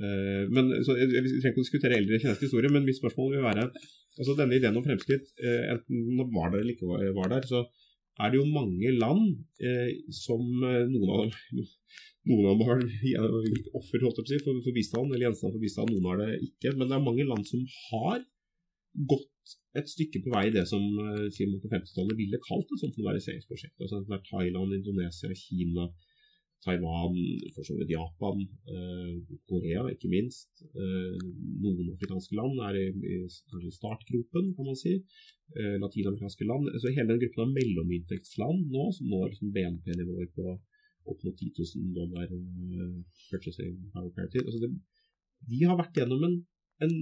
Uh, 0.01 0.47
men, 0.49 0.71
så, 0.85 0.95
jeg, 0.97 1.11
jeg, 1.13 1.23
trenger 1.43 1.51
ikke 1.51 1.61
å 1.61 1.67
diskutere 1.67 1.97
eldre 1.99 2.19
kinesisk 2.21 2.47
historie, 2.47 2.71
men 2.73 2.87
mitt 2.87 2.97
spørsmål 2.97 3.35
vil 3.35 3.43
være 3.45 3.67
altså 4.19 4.33
Denne 4.35 4.57
ideen 4.57 4.75
om 4.75 4.83
fremskritt, 4.83 5.29
uh, 5.43 5.73
enten 5.75 6.21
var 6.33 6.49
der 6.51 6.63
eller 6.63 6.73
ikke 6.73 7.13
var 7.15 7.31
der, 7.35 7.45
så 7.47 7.61
er 8.19 8.31
det 8.31 8.41
jo 8.41 8.47
mange 8.51 8.91
land 8.97 9.37
eh, 9.63 9.91
som 10.13 10.43
noen 10.43 11.13
av 11.15 11.23
dem 11.23 11.61
noen 12.29 12.51
av 12.51 12.59
dem 12.59 12.67
har 12.67 12.83
offer 13.79 14.03
for, 14.03 14.59
for 14.61 14.75
bistand, 14.75 15.09
eller 15.09 15.25
gjenstand 15.25 15.55
for 15.55 15.63
bistand, 15.63 15.89
noen 15.89 16.09
har 16.11 16.19
det 16.21 16.35
ikke. 16.45 16.75
Men 16.77 16.91
det 16.91 16.97
er 16.97 17.07
mange 17.07 17.25
land 17.25 17.47
som 17.49 17.63
har 17.87 18.19
gått 19.09 19.55
et 19.79 19.89
stykke 19.89 20.21
på 20.21 20.33
vei 20.35 20.43
i 20.49 20.53
det 20.53 20.67
som 20.69 20.83
Simon 21.33 21.63
på 21.63 21.71
50-tallet 21.71 22.19
ville 22.19 22.37
kalt 22.45 22.69
et 22.69 22.83
sånt 22.83 22.99
moderniseringsprosjekt. 22.99 23.73
Altså, 23.81 24.03
det 24.05 24.19
er 24.19 24.27
Thailand, 24.27 24.75
Indonesia, 24.75 25.33
Kina, 25.39 25.87
Taiwan, 26.65 27.15
for 27.55 27.65
så 27.65 27.75
vidt 27.77 27.93
Japan, 27.95 28.41
eh, 28.73 29.13
Korea 29.49 29.87
ikke 29.89 30.11
minst. 30.11 30.61
Eh, 30.61 31.15
noen 31.63 31.89
afrikanske 31.95 32.37
land 32.37 32.61
er 32.67 32.77
i, 32.77 32.87
i 33.15 33.71
startgropen, 33.73 34.51
kan 34.57 34.67
man 34.69 34.77
si. 34.77 34.93
Eh, 35.57 35.77
latinamerikanske 35.81 36.45
land. 36.45 36.69
Så 36.81 36.93
hele 36.93 37.09
den 37.13 37.23
gruppen 37.23 37.47
av 37.47 37.55
mellominntektsland 37.55 38.69
nå, 38.75 38.85
som 38.97 39.09
når 39.09 39.33
liksom 39.33 39.53
BNP-nivåer 39.55 40.29
på 40.37 40.53
opp 41.09 41.25
mot 41.25 41.33
10 41.33 41.49
000 41.57 41.95
dollar 41.97 42.29
purchasing 43.31 43.73
power 43.93 44.11
parity. 44.13 44.43
Altså 44.45 44.61
det, 44.61 44.71
de 45.49 45.63
har 45.65 45.79
vært 45.79 45.97
gjennom 45.97 46.27
en, 46.27 46.35
en 46.85 46.93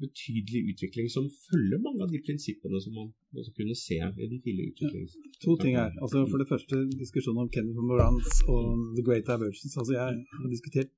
betydelig 0.00 0.60
utvikling 0.72 1.10
som 1.12 1.28
følger 1.48 1.80
mange 1.84 2.02
av 2.04 2.10
de 2.12 2.20
prinsippene 2.24 2.80
som 2.80 2.94
man 2.96 3.10
også 3.36 3.52
kunne 3.58 3.76
se 3.76 3.98
i 4.00 4.28
den 4.32 4.40
tidlige 4.44 4.72
utviklingen. 4.72 5.28
To 5.44 5.56
ting 5.60 5.76
her. 5.76 5.92
Altså 6.00 6.24
For 6.30 6.40
det 6.40 6.48
første 6.48 6.80
diskusjonen 7.02 7.44
om 7.44 7.52
Kenneth 7.52 7.84
Morans 7.90 8.40
og 8.48 8.64
The 8.96 9.04
Great 9.06 9.28
Diversions. 9.28 9.76
Altså 9.76 9.92
Jeg 9.98 10.24
har 10.40 10.50
diskutert 10.56 10.90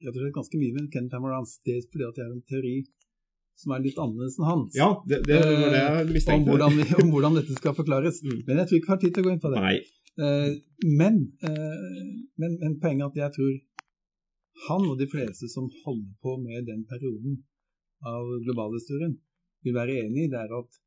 jeg 0.00 0.12
tror 0.12 0.22
det 0.24 0.30
er 0.30 0.38
ganske 0.40 0.58
mye 0.62 0.72
med 0.76 0.88
Kenneth 0.94 1.20
Morans, 1.20 1.50
dels 1.68 1.86
fordi 1.92 2.04
at 2.08 2.18
jeg 2.18 2.24
har 2.24 2.32
en 2.32 2.48
teori 2.52 2.76
som 3.60 3.74
er 3.76 3.82
litt 3.84 3.98
annerledes 4.00 4.38
enn 4.38 4.48
hans. 4.48 4.76
Ja, 4.78 4.90
det, 5.10 5.18
det 5.28 5.40
var 5.44 5.74
det 5.74 5.80
jeg 5.80 6.06
mistenkte. 6.14 6.36
Om 6.40 6.46
hvordan, 6.48 6.78
om 7.02 7.10
hvordan 7.12 7.36
dette 7.36 7.56
skal 7.58 7.74
forklares. 7.76 8.22
Mm. 8.24 8.38
Men 8.46 8.62
jeg 8.62 8.68
tror 8.68 8.78
ikke 8.78 8.88
vi 8.88 8.94
har 8.94 9.02
tid 9.02 9.12
til 9.16 9.22
å 9.22 9.26
gå 9.26 9.34
inn 9.34 9.42
på 9.42 9.50
det. 9.52 9.64
Nei. 9.66 9.74
Uh, 10.20 10.52
men, 11.00 11.18
uh, 11.44 12.06
men, 12.40 12.56
men 12.62 12.78
poenget 12.80 13.04
er 13.04 13.10
at 13.10 13.20
jeg 13.20 13.34
tror 13.36 13.52
han 14.68 14.88
og 14.88 14.96
de 15.00 15.08
fleste 15.08 15.48
som 15.52 15.68
holder 15.84 16.16
på 16.24 16.36
med 16.40 16.66
den 16.68 16.82
perioden, 16.88 17.38
av 18.08 18.28
globalhistorien 18.44 19.16
vil 19.64 19.76
være 19.76 19.98
enig 20.04 20.26
i, 20.26 20.30
det 20.32 20.40
er 20.40 20.54
at 20.56 20.78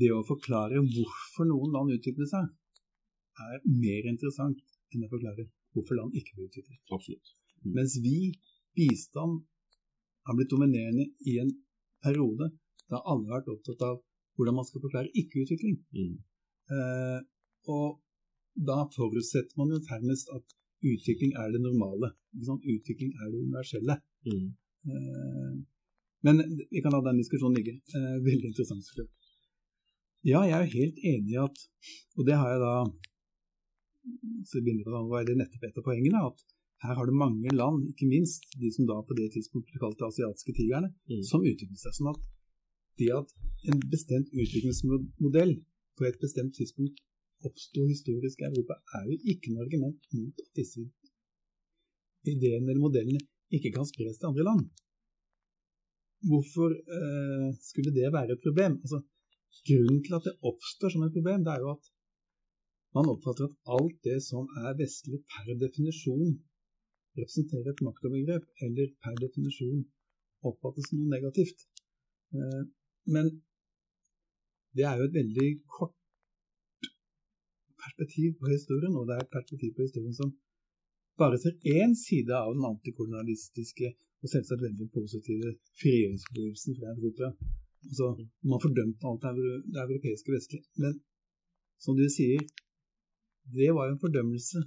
det 0.00 0.10
å 0.14 0.24
forklare 0.26 0.82
hvorfor 0.84 1.48
noen 1.48 1.72
land 1.74 1.94
utvikler 1.96 2.28
seg, 2.30 2.50
er 3.40 3.62
mer 3.64 4.08
interessant 4.10 4.60
enn 4.92 5.06
å 5.06 5.10
forklare 5.10 5.46
hvorfor 5.74 5.98
land 5.98 6.16
ikke 6.18 6.36
blir 6.36 6.50
utviklet. 6.50 6.80
Absolutt. 6.92 7.32
Mm. 7.62 7.72
Mens 7.78 7.96
vi, 8.04 8.32
bistand, 8.76 9.40
har 10.28 10.36
blitt 10.36 10.52
dominerende 10.52 11.08
i 11.30 11.38
en 11.42 11.50
periode 12.04 12.50
da 12.90 13.00
alle 13.08 13.30
har 13.30 13.40
vært 13.40 13.52
opptatt 13.54 13.82
av 13.86 13.98
hvordan 14.36 14.56
man 14.58 14.66
skal 14.68 14.82
forklare 14.84 15.12
ikke-utvikling. 15.22 15.76
Mm. 15.96 16.14
Eh, 16.74 17.18
og 17.72 18.00
da 18.70 18.82
forutsetter 18.94 19.58
man 19.60 19.72
jo 19.72 19.80
nærmest 19.84 20.30
at 20.34 20.56
utvikling 20.90 21.34
er 21.40 21.52
det 21.54 21.60
normale. 21.62 22.12
Utvikling 22.36 23.12
er 23.16 23.30
det 23.30 23.42
universelle. 23.44 23.96
Mm. 24.26 24.48
Eh, 24.90 25.52
men 26.26 26.42
vi 26.70 26.82
kan 26.84 26.94
la 26.94 27.00
den 27.06 27.20
diskusjonen 27.22 27.56
ligge. 27.58 27.74
Eh, 27.96 28.16
veldig 28.26 28.50
interessant, 28.52 28.84
selvfølgelig. 28.86 29.16
Ja, 30.30 30.42
jeg 30.44 30.56
er 30.56 30.66
jo 30.66 30.78
helt 30.80 30.98
enig 31.12 31.32
i 31.32 31.38
at 31.40 31.62
Og 32.18 32.26
det 32.28 32.34
har 32.36 32.50
jeg 32.52 32.60
da 32.60 32.74
så 34.48 34.60
begynner 34.64 35.24
det 35.28 35.36
nettopp 35.38 35.64
et 35.66 35.78
av 35.80 35.84
poengene. 35.86 36.20
At 36.30 36.38
her 36.84 36.96
har 36.96 37.06
du 37.06 37.12
mange 37.12 37.52
land, 37.52 37.84
ikke 37.92 38.08
minst 38.08 38.46
de 38.60 38.70
som 38.72 38.88
da 38.88 38.96
på 39.04 39.16
det 39.18 39.28
tidspunktet 39.34 39.74
ble 39.74 39.82
kalt 39.82 39.98
de 40.00 40.08
asiatiske 40.08 40.54
tigrene, 40.56 40.88
mm. 41.10 41.22
som 41.30 41.44
utviklet 41.44 41.82
seg. 41.82 41.96
Sånn 41.96 42.12
at 42.12 42.22
det 43.00 43.10
at 43.16 43.34
en 43.68 43.80
bestemt 43.92 44.32
utviklingsmodell 44.32 45.54
på 45.96 46.08
et 46.08 46.20
bestemt 46.22 46.56
tidspunkt 46.56 47.00
oppsto 47.44 47.84
historisk 47.88 48.40
i 48.40 48.48
Europa, 48.48 48.76
er 48.98 49.06
jo 49.08 49.16
ikke 49.32 49.52
noe 49.52 49.64
argument 49.64 50.08
mot 50.16 50.42
at 50.44 50.50
disse 50.56 50.82
ideene 52.28 52.68
eller 52.68 52.82
modellene 52.82 53.20
ikke 53.56 53.72
kan 53.76 53.88
spres 53.88 54.20
til 54.20 54.28
andre 54.28 54.44
land. 54.48 54.66
Hvorfor 56.28 56.70
eh, 56.96 57.48
skulle 57.68 57.92
det 57.98 58.12
være 58.12 58.34
et 58.34 58.44
problem? 58.46 58.72
Altså, 58.84 58.98
grunnen 59.68 60.02
til 60.04 60.16
at 60.18 60.26
det 60.28 60.40
oppstår 60.50 60.92
som 60.92 61.04
et 61.04 61.16
problem, 61.16 61.44
det 61.44 61.52
er 61.54 61.60
jo 61.64 61.70
at 61.76 61.84
man 62.96 63.10
oppfatter 63.12 63.44
at 63.46 63.58
alt 63.76 63.98
det 64.08 64.18
som 64.30 64.44
er 64.64 64.78
vestlig 64.82 65.20
per 65.32 65.46
definisjon 65.64 66.34
representerer 67.18 67.70
et 67.72 67.84
maktovergrep, 67.88 68.44
eller 68.64 68.92
per 69.02 69.14
definisjon 69.24 69.80
oppfattes 70.48 70.88
som 70.88 71.00
noe 71.00 71.14
negativt. 71.14 71.64
Eh, 72.36 72.62
men 73.14 73.32
det 74.76 74.84
er 74.86 75.00
jo 75.00 75.08
et 75.08 75.18
veldig 75.20 75.48
kort 75.76 75.96
perspektiv 77.82 78.36
på 78.40 78.52
historien, 78.54 78.94
og 78.98 79.08
det 79.08 79.16
er 79.16 79.24
et 79.24 79.34
perspektiv 79.36 79.74
på 79.76 79.86
historien 79.86 80.16
som 80.20 80.30
bare 81.20 81.40
ser 81.42 81.56
én 81.78 81.92
side 82.06 82.32
av 82.32 82.52
den 82.54 82.64
antikolonialistiske 82.72 83.94
og 84.20 84.28
selvsagt 84.28 84.64
veldig 84.66 84.88
positive 84.94 85.54
frigjøringsbevegelsen 85.80 86.76
fra 86.78 86.92
Europa. 86.94 87.30
Altså, 87.88 88.06
man 88.50 88.62
fordømte 88.64 89.08
alt 89.08 89.24
det 89.72 89.80
europeiske 89.86 90.34
vestlige. 90.34 90.64
Men 90.82 90.98
som 91.84 91.96
du 91.96 92.04
sier, 92.12 92.42
det 93.56 93.70
var 93.76 93.88
jo 93.88 93.94
en 93.94 94.04
fordømmelse 94.04 94.60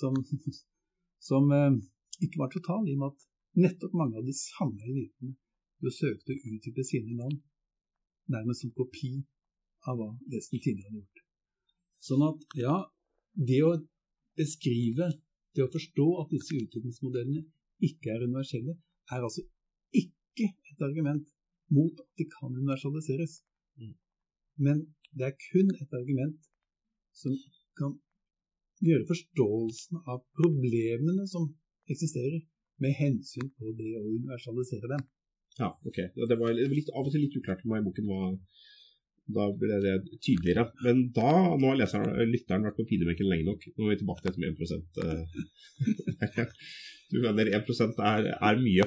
som, 0.00 0.16
som 1.28 1.52
eh, 1.58 1.78
ikke 2.24 2.42
var 2.42 2.50
total, 2.50 2.88
i 2.88 2.96
og 2.96 3.02
med 3.02 3.12
at 3.12 3.28
nettopp 3.64 3.94
mange 4.00 4.18
av 4.18 4.26
de 4.26 4.34
samme 4.36 4.82
elitene 4.90 5.36
jo 5.80 5.92
søkte 5.94 6.34
å 6.34 6.42
utvikle 6.54 6.84
sine 6.86 7.16
land 7.18 7.38
nærmest 8.30 8.64
som 8.64 8.74
kopi 8.76 9.14
av 9.88 9.96
hva 9.98 10.10
Vesten 10.30 10.60
tidligere 10.60 10.90
hadde 10.90 11.00
gjort. 11.00 11.22
Sånn 12.04 12.24
at, 12.26 12.44
ja, 12.58 12.76
det 13.48 13.60
å 13.64 13.72
beskrive, 14.38 15.08
det 15.56 15.64
å 15.64 15.72
forstå 15.72 16.06
at 16.22 16.34
disse 16.34 16.58
utviklingsmodellene 16.58 17.42
ikke 17.88 18.12
er 18.14 18.26
universelle, 18.26 18.76
er 19.10 19.26
altså 19.26 19.42
ikke 20.02 20.46
et 20.70 20.84
argument 20.88 21.26
mot 21.76 22.02
at 22.02 22.10
de 22.18 22.26
kan 22.34 22.54
universaliseres. 22.60 23.40
Mm. 23.78 23.94
Men 24.64 24.76
det 25.16 25.26
er 25.30 25.40
kun 25.50 25.72
et 25.82 25.98
argument 26.00 26.40
som 27.22 27.34
kan 27.78 27.96
gjøre 28.84 29.08
forståelsen 29.10 30.00
av 30.06 30.22
problemene 30.38 31.26
som 31.28 31.50
eksisterer, 31.90 32.40
med 32.80 32.94
hensyn 32.96 33.50
på 33.60 33.74
det 33.76 33.90
å 33.98 34.06
universalisere 34.08 34.88
dem. 34.88 35.02
Ja, 35.58 35.68
ok. 35.84 35.98
Det 36.16 36.36
var 36.40 36.54
litt, 36.56 36.88
av 36.96 37.04
og 37.04 37.12
til 37.12 37.26
litt 37.26 37.36
uklart 37.36 37.60
for 37.60 37.72
meg 37.72 37.82
i 37.82 37.86
boken 37.90 38.06
hva 38.08 38.20
da 39.34 39.48
ble 39.60 39.80
det 39.84 39.96
tydeligere. 40.24 40.66
Men 40.84 41.04
da, 41.16 41.32
nå 41.60 41.72
har 41.72 41.78
leseren, 41.80 42.16
lytteren 42.30 42.66
vært 42.68 42.78
på 42.80 42.88
pinebenken 42.88 43.28
lenge 43.30 43.48
nok. 43.48 43.68
Nå 43.76 43.86
er 43.86 43.94
vi 43.94 44.00
tilbake 44.02 44.24
til 44.24 44.30
dette 44.30 44.42
med 44.42 44.50
1 46.40 46.56
Du 47.10 47.18
mener 47.24 47.50
1 47.58 47.70
er, 48.06 48.28
er 48.36 48.60
mye? 48.60 48.86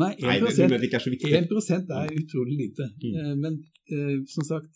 Nei, 0.00 0.12
1, 0.14 0.22
Nei, 0.22 0.36
det, 0.46 0.84
ikke 0.86 1.00
er 1.00 1.04
så 1.04 1.12
viktig. 1.12 1.30
1 1.34 1.90
er 1.98 2.12
utrolig 2.14 2.56
lite. 2.60 2.86
Mm. 3.02 3.16
Eh, 3.18 3.32
men 3.42 3.56
eh, 3.90 4.18
som 4.30 4.46
sagt, 4.46 4.70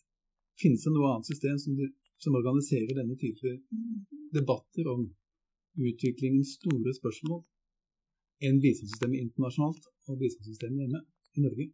finnes 0.61 0.83
det 0.85 0.93
noe 0.95 1.13
annet 1.13 1.31
system 1.31 1.59
som, 1.63 1.79
som, 2.23 2.35
organiserer 2.41 2.99
denne 2.99 3.17
type 3.21 3.55
debatter 4.35 4.91
om 4.91 5.07
utviklingens 5.75 6.57
store 6.59 6.95
spørsmål 6.99 7.43
enn 8.45 8.61
bistandssystemet 8.63 9.23
internasjonalt 9.23 9.89
og 10.11 10.21
bistandssystemet 10.21 10.85
hjemme 10.85 11.03
i 11.39 11.47
Norge? 11.47 11.71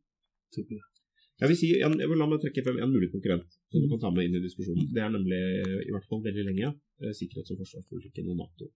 Tror 0.53 0.65
ikke 0.67 0.79
det. 0.79 1.00
Jeg 1.41 1.49
vil, 1.49 1.57
si, 1.57 1.69
jeg, 1.73 1.89
jeg 2.03 2.09
vil 2.11 2.19
la 2.21 2.27
meg 2.29 2.43
trekke 2.43 2.63
frem 2.67 2.79
en 2.85 2.93
mulig 2.93 3.09
konkurrent 3.15 3.55
som 3.73 3.81
du 3.81 3.89
kan 3.89 4.01
ta 4.03 4.11
med 4.13 4.27
inn 4.29 4.37
i 4.37 4.43
diskusjonen. 4.45 4.91
Det 4.93 5.01
er 5.01 5.13
nemlig, 5.15 5.41
i 5.87 5.93
hvert 5.95 6.09
fall 6.11 6.21
veldig 6.27 6.45
lenge, 6.51 6.73
eh, 7.01 7.15
sikkerhets- 7.17 7.55
og 7.55 7.63
forsvarspolitikken 7.63 8.29
og 8.29 8.43
Nato. 8.43 8.69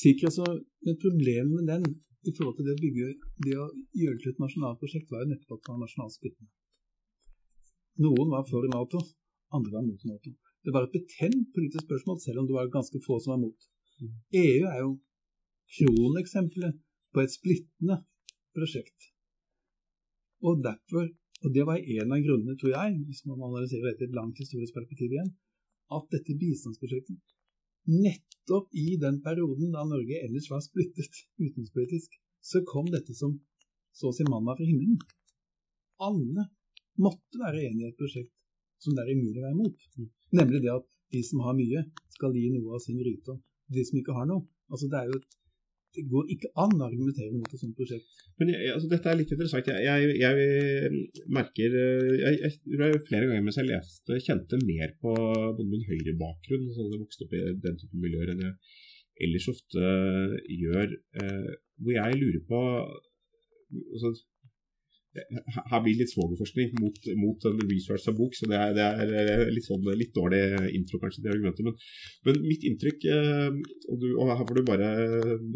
Sikkerhets- 0.00 0.40
og 0.42 0.58
men 0.86 0.98
Problemet 1.04 1.54
med 1.54 1.70
den 1.70 1.86
i 2.26 2.34
forhold 2.34 2.56
til 2.58 2.66
det 2.66 2.74
å 2.74 2.82
bygge 2.82 3.06
det 3.46 3.54
å 3.54 3.68
gjøre 4.02 4.18
til 4.18 4.32
et 4.32 4.42
nasjonalt 4.42 4.80
prosjekt, 4.82 5.10
var 5.12 5.22
jo 5.22 5.30
nettopp 5.30 5.54
at 5.54 5.62
det 5.62 5.72
var 5.72 5.82
nasjonalt 5.84 6.16
splittende. 6.16 6.50
Noen 8.02 8.34
var 8.34 8.44
for 8.50 8.66
Nato, 8.74 9.00
andre 9.54 9.76
var 9.76 9.86
mot 9.86 10.04
Nato. 10.10 10.34
Det 10.66 10.74
var 10.74 10.86
et 10.86 10.96
betent 10.96 11.46
politisk 11.54 11.86
spørsmål, 11.86 12.18
selv 12.22 12.42
om 12.42 12.48
det 12.48 12.56
var 12.58 12.74
ganske 12.74 12.98
få 13.06 13.20
som 13.22 13.36
var 13.36 13.42
mot. 13.46 13.68
EU 14.34 14.66
er 14.72 14.80
jo 14.82 14.90
kroneksempelet 15.78 16.74
på 17.14 17.22
et 17.22 17.32
splittende 17.32 18.02
prosjekt. 18.56 19.12
Og 20.46 20.62
derfor, 20.62 21.08
og 21.44 21.54
det 21.54 21.64
var 21.68 21.78
en 21.78 22.14
av 22.14 22.22
grunnene, 22.24 22.56
tror 22.58 22.72
jeg, 22.74 22.94
hvis 23.06 23.24
man 23.30 23.42
analyserer 23.46 23.92
dette 23.92 24.06
i 24.06 24.08
et 24.08 24.16
langt 24.16 24.40
historisk 24.42 24.74
perspektiv 24.74 25.12
igjen, 25.14 25.30
at 25.94 26.08
dette 26.12 26.36
bistandsprosjektet 26.40 27.18
nettopp 27.88 28.74
i 28.76 28.96
den 29.00 29.20
perioden 29.24 29.72
da 29.72 29.84
Norge 29.88 30.18
ellers 30.20 30.48
var 30.52 30.60
splittet 30.64 31.22
utenrikspolitisk, 31.40 32.18
så 32.44 32.62
kom 32.68 32.90
dette 32.92 33.14
som 33.16 33.38
så 33.96 34.10
å 34.10 34.14
si 34.14 34.26
manna 34.28 34.54
fra 34.58 34.66
himmelen. 34.66 34.98
Alle 36.04 36.44
måtte 37.00 37.40
være 37.40 37.64
enige 37.66 37.88
i 37.88 37.92
et 37.92 37.98
prosjekt 37.98 38.34
som 38.82 38.94
det 38.94 39.04
er 39.04 39.16
umulig 39.16 39.40
å 39.40 39.46
være 39.46 39.56
imot. 39.56 39.88
Nemlig 40.38 40.62
det 40.62 40.74
at 40.74 40.86
de 41.14 41.22
som 41.24 41.42
har 41.46 41.56
mye, 41.56 41.82
skal 42.14 42.36
gi 42.36 42.50
noe 42.52 42.76
av 42.76 42.84
sin 42.84 43.00
rikdom 43.02 43.40
til 43.40 43.78
de 43.78 43.84
som 43.88 43.98
ikke 44.00 44.14
har 44.16 44.28
noe. 44.28 44.44
Altså 44.68 44.90
Det 44.90 45.00
er 45.00 45.10
jo 45.10 45.20
det 45.96 46.04
går 46.10 46.28
ikke 46.34 46.50
an 46.62 46.74
å 46.76 46.86
argumentere 46.86 47.32
mot 47.32 47.48
et 47.48 47.60
sånt 47.60 47.76
prosjekt. 47.78 48.20
Men 48.40 48.52
jeg, 48.52 48.72
altså, 48.74 48.90
Dette 48.90 49.10
er 49.10 49.18
litt 49.18 49.32
interessant. 49.34 49.70
Jeg, 49.72 49.86
jeg, 49.86 50.18
jeg 50.20 51.30
merker 51.34 51.76
jeg, 51.78 52.34
jeg, 52.44 52.52
jeg, 52.74 53.00
Flere 53.08 53.30
ganger 53.30 53.46
mens 53.46 53.58
jeg 53.60 53.70
leste, 53.70 54.20
kjente 54.26 54.60
mer 54.62 54.92
på 55.02 55.14
både 55.14 55.68
min 55.70 55.86
høyrebakgrunn, 55.88 56.68
sånn 56.76 56.90
at 56.90 56.96
jeg 56.96 57.02
vokste 57.04 57.26
opp 57.26 57.34
i 57.38 57.42
den 57.64 57.80
type 57.80 58.02
miljøer, 58.04 58.34
enn 58.34 58.44
jeg 58.46 58.54
ellers 59.26 59.48
ofte 59.50 59.92
gjør. 60.54 60.94
Eh, 61.22 61.52
hvor 61.82 61.94
jeg 61.96 62.20
lurer 62.20 62.44
på 62.48 62.62
altså, 63.94 64.12
her 65.72 65.82
blir 65.84 65.98
litt 66.00 66.12
svogerforskning 66.12 66.74
mot, 66.80 66.98
mot 67.20 67.46
en 67.50 67.60
research 67.70 68.08
av 68.10 68.16
bok, 68.18 68.36
så 68.36 68.48
det 68.50 68.58
er, 68.58 68.74
det 68.78 69.22
er 69.22 69.44
litt, 69.52 69.66
sånn, 69.66 69.86
litt, 69.98 70.12
dårlig 70.16 70.42
intro 70.76 71.00
kanskje 71.02 71.24
til 71.24 71.32
argumentet. 71.34 71.66
Men, 71.66 71.78
men 72.28 72.40
mitt 72.46 72.66
inntrykk, 72.68 73.08
eh, 73.14 73.58
og, 73.88 73.96
du, 74.02 74.08
og, 74.14 74.32
her 74.32 74.44
får 74.44 74.60
du 74.60 74.64
bare 74.68 74.90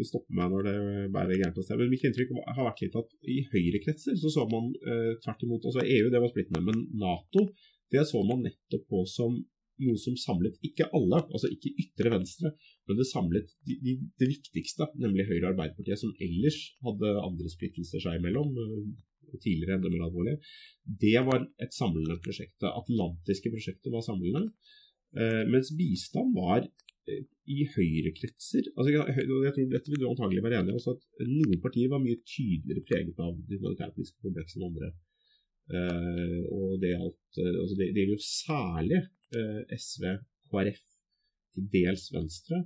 stoppe 0.07 0.37
meg 0.37 0.51
når 0.53 0.69
det 0.69 0.77
bærer 1.15 1.39
gærent 1.39 1.61
av 1.61 1.67
sted, 1.67 1.81
men 1.81 1.93
mitt 1.93 2.05
inntrykk 2.09 2.35
har 2.41 2.67
vært 2.69 2.83
litt 2.85 2.99
at 2.99 3.17
i 3.29 3.39
høyrekretser 3.53 4.19
så 4.19 4.33
så 4.33 4.47
man 4.49 4.71
eh, 4.83 5.13
tvert 5.23 5.45
imot 5.45 5.69
altså 5.69 5.85
EU 5.85 6.11
det 6.11 6.21
var 6.21 6.31
splittende, 6.31 6.63
men 6.67 6.85
Nato 6.99 7.47
det 7.93 8.07
så 8.09 8.23
man 8.25 8.41
nettopp 8.45 8.87
på 8.89 9.03
som 9.09 9.35
noe 9.83 9.99
som 9.99 10.15
samlet 10.19 10.59
ikke 10.65 10.89
alle, 10.95 11.19
altså 11.33 11.49
ikke 11.51 11.73
ytre 11.81 12.11
venstre, 12.13 12.51
men 12.87 12.99
det 12.99 13.07
samlet 13.09 13.49
de, 13.67 13.77
de, 13.81 13.95
det 14.21 14.29
viktigste, 14.29 14.87
nemlig 15.01 15.27
Høyre 15.29 15.47
og 15.47 15.49
Arbeiderpartiet, 15.53 16.01
som 16.01 16.13
ellers 16.21 16.59
hadde 16.85 17.15
andre 17.23 17.51
splittelser 17.51 18.03
seg 18.03 18.19
imellom 18.19 18.53
tidligere 19.41 19.77
enda 19.77 19.91
mer 19.91 20.05
alvorlig. 20.07 20.37
Det 21.03 21.17
var 21.27 21.45
et 21.63 21.75
samlende 21.75 22.19
prosjekt. 22.23 22.55
Det 22.61 22.71
atlantiske 22.71 23.51
prosjektet 23.53 23.93
var 23.93 24.05
samlende. 24.05 24.49
Eh, 25.17 25.43
mens 25.49 25.71
bistand 25.77 26.33
var 26.35 26.63
eh, 26.65 27.23
i 27.53 27.67
høyrekretser 27.69 28.71
altså 28.73 28.89
jeg, 28.89 29.13
jeg 29.13 29.27
tror 29.27 29.67
Dette 29.75 29.91
vil 29.91 30.01
du 30.01 30.07
antagelig 30.09 30.43
være 30.45 30.61
enig 30.61 30.73
i. 30.73 30.77
Altså 30.79 30.95
at 30.95 31.27
Noen 31.29 31.61
partier 31.63 31.91
var 31.91 32.01
mye 32.03 32.21
tydeligere 32.25 32.85
preget 32.89 33.21
av 33.21 33.35
de 33.37 33.59
humanitærpolitiske 33.59 34.25
komplekset 34.25 34.59
enn 34.59 34.69
andre. 34.71 34.93
Eh, 35.73 36.39
og 36.49 36.79
det 36.83 36.95
altså 36.99 37.77
det, 37.79 37.93
det 37.95 38.09
jo 38.09 38.19
særlig 38.21 39.03
SV, 39.73 40.03
KrF, 40.51 40.81
til 41.55 41.69
dels 41.73 42.03
Venstre. 42.13 42.59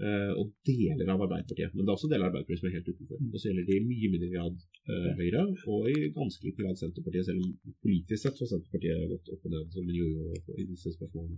Uh, 0.00 0.32
og 0.40 0.54
deler 0.64 1.10
av 1.12 1.20
Arbeiderpartiet. 1.26 1.74
Men 1.74 1.84
det 1.84 1.90
er 1.90 1.98
også 1.98 2.08
deler 2.08 2.24
av 2.24 2.30
Arbeiderpartiet 2.30 2.62
som 2.62 2.68
er 2.70 2.76
helt 2.78 2.86
utenfor. 2.88 3.18
Og 3.20 3.34
så 3.36 3.50
gjelder 3.50 3.66
det 3.68 3.74
i 3.76 3.82
mye 3.84 4.08
mindre 4.08 4.28
grad 4.32 4.62
uh, 4.88 5.10
Høyre, 5.18 5.42
og 5.68 5.90
i 5.92 6.06
ganske 6.14 6.46
liten 6.46 6.64
grad 6.64 6.80
Senterpartiet, 6.80 7.26
selv 7.26 7.42
om 7.44 7.74
politisk 7.84 8.22
sett 8.22 8.38
så 8.38 8.46
har 8.46 8.52
Senterpartiet 8.54 9.10
gått 9.10 9.28
opp 9.34 9.44
og 9.44 9.52
ned 9.52 9.74
som 9.74 9.90
en 9.90 9.98
jojo 9.98 10.38
i 10.56 10.64
disse 10.70 10.94
spørsmålene. 10.94 11.36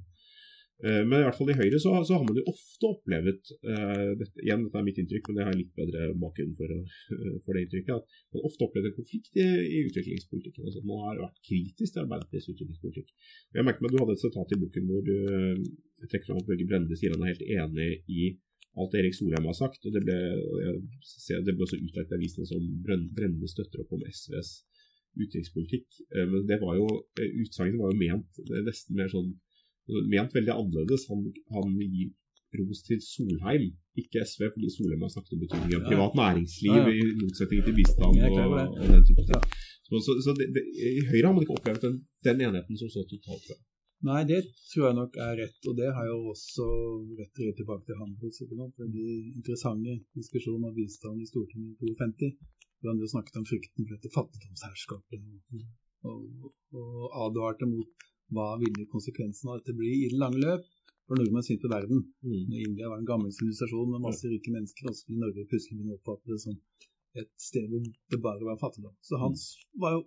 Uh, 0.83 1.03
men 1.09 1.17
i 1.17 1.25
hvert 1.25 1.41
fall 1.41 1.51
i 1.51 1.57
Høyre 1.59 1.81
så, 1.83 1.97
så 2.07 2.21
har 2.21 2.23
man 2.29 2.39
jo 2.39 2.45
ofte 2.53 2.91
opplevd 2.93 3.51
dette, 4.21 4.45
Igjen, 4.45 4.63
dette 4.69 4.79
er 4.79 4.87
mitt 4.87 5.03
inntrykk, 5.03 5.33
men 5.33 5.43
jeg 5.43 5.49
har 5.51 5.59
litt 5.59 5.75
bedre 5.83 6.07
bakgrunn 6.23 6.55
for, 6.61 6.77
for, 7.43 7.59
det 7.59 7.65
inntrykket. 7.65 7.99
At 7.99 8.39
man 8.39 8.47
ofte 8.47 8.69
opplevd 8.69 8.93
en 8.93 8.97
konflikt 9.01 9.43
i, 9.43 9.49
i 9.49 9.83
utviklingspolitikken. 9.89 10.71
Altså 10.71 10.85
at 10.85 10.89
man 10.93 11.03
har 11.09 11.25
vært 11.25 11.43
kritisk 11.51 11.99
til 11.99 12.05
Arbeiderpartiets 12.05 12.55
utviklingspolitikk. 12.55 13.11
Og 13.51 13.59
jeg 13.59 13.67
merker 13.73 13.83
meg 13.83 13.91
at 13.91 13.99
Du 13.99 14.01
hadde 14.05 14.17
et 14.21 14.25
sitat 14.29 14.55
i 14.55 14.63
boken 14.63 14.89
hvor 14.93 15.05
du 15.11 15.15
trekker 16.07 16.31
fram 16.31 16.41
at 16.45 16.49
Børge 16.53 16.71
Brende 16.71 17.03
sier 17.03 17.19
han 17.19 17.27
er 17.27 17.35
helt 17.35 17.47
enig 17.59 17.91
i 18.07 18.31
alt 18.81 18.95
Erik 18.97 19.17
Solheim 19.17 19.49
har 19.51 19.57
sagt. 19.57 19.85
og 19.87 19.93
Det 19.95 20.03
ble, 20.07 20.19
det 21.47 21.55
ble 21.55 21.67
også 21.67 21.81
utlagt 21.81 22.13
i 22.13 22.19
avisene 22.19 22.49
som 22.49 22.69
brennende 22.87 23.51
støtter 23.51 23.83
opp 23.83 23.93
om 23.97 24.05
SVs 24.09 24.53
utenrikspolitikk. 25.21 25.87
Eh, 26.17 26.27
men 26.29 26.47
det 26.49 26.59
var 26.63 26.79
jo, 26.79 26.89
eh, 27.21 27.33
utsagnet 27.45 27.81
var 27.81 27.93
jo 27.93 28.01
ment 28.01 28.43
nesten 28.69 28.97
mer 28.97 29.11
sånn 29.13 29.33
ment 30.09 30.33
veldig 30.37 30.55
annerledes. 30.55 31.09
Han, 31.11 31.27
han 31.53 31.75
gir 31.81 32.13
ros 32.61 32.83
til 32.87 33.01
Solheim, 33.01 33.71
ikke 33.99 34.25
SV, 34.29 34.49
fordi 34.55 34.71
Solheim 34.73 35.05
har 35.05 35.13
snakket 35.13 35.37
om 35.37 35.43
betydningen 35.45 35.81
av 35.81 35.89
privat 35.89 36.17
næringsliv 36.21 36.73
ja, 36.77 36.85
ja. 36.85 36.97
i 36.97 37.15
motsetning 37.21 37.63
til 37.67 37.77
bistand 37.77 38.25
og, 38.29 38.41
og, 38.47 38.89
den 38.93 39.05
type 39.09 39.25
ting. 39.29 39.47
Så, 39.89 40.01
så, 40.07 40.17
så 40.25 40.35
det, 40.37 40.49
det, 40.57 40.63
I 40.73 41.05
Høyre 41.11 41.27
har 41.27 41.35
man 41.37 41.45
ikke 41.45 41.57
opplevd 41.59 41.85
den, 41.85 41.97
den 42.29 42.45
enigheten 42.47 42.81
som 42.81 42.93
så 42.93 43.05
totalt 43.09 43.45
før. 43.49 43.59
Nei, 44.03 44.23
det 44.27 44.41
tror 44.73 44.89
jeg 44.89 44.97
nok 44.99 45.17
er 45.23 45.37
rett, 45.39 45.59
og 45.71 45.77
det 45.79 45.89
har 45.95 46.09
jo 46.09 46.17
også 46.33 46.65
rett 47.21 47.39
rett 47.39 47.59
tilbake 47.61 47.87
til 47.87 47.99
Handels. 48.01 48.41
Veldig 48.83 49.11
interessante 49.39 49.95
diskusjon 50.19 50.65
om 50.67 50.75
bistand 50.75 51.23
i 51.23 51.29
Stortinget 51.29 51.85
i 51.87 51.95
52, 52.01 52.33
hvor 52.81 52.91
han 52.91 53.03
jo 53.03 53.11
snakket 53.13 53.39
om 53.39 53.47
frykten 53.47 53.87
for 53.87 53.95
dette 53.95 54.11
fattigdomsherskapet 54.17 55.29
og, 56.11 56.25
og, 56.43 56.81
og 56.83 57.19
advarte 57.29 57.69
mot 57.71 58.09
hva 58.35 58.49
ville 58.63 58.89
konsekvensen 58.91 59.53
av 59.53 59.61
dette 59.61 59.77
bli 59.77 59.93
i 60.01 60.09
det 60.11 60.19
lange 60.19 60.41
løp 60.43 60.65
for 61.07 61.21
nordmenns 61.21 61.51
syn 61.51 61.61
på 61.63 61.71
verden. 61.71 62.03
Mm. 62.25 62.41
Når 62.51 62.65
India 62.65 62.91
var 62.91 62.99
en 62.99 63.09
gammel 63.09 63.31
sivilisasjon 63.37 63.93
med 63.93 64.03
masse 64.07 64.31
rike 64.33 64.55
mennesker, 64.55 64.89
og 64.89 64.97
så 64.97 65.05
skulle 65.05 65.23
Norge 65.23 65.47
plutselig 65.51 65.79
begynne 65.79 65.95
å 65.95 66.01
oppfatte 66.01 66.33
det 66.33 66.41
som 66.43 66.59
et 67.23 67.31
sted 67.45 67.69
hvor 67.71 67.87
det 67.87 68.21
bare 68.25 68.49
var 68.49 68.59
fattigdom. 68.59 68.97
Så 69.05 69.21
han 69.21 69.37
var 69.85 69.99
jo 69.99 70.03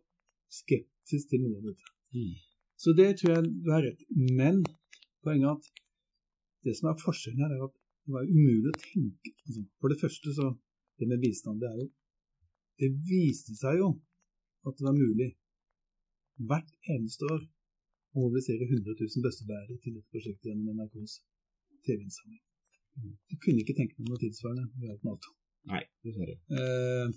skeptisk 0.59 1.31
til 1.31 1.45
noe 1.45 1.61
av 1.61 1.69
dette. 1.69 1.93
Mm. 2.15 2.35
Så 2.81 2.93
det 2.97 3.09
tror 3.19 3.31
jeg 3.35 3.49
du 3.63 3.69
har 3.71 3.85
rett 3.85 4.01
Men 4.15 4.63
poenget 5.23 5.47
er 5.47 5.55
at 5.55 5.65
det 6.65 6.73
som 6.77 6.89
er 6.89 6.99
forskjellen 6.99 7.43
her, 7.45 7.53
er 7.55 7.67
at 7.67 7.75
det 8.05 8.13
var 8.13 8.25
umulig 8.25 8.71
å 8.71 8.79
tenke 8.81 9.31
altså, 9.45 9.63
For 9.81 9.93
det 9.93 10.01
første, 10.01 10.33
så 10.37 10.51
Det 10.99 11.07
med 11.11 11.23
bistand, 11.23 11.61
det 11.61 11.69
er 11.71 11.79
jo 11.83 11.87
Det 12.81 12.91
viste 13.09 13.55
seg 13.59 13.81
jo 13.81 13.89
at 14.65 14.79
det 14.79 14.87
var 14.87 14.97
mulig 14.97 15.29
hvert 16.49 16.71
eneste 16.91 17.27
år 17.29 17.43
å 18.15 18.23
mobilisere 18.23 18.65
100 18.65 18.95
000 18.97 19.23
bøssebærere 19.23 19.77
til 19.83 19.93
dette 19.95 20.11
prosjektet 20.11 20.49
gjennom 20.49 20.79
NRKs 20.79 21.19
TV-innsamling. 21.85 22.41
Du 23.29 23.35
kunne 23.43 23.61
ikke 23.61 23.75
tenke 23.77 23.95
deg 23.99 24.09
noe 24.09 24.19
tilsvarende 24.19 24.65
ved 24.81 25.05
Nato. 25.05 25.35
Nei, 25.71 25.83
dessverre. 26.05 26.35
Eh, 26.49 27.13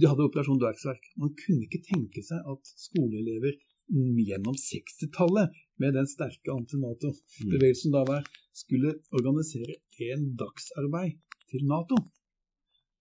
de 0.00 0.08
hadde 0.10 0.26
Operasjon 0.30 0.62
Dagsverk. 0.62 1.10
Man 1.20 1.34
kunne 1.42 1.66
ikke 1.66 1.82
tenke 1.86 2.22
seg 2.24 2.46
at 2.54 2.72
skoleelever 2.86 3.58
gjennom 3.90 4.54
60-tallet, 4.54 5.50
med 5.80 5.94
den 5.96 6.08
sterke 6.08 6.52
anti-Nato-bevegelsen 6.54 7.94
da 7.94 8.04
var, 8.06 8.26
skulle 8.54 8.94
organisere 9.16 9.78
en 10.06 10.26
dagsarbeid 10.38 11.16
til 11.50 11.64
Nato. 11.70 11.98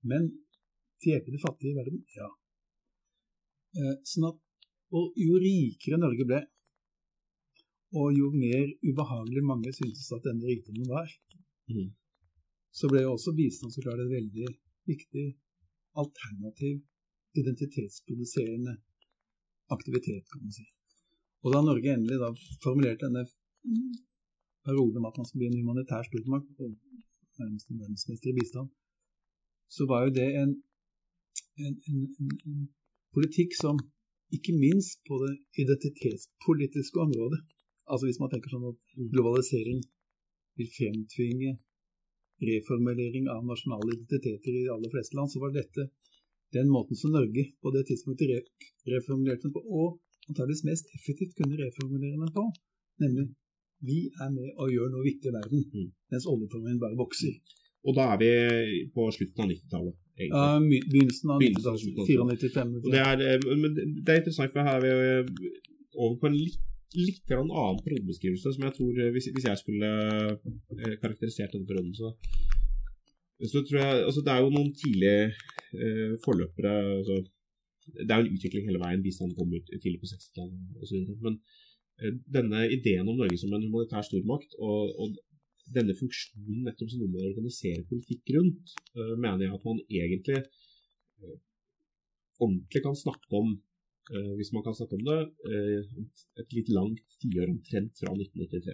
Men 0.08 0.30
til 1.02 1.14
hjelp 1.14 1.28
det 1.34 1.42
fattige 1.44 1.74
i 1.74 1.78
verden? 1.78 2.00
Ja. 2.16 2.30
Eh, 3.80 3.98
sånn 4.08 4.30
at, 4.32 4.40
og 4.96 5.20
jo 5.20 5.38
rikere 5.44 6.00
Norge 6.02 6.26
ble, 6.30 6.40
og 8.00 8.14
jo 8.14 8.30
mer 8.34 8.70
ubehagelig 8.86 9.44
mange 9.46 9.74
syntes 9.76 10.10
at 10.16 10.26
denne 10.26 10.46
rikdommen 10.46 10.90
var, 10.90 11.10
mm. 11.70 11.90
så 12.74 12.90
ble 12.90 13.04
jo 13.06 13.16
også 13.16 13.36
bistand 13.38 13.74
så 13.74 13.84
klart 13.86 14.02
et 14.04 14.14
veldig 14.14 14.50
viktig 14.90 15.26
alternativ 16.00 16.82
identitetsproduserende 17.38 18.78
aktivitet, 19.74 20.26
kan 20.30 20.42
man 20.42 20.54
si. 20.54 20.66
Og 21.44 21.54
da 21.54 21.62
Norge 21.64 21.94
endelig 21.94 22.18
da 22.20 22.30
formulerte 22.64 23.08
denne 23.08 23.24
parolen 24.68 25.00
om 25.00 25.08
at 25.10 25.20
man 25.20 25.28
skal 25.28 25.40
bli 25.42 25.50
en 25.50 25.60
humanitær 25.62 26.08
stormakt, 26.08 26.50
og 26.64 26.74
nærmest 27.40 27.70
en 27.70 27.80
verdensmester 27.82 28.32
i 28.32 28.38
bistand, 28.40 28.68
så 29.76 29.86
var 29.92 30.06
jo 30.06 30.16
det 30.20 30.28
en, 30.42 30.52
en, 31.64 31.76
en, 31.92 32.02
en, 32.50 32.68
politikk 33.16 33.56
som 33.58 33.80
ikke 34.38 34.54
minst 34.54 35.00
på 35.08 35.18
det 35.24 35.32
identitetspolitiske 35.64 37.00
området 37.02 37.40
Altså 37.90 38.06
hvis 38.06 38.20
man 38.22 38.30
tenker 38.30 38.52
sånn 38.54 38.68
at 38.70 38.78
globalisering 39.14 39.80
vil 40.60 40.68
fremtvinge 40.76 41.56
reformulering 42.50 43.26
av 43.34 43.48
nasjonale 43.48 43.96
identiteter 43.96 44.52
i 44.54 44.62
de 44.68 44.74
aller 44.76 44.92
fleste 44.94 45.18
land, 45.18 45.32
så 45.32 45.42
var 45.42 45.56
dette 45.56 45.88
den 46.56 46.70
måten 46.70 47.00
som 47.00 47.16
Norge 47.16 47.48
på 47.62 47.74
det 47.74 47.88
tidspunktet 47.90 48.46
reformulerte 48.94 49.48
den 49.48 49.56
på, 49.56 49.64
og 49.82 49.98
antakeligvis 50.30 50.66
mest 50.70 50.92
effektivt 50.98 51.36
kunne 51.40 51.58
reformulere 51.60 52.18
meg 52.22 52.32
på, 52.36 52.46
nemlig 53.04 53.30
vi 53.88 54.00
er 54.20 54.30
med 54.34 54.50
og 54.60 54.72
gjør 54.74 54.92
noe 54.92 55.06
viktig 55.08 55.30
i 55.32 55.36
verden, 55.36 55.64
Mm. 55.74 55.90
mens 56.12 56.26
oljeformuen 56.28 56.80
bare 56.84 56.98
vokser. 57.00 57.34
Og 57.88 57.96
da 57.96 58.10
er 58.14 58.18
vi 58.20 58.32
på 58.96 59.06
slutten 59.16 59.44
av 59.44 59.50
90-tallet. 59.50 59.96
Ja, 60.20 60.60
begynnelsen 60.60 61.32
av 61.32 61.40
Begynnelsen 61.40 61.72
av 61.72 61.78
90-tallet. 61.80 62.42
94-95. 62.44 62.74
Og 62.84 62.92
det 62.92 63.04
er, 63.10 63.22
eh, 63.24 63.56
men 63.62 63.76
det 64.04 64.10
er 64.12 64.20
interessant, 64.20 64.52
for 64.52 64.68
her 64.68 64.76
er 64.76 64.84
vi 64.84 64.92
eh, 64.92 65.54
over 65.96 66.18
på 66.20 66.28
en 66.28 66.36
litt, 66.36 66.60
litt 66.98 67.32
annen 67.32 67.80
periodebeskrivelse, 67.86 68.52
som 68.56 68.66
jeg 68.68 68.76
tror, 68.76 68.92
eh, 69.00 69.12
hvis, 69.16 69.30
hvis 69.32 69.48
jeg 69.48 69.58
skulle 69.64 69.90
karakterisert 71.00 71.56
denne 71.56 71.70
perioden, 71.70 71.96
så, 71.96 72.12
så 73.48 73.64
tror 73.64 73.80
jeg 73.80 74.04
altså 74.10 74.22
Det 74.26 74.34
er 74.34 74.42
jo 74.44 74.50
noen 74.58 74.74
tidlige 74.76 75.32
eh, 75.80 76.14
forløpere 76.26 76.74
altså, 77.00 77.22
Det 77.96 78.10
er 78.10 78.22
jo 78.22 78.28
en 78.28 78.38
utvikling 78.38 78.68
hele 78.68 78.82
veien. 78.82 79.04
Bistand 79.06 79.36
ut 79.38 79.72
tidlig 79.74 80.00
på 80.02 80.12
60-tallet 80.12 80.84
osv. 80.84 81.14
Men 81.26 81.40
eh, 82.02 82.14
denne 82.38 82.66
ideen 82.74 83.08
om 83.08 83.20
Norge 83.20 83.40
som 83.42 83.54
en 83.54 83.66
humanitær 83.66 84.06
stormakt, 84.08 84.56
og, 84.60 84.94
og 85.00 85.18
denne 85.76 85.96
funksjonen 85.98 86.66
nettopp 86.66 86.92
som 86.92 87.04
noe 87.04 87.14
med 87.14 87.24
å 87.24 87.32
organisere 87.32 87.88
politikk 87.92 88.34
rundt, 88.38 88.76
eh, 88.96 89.16
mener 89.16 89.46
jeg 89.46 89.56
at 89.58 89.68
man 89.70 89.82
egentlig 89.88 90.40
eh, 90.42 91.40
ordentlig 92.40 92.86
kan 92.86 92.96
snakke 92.98 93.42
om, 93.42 93.58
hvis 94.10 94.50
man 94.56 94.64
kan 94.66 94.74
snakke 94.74 94.98
om 94.98 95.04
det, 95.06 95.18
et 96.42 96.54
litt 96.56 96.70
langt 96.74 97.18
tiår 97.22 97.52
omtrent 97.52 98.00
fra 98.00 98.10
1993. 98.16 98.74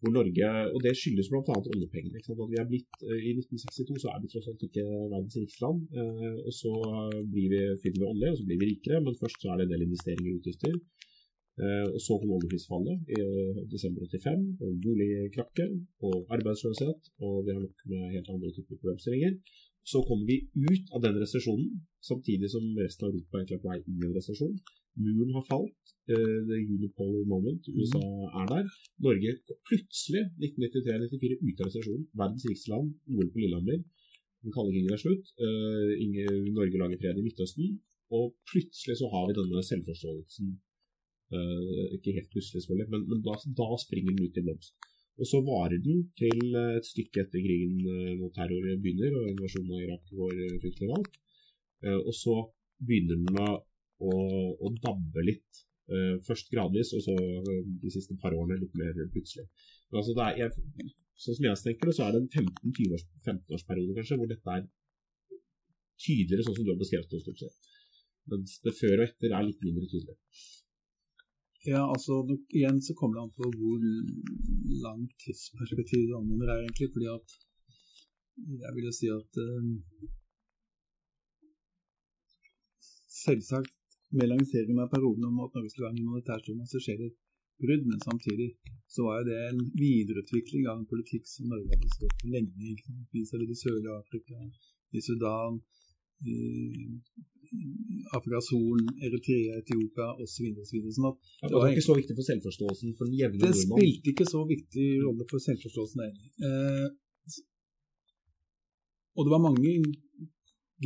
Hvor 0.00 0.12
Norge, 0.16 0.48
og 0.74 0.78
Det 0.84 0.94
skyldes 0.96 1.28
bl.a. 1.28 1.56
oljepengene. 1.74 2.16
ikke 2.16 2.30
sant? 2.30 2.40
At 2.44 2.52
vi 2.52 2.60
er 2.62 2.68
blitt, 2.70 2.94
eh, 3.04 3.20
I 3.28 3.32
1962 3.36 4.00
så 4.02 4.08
er 4.12 4.22
vi 4.22 4.30
tross 4.32 4.48
alt 4.48 4.64
ikke 4.68 4.84
verdens 5.12 5.36
rikeste 5.36 5.64
land. 5.64 5.78
eh, 5.98 6.36
og 6.46 6.52
Så 6.60 6.72
blir 7.32 7.48
vi, 7.52 7.60
finner 7.82 8.00
vi 8.00 8.10
olje, 8.12 8.32
og 8.32 8.38
så 8.38 8.46
blir 8.48 8.60
vi 8.62 8.70
rikere, 8.72 9.02
men 9.04 9.20
først 9.22 9.38
så 9.40 9.50
er 9.50 9.56
det 9.60 9.66
en 9.66 9.74
del 9.74 9.86
investeringer 9.88 10.30
og 10.32 10.38
utgifter. 10.40 10.74
Eh, 11.60 11.86
og 11.94 12.00
Så 12.06 12.12
kom 12.16 12.32
oljeprisfallet 12.36 12.98
i 13.16 13.18
eh, 13.20 13.58
desember 13.74 14.00
85, 14.08 14.44
og 14.64 14.70
boligkrakket 14.84 15.72
og 16.08 16.16
arbeidsløshet. 16.36 17.00
Og 17.26 17.34
vi 17.44 17.50
har 17.54 17.60
nok 17.60 17.78
med 17.92 18.14
helt 18.14 18.30
andre 18.34 18.52
typer 18.56 18.80
problemstillinger. 18.80 19.32
Så 19.84 20.02
kommer 20.06 20.26
vi 20.28 20.36
ut 20.70 20.90
av 20.94 21.02
den 21.02 21.16
resesjonen, 21.22 21.80
samtidig 22.04 22.50
som 22.52 22.64
resten 22.78 23.06
av 23.06 23.14
Europa 23.14 23.40
er 23.40 23.60
på 23.62 23.70
vei 23.70 23.78
inn 23.80 24.02
i 24.02 24.06
en 24.08 24.16
resesjon. 24.18 24.56
Muren 25.00 25.32
har 25.38 25.46
falt. 25.48 25.76
uh, 26.10 26.40
The 26.48 26.58
unipolar 26.76 27.24
moment. 27.34 27.62
USA 27.68 28.02
er 28.42 28.46
der. 28.54 28.64
Norge 29.06 29.30
plutselig, 29.68 30.24
1993-1994, 30.42 31.38
ute 31.48 31.62
av 31.62 31.68
resesjonen. 31.70 32.06
Verdens 32.22 32.46
rikeste 32.48 32.72
land. 32.74 32.88
OL 33.08 33.30
på 33.32 33.42
Lillehammer. 33.42 33.78
Den 34.42 34.54
kalde 34.56 34.72
krigen 34.74 34.96
er 34.96 35.02
slutt. 35.04 35.26
Uh, 35.44 35.92
Inge- 36.04 36.52
Norge 36.58 36.76
lager 36.82 37.00
fred 37.00 37.20
i 37.20 37.24
Midtøsten. 37.26 37.78
Og 38.10 38.34
plutselig 38.50 38.96
så 38.98 39.06
har 39.12 39.24
vi 39.28 39.38
denne 39.38 39.62
selvforståelsen. 39.70 40.46
Uh, 41.30 41.86
ikke 41.96 42.16
helt 42.16 42.30
plutselig, 42.34 42.62
selvfølgelig, 42.64 42.90
men, 42.92 43.02
men 43.10 43.20
da, 43.26 43.36
da 43.60 43.66
springer 43.84 44.10
den 44.16 44.24
ut 44.26 44.38
i 44.40 44.42
blomst. 44.46 44.74
Og 45.20 45.28
så 45.28 45.40
varer 45.44 45.80
den 45.84 46.06
til 46.18 46.38
eh, 46.56 46.76
et 46.78 46.86
stykke 46.88 47.24
etter 47.24 47.42
krigen 47.44 47.80
eh, 47.84 48.14
mot 48.20 48.32
terror 48.36 48.68
begynner, 48.80 49.16
og 49.20 49.28
invasjonen 49.34 49.74
av 49.76 49.82
Irak 49.84 50.14
går 50.20 50.38
eh, 50.46 50.54
fryktelig 50.62 50.88
galt. 50.94 51.18
Eh, 51.84 51.98
Og 51.98 52.14
så 52.16 52.36
begynner 52.88 53.20
den 53.20 53.42
å, 53.44 53.50
å, 54.08 54.14
å 54.64 54.72
dabbe 54.80 55.26
litt. 55.26 55.62
Eh, 55.92 56.16
Først 56.24 56.48
gradvis, 56.54 56.94
og 56.96 57.04
så 57.04 57.16
eh, 57.20 57.62
de 57.84 57.92
siste 57.92 58.16
par 58.22 58.36
årene 58.36 58.62
litt 58.62 58.76
mer 58.80 58.96
plutselig. 59.12 59.46
Men 59.90 60.00
altså 60.00 60.16
er, 60.24 60.40
jeg, 60.40 60.90
sånn 61.20 61.36
som 61.36 61.48
jeg 61.50 61.62
tenker 61.66 61.90
det, 61.90 61.96
så 61.98 62.06
er 62.06 62.16
det 62.16 62.22
en 62.22 62.46
15-20-årsperiode 62.72 63.98
kanskje, 63.98 64.20
hvor 64.22 64.30
dette 64.30 64.56
er 64.56 64.68
tydeligere 66.00 66.46
sånn 66.46 66.56
som 66.56 66.64
du 66.64 66.72
har 66.72 66.80
beskrevet 66.80 67.12
det. 67.12 67.52
Mens 68.30 68.56
det 68.64 68.72
før 68.78 69.02
og 69.02 69.06
etter 69.08 69.36
er 69.36 69.44
litt 69.44 69.60
mindre 69.66 69.88
tydelig. 69.90 70.16
Ja, 71.68 71.82
altså 71.92 72.24
Igjen 72.56 72.80
så 72.80 72.94
kommer 72.96 73.18
det 73.18 73.24
an 73.26 73.36
på 73.36 73.48
hvor 73.60 73.82
langt 74.86 75.12
tidsperspektiv 75.20 76.06
du 76.08 76.14
anvender 76.16 76.48
her, 76.52 76.62
egentlig. 76.62 76.88
fordi 76.94 77.08
at 77.18 77.28
jeg 78.64 78.70
vil 78.74 78.88
jo 78.88 78.94
si 78.96 79.08
at 79.20 79.40
eh, 79.44 79.66
Selvsagt, 83.20 83.74
med 84.16 84.30
lanseringen 84.32 84.80
av 84.80 84.88
perioden 84.94 85.26
om 85.28 85.42
at 85.44 85.52
Norge 85.54 85.70
skulle 85.70 85.88
være 85.88 85.96
en 85.98 86.04
humanitær 86.06 86.40
sone, 86.44 86.64
så 86.72 86.80
skjer 86.80 86.96
det 87.00 87.08
et 87.10 87.18
brudd. 87.62 87.84
Men 87.90 88.00
samtidig 88.08 88.48
så 88.94 89.04
var 89.06 89.18
jo 89.18 89.28
det 89.28 89.40
en 89.50 89.60
videreutvikling 89.84 90.64
av 90.70 90.78
en 90.78 90.88
politikk 90.92 91.28
som 91.28 91.50
Norge 91.52 91.68
hadde 91.74 91.92
stått 91.98 92.24
lenge. 92.34 92.70
ikke 92.72 92.86
sant? 92.88 93.04
Vi 93.12 93.26
ser 93.28 93.42
det 93.42 93.52
i 93.52 93.60
Sørlige 93.64 93.98
Afrika, 94.02 94.38
i 94.96 95.04
Sudan, 95.04 95.60
Afrikas 98.16 98.50
Horn, 98.54 98.84
Eritrea, 99.06 99.58
Etiopia 99.58 100.08
osv. 100.22 100.50
Sånn 100.94 101.08
at 101.10 101.18
Ja, 101.42 101.48
det 101.48 101.56
var 101.56 101.70
ikke 101.72 101.88
så 101.88 101.96
viktig 101.98 102.14
for 102.18 102.28
selvforståelsen 102.28 102.96
for 102.98 103.10
den 103.10 103.16
jevne 103.18 103.40
det 103.42 103.50
nordmann. 103.50 103.80
spilte 103.80 104.12
ikke 104.12 104.28
så 104.28 104.42
viktig 104.46 104.86
rolle 105.06 105.26
for 105.30 105.42
selvforståelsen, 105.46 106.04
jeg 106.04 106.12
enig. 106.14 106.28
Eh, 106.46 106.88
og 109.16 109.26
det 109.26 109.32
var 109.34 109.42
mange 109.48 109.72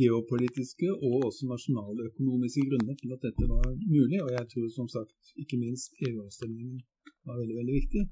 geopolitiske 0.01 0.89
og 0.91 1.27
også 1.29 1.43
nasjonaløkonomiske 1.53 2.65
grunner 2.69 2.95
til 2.99 3.13
at 3.15 3.21
dette 3.27 3.45
var 3.47 3.67
mulig, 3.95 4.19
og 4.25 4.29
jeg 4.37 4.45
tror 4.51 4.67
som 4.79 4.87
sagt 4.95 5.35
ikke 5.41 5.61
minst 5.61 5.93
EU-avstemningen 6.07 6.81
var 7.27 7.39
veldig, 7.41 7.55
veldig 7.61 7.75
viktig. 7.81 8.03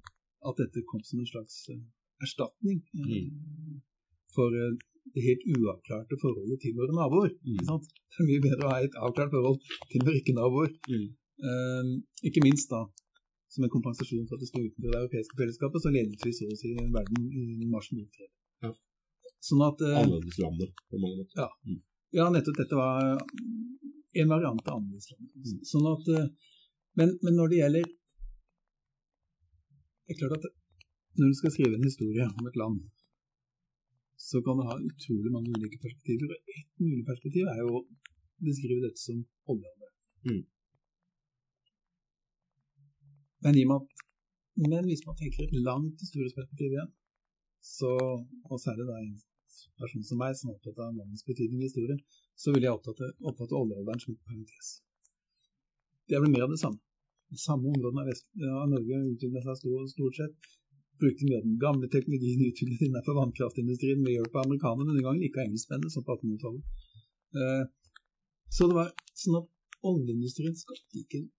At 0.47 0.59
dette 0.61 0.85
kom 0.89 1.01
som 1.07 1.19
en 1.19 1.31
slags 1.33 1.55
eh, 1.73 1.81
erstatning 2.23 2.79
eh, 3.01 3.27
for 4.35 4.55
eh, 4.57 4.73
det 5.13 5.25
helt 5.27 5.43
uavklarte 5.55 6.17
forholdet 6.21 6.59
til 6.63 6.75
våre 6.77 6.95
naboer. 6.95 7.31
Mm. 7.45 7.59
Det 7.61 8.21
er 8.21 8.29
mye 8.29 8.43
bedre 8.45 8.65
å 8.65 8.71
ha 8.71 8.79
et 8.81 8.97
avklart 9.05 9.33
forhold 9.35 9.59
til 9.91 10.05
våre 10.05 10.19
ikke-naboer. 10.21 10.71
Mm. 10.89 11.07
Uh, 11.43 11.89
ikke 12.29 12.43
minst 12.45 12.71
da 12.71 12.85
som 13.53 13.65
en 13.65 13.73
kompensasjon 13.73 14.25
for 14.29 14.37
at 14.37 14.43
det 14.43 14.49
sto 14.49 14.61
utenfor 14.61 14.89
det 14.93 14.99
europeiske 15.01 15.37
fellesskapet, 15.37 15.83
så 15.83 15.91
ledet 15.93 16.23
vi 16.23 16.31
så 16.33 16.47
å 16.49 16.57
si 16.57 16.71
verden 16.77 17.27
i 17.35 17.67
marsjen 17.69 17.99
mot 17.99 18.15
fred. 18.17 18.31
Ja. 18.65 18.71
Sånn 19.49 19.65
at 19.67 19.83
uh, 19.85 19.99
Annerledeslandet 20.01 20.71
på 20.89 21.01
mange 21.03 21.19
måter. 21.19 21.51
Ja, 22.15 22.29
nettopp 22.33 22.57
dette 22.61 22.79
var 22.79 23.03
en 23.13 24.33
variant 24.33 24.65
av 24.71 24.79
annerledeslandet. 24.79 25.35
Mm. 25.35 25.61
Sånn 25.69 25.91
at 25.91 26.09
uh, 26.15 26.25
men, 26.97 27.13
men 27.25 27.37
når 27.37 27.49
det 27.49 27.57
gjelder 27.57 27.85
Det 30.03 30.13
er 30.13 30.19
klart 30.19 30.35
at 30.37 30.43
når 31.17 31.29
du 31.29 31.37
skal 31.37 31.53
skrive 31.53 31.77
en 31.77 31.85
historie 31.85 32.25
om 32.25 32.47
et 32.49 32.57
land, 32.57 32.81
så 34.29 34.41
kan 34.45 34.59
du 34.59 34.63
ha 34.69 34.75
utrolig 34.89 35.31
mange 35.35 35.51
ulike 35.55 35.79
perspektiver. 35.85 36.31
Og 36.31 36.55
ett 36.57 36.71
mulig 36.85 37.05
perspektiv 37.09 37.49
er 37.51 37.59
jo 37.63 37.79
å 37.79 37.85
beskrive 38.47 38.85
dette 38.85 39.01
som 39.01 39.19
oljealder. 39.51 39.91
Mm. 40.29 40.43
Men, 43.43 43.59
at, 43.75 44.03
men 44.63 44.87
hvis 44.87 45.03
man 45.07 45.19
tenker 45.19 45.43
et 45.43 45.57
langt 45.67 45.99
historisk 46.05 46.39
perspektiv 46.39 46.71
igjen, 46.75 46.91
så, 47.63 47.91
og 48.51 48.63
særlig 48.63 48.87
da 48.87 48.95
en 48.99 49.13
person 49.79 50.07
som 50.07 50.19
meg, 50.19 50.35
som 50.39 50.51
er 50.51 50.57
opptatt 50.57 50.79
av 50.83 50.95
mannens 50.95 51.25
betydning 51.27 51.61
i 51.61 51.67
historien, 51.67 51.99
så 52.39 52.55
vil 52.55 52.65
jeg 52.65 52.75
oppfatte, 52.75 53.11
oppfatte 53.29 53.59
oljealderen 53.59 54.01
som 54.03 54.15
en 54.15 54.23
parentes. 54.27 54.73
Det 56.07 56.17
er 56.17 56.23
vel 56.23 56.33
mer 56.33 56.47
av 56.47 56.55
det 56.55 56.61
samme. 56.63 56.79
De 57.31 57.39
samme 57.39 57.71
områdene 57.71 58.03
av, 58.07 58.67
Norge 58.71 58.99
utviklet 59.11 59.47
seg 59.47 59.77
stort 59.91 60.19
sett. 60.19 60.51
Brukte 61.01 61.27
mye 61.27 61.39
av 61.39 61.47
den 61.47 61.59
gamle 61.61 61.89
teknologien 61.93 62.43
utviklet 62.47 62.83
innenfor 62.87 63.17
vannkraftindustrien 63.17 64.03
med 64.03 64.13
hjelp 64.13 64.35
av 64.35 64.45
amerikanerne 64.45 64.91
denne 64.91 65.05
gangen, 65.05 65.23
ikke 65.25 65.41
av 65.41 65.47
engelskmennene 65.47 65.93
som 65.93 66.05
på 66.05 66.17
1800-tallet. 66.17 66.89
Eh, 67.39 67.63
så 68.53 68.69
det 68.69 68.77
var 68.77 68.91
sånn 69.23 69.39
at 69.41 69.49
oljeindustrien 69.89 70.55
skapte 70.57 71.01
ikke 71.01 71.23
en 71.23 71.29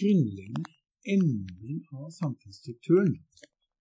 grunnleggende 0.00 0.76
endring 1.14 1.82
av 1.94 2.08
samfunnsstrukturen. 2.16 3.12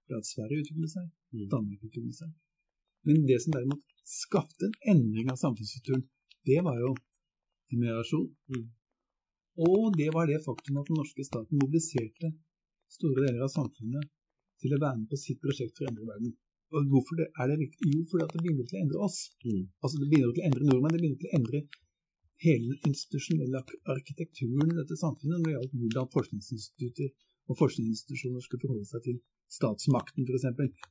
Fra 0.08 0.20
at 0.20 0.28
Sverige 0.28 0.64
utviklet 0.64 0.93
seg, 0.93 1.08
Mm. 1.34 1.47
Danmark 1.51 1.84
utviklet 1.84 2.16
seg. 2.22 2.32
Men 3.08 3.26
det 3.30 3.39
som 3.43 3.53
derimot 3.55 3.84
skapte 4.08 4.68
en 4.68 4.76
endring 4.95 5.32
av 5.32 5.39
samfunnsstrukturen, 5.41 6.03
det 6.47 6.60
var 6.68 6.78
jo 6.80 6.93
generasjon. 7.72 8.30
Mm. 8.53 8.68
Og 9.68 9.97
det 9.99 10.10
var 10.16 10.30
det 10.30 10.43
faktum 10.45 10.80
at 10.80 10.88
den 10.89 10.99
norske 11.01 11.26
staten 11.28 11.60
mobiliserte 11.60 12.32
store 12.97 13.26
deler 13.26 13.43
av 13.47 13.51
samfunnet 13.51 14.12
til 14.62 14.76
å 14.76 14.82
være 14.84 14.99
med 14.99 15.10
på 15.12 15.20
sitt 15.22 15.41
prosjekt 15.43 15.78
for 15.78 15.88
å 15.88 15.91
endre 15.91 16.08
verden. 16.12 16.36
Og 16.76 16.89
hvorfor 16.91 17.20
det, 17.20 17.30
er 17.39 17.51
det 17.51 17.60
viktig? 17.62 17.91
Jo, 17.93 18.03
fordi 18.12 18.26
at 18.26 18.34
det 18.36 18.43
begynner 18.43 18.68
til 18.68 18.78
å 18.78 18.82
endre 18.84 19.03
oss. 19.05 19.20
Mm. 19.45 19.62
Altså 19.82 20.01
Det 20.01 20.10
begynner 20.12 20.34
til 20.36 20.43
å 20.43 20.47
endre 20.49 20.68
nordmenn, 20.68 20.95
det 20.95 21.01
begynner 21.03 21.22
til 21.22 21.30
å 21.30 21.38
endre 21.39 21.62
hele 22.43 22.68
den 22.74 22.91
institusjonelle 22.91 23.64
arkitekturen 23.93 24.74
i 24.74 24.78
dette 24.78 24.97
samfunnet 24.99 25.39
når 25.39 25.47
det 25.47 25.55
gjaldt 25.55 25.78
hvordan 25.82 26.12
forskningsinstitutter 26.14 27.10
og 27.47 27.60
forskningsinstitusjoner 27.62 28.43
skulle 28.43 28.66
forholde 28.66 28.89
seg 28.89 29.05
til 29.08 29.20
statsmakten, 29.58 30.28
f.eks. 30.28 30.47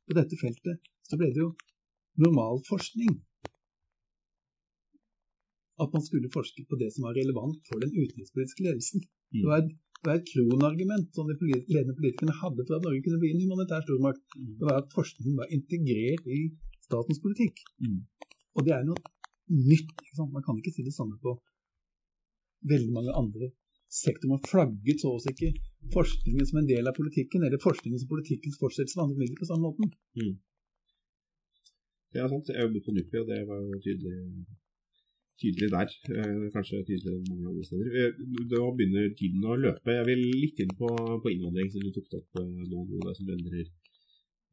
På 0.09 0.17
dette 0.17 0.39
feltet 0.41 0.93
så 1.07 1.19
ble 1.21 1.31
det 1.35 1.43
jo 1.43 1.51
normal 2.25 2.63
forskning. 2.69 3.19
At 5.85 5.93
man 5.93 6.05
skulle 6.05 6.33
forske 6.33 6.65
på 6.65 6.79
det 6.81 6.89
som 6.95 7.05
var 7.05 7.19
relevant 7.19 7.61
for 7.69 7.83
den 7.85 7.93
utenrikspolitiske 7.93 8.65
ledelsen. 8.65 9.05
Mm. 9.05 9.41
Det 9.43 9.51
var 9.51 9.61
et, 9.61 9.75
det 10.03 10.09
var 10.11 10.19
et 10.21 10.29
kronargument 10.31 11.09
som 11.17 11.29
de 11.29 11.35
ledende 11.43 11.97
politikerne 11.99 12.35
hadde 12.41 12.65
for 12.67 12.77
at 12.77 12.85
Norge 12.85 13.03
kunne 13.05 13.21
bli 13.23 13.33
en 13.33 13.43
humanitær 13.43 13.85
stormakt. 13.87 14.23
Mm. 14.37 14.55
Det 14.61 14.69
var 14.69 14.81
at 14.83 14.95
forskningen 14.95 15.39
var 15.41 15.53
integrert 15.57 16.27
i 16.39 16.41
statens 16.87 17.23
politikk. 17.25 17.63
Mm. 17.83 18.01
Og 18.57 18.67
det 18.67 18.75
er 18.77 18.85
noe 18.87 18.99
nytt. 19.51 19.95
Ikke 20.05 20.19
sant? 20.19 20.35
Man 20.35 20.45
kan 20.47 20.59
ikke 20.61 20.75
si 20.75 20.85
det 20.87 20.95
samme 20.95 21.17
på 21.23 21.35
veldig 22.73 22.93
mange 22.93 23.15
andre 23.23 23.51
sektorer. 23.93 24.35
Man 24.35 24.45
flagget 24.51 25.03
så 25.03 25.15
å 25.15 25.23
si 25.23 25.33
ikke 25.33 25.55
forskningen 25.95 26.49
som 26.49 26.61
en 26.61 26.71
del 26.71 26.91
av 26.91 26.97
politikken, 26.99 27.47
eller 27.47 27.63
forskningen 27.63 28.03
som 28.03 28.11
politikkens 28.11 28.61
fortsettelse 28.61 28.99
var 28.99 29.09
andre 29.09 29.41
på 29.41 29.49
samme 29.49 29.71
måten. 29.71 29.93
Mm. 30.19 30.37
Det 32.13 32.23
er 32.23 32.31
sant. 32.33 32.53
Jeg 32.53 32.65
jobbet 32.65 32.87
på 32.87 32.95
NUPI, 32.97 33.21
og 33.23 33.29
det 33.31 33.43
var 33.49 33.61
jo 33.63 33.81
tydelig, 33.85 34.17
tydelig 35.41 35.69
der. 35.73 35.89
Eh, 36.17 36.45
kanskje 36.55 36.83
tydeligere 36.89 37.23
mange 37.31 37.51
andre 37.51 37.65
steder. 37.69 37.89
Eh, 38.01 38.13
Da 38.53 38.63
begynner 38.79 39.11
tiden 39.19 39.45
å 39.45 39.57
løpe. 39.65 39.97
Jeg 39.99 40.07
vil 40.11 40.23
litt 40.43 40.63
inn 40.65 40.75
på, 40.81 40.91
på 41.23 41.33
innvandring, 41.33 41.73
siden 41.73 41.89
du 41.91 41.97
tok 41.97 42.09
det 42.13 42.21
opp 42.23 42.41
eh, 42.43 42.53
nå, 42.73 42.85
noe 42.93 43.17
som 43.19 43.33
endrer, 43.37 43.67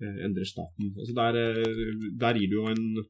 endrer 0.04 0.48
staten. 0.50 0.90
Altså 1.00 1.14
der, 1.16 1.38
der 2.24 2.40
gir 2.40 2.50
du 2.52 2.58
jo 2.62 2.66
en 2.72 3.06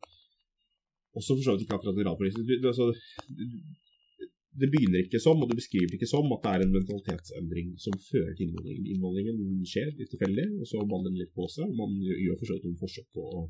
Også 1.14 1.36
for 1.38 1.46
så 1.46 1.54
vidt 1.54 1.64
ikke 1.68 1.76
akkurat 1.78 1.94
en 1.94 2.48
du- 2.50 2.68
altså, 2.68 2.86
det 4.62 4.70
begynner 4.74 5.02
ikke 5.02 5.22
som, 5.22 5.42
og 5.42 5.50
du 5.50 5.56
beskriver 5.58 5.88
det 5.90 5.98
ikke 6.00 6.10
som, 6.10 6.30
at 6.34 6.44
det 6.46 6.52
er 6.54 6.62
en 6.64 6.74
mentalitetsendring 6.78 7.70
som 7.86 7.94
fører 8.10 8.34
til 8.38 8.48
innvandringen. 8.48 8.86
Innvandringen 8.94 9.66
skjer 9.66 9.90
litt 9.98 10.12
tilfeldig, 10.14 10.48
og 10.62 10.66
så 10.70 10.82
baller 10.90 11.10
den 11.10 11.22
litt 11.22 11.34
på 11.38 11.48
seg. 11.54 11.70
Man 11.78 11.96
gjør 12.02 12.38
for 12.40 12.50
så 12.50 12.58
vidt 12.58 12.68
noen 12.68 12.82
forsøk 12.82 13.08
på 13.18 13.26
å 13.38 13.42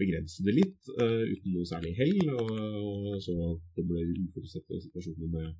begrense 0.00 0.44
det 0.46 0.54
litt, 0.56 0.90
eh, 0.98 1.22
uten 1.34 1.54
noe 1.54 1.68
særlig 1.68 1.94
hell. 1.98 2.18
Og, 2.34 2.50
og 3.14 3.20
så 3.24 3.36
kommer 3.76 4.00
det 4.00 4.24
uforutsette 4.26 4.80
situasjoner 4.86 5.30
med 5.36 5.52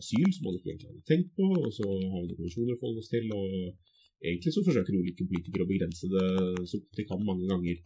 asyl 0.00 0.28
som 0.34 0.46
man 0.46 0.58
ikke 0.58 0.72
egentlig 0.72 0.90
hadde 0.90 1.08
tenkt 1.08 1.32
på, 1.38 1.48
og 1.58 1.72
så 1.74 1.86
har 1.86 2.26
vi 2.26 2.36
konvensjoner 2.36 2.76
å 2.76 2.80
forholde 2.82 3.02
oss 3.02 3.10
til. 3.12 3.26
og 3.34 3.50
Egentlig 4.20 4.52
så 4.52 4.62
forsøker 4.66 4.96
ulike 5.00 5.26
politikere 5.26 5.64
å 5.64 5.70
begrense 5.70 6.08
det 6.12 6.26
så 6.68 6.78
godt 6.78 6.98
de 7.00 7.08
kan 7.08 7.26
mange 7.26 7.48
ganger. 7.50 7.82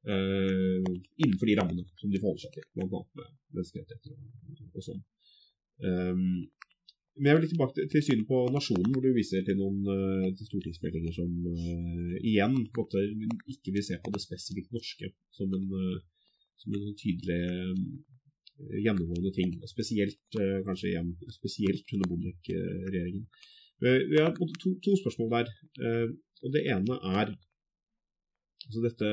Uh, 0.00 0.80
innenfor 1.20 1.44
de 1.44 1.54
rammene 1.58 1.82
som 2.00 2.08
de 2.08 2.16
forholder 2.22 2.46
seg 2.46 2.54
til, 2.54 2.64
bl.a. 2.72 3.00
med 3.18 3.26
menneskerettigheter 3.52 4.14
og, 4.14 4.70
og 4.70 4.84
sånn. 4.86 5.02
Um, 5.84 6.22
men 7.20 7.28
jeg 7.28 7.36
vil 7.36 7.42
litt 7.44 7.50
tilbake 7.52 7.76
til, 7.76 7.88
til 7.92 8.04
synet 8.04 8.28
på 8.28 8.38
nasjonen, 8.54 8.92
hvor 8.94 9.04
du 9.04 9.10
viser 9.12 9.42
til 9.44 9.58
noen 9.58 9.80
uh, 9.84 10.28
til 10.36 10.46
stortingsmeldinger 10.48 11.12
som 11.12 11.28
uh, 11.28 12.14
igjen 12.16 12.54
måte 12.76 13.02
ikke 13.52 13.74
vil 13.74 13.84
se 13.84 13.98
på 14.00 14.12
det 14.14 14.22
spesifikt 14.24 14.72
norske 14.72 15.10
som 15.36 15.52
en, 15.56 15.66
uh, 15.68 15.98
som 16.62 16.78
en 16.78 16.96
tydelig 16.96 17.36
uh, 17.44 17.84
gjennomgående 18.86 19.34
ting. 19.36 19.52
Og 19.60 19.68
spesielt 19.68 20.38
kanskje 20.66 20.90
igjen 20.90 21.12
spesielt 21.32 21.92
under 21.96 22.10
Bondevik-regjeringen. 22.10 23.22
Vi 23.80 24.18
har 24.20 24.34
to, 24.36 24.72
to 24.84 24.96
spørsmål 25.00 25.30
der. 25.32 25.52
Og 26.44 26.52
det 26.52 26.66
ene 26.68 26.98
er 27.08 27.30
altså 28.66 28.82
dette, 28.84 29.08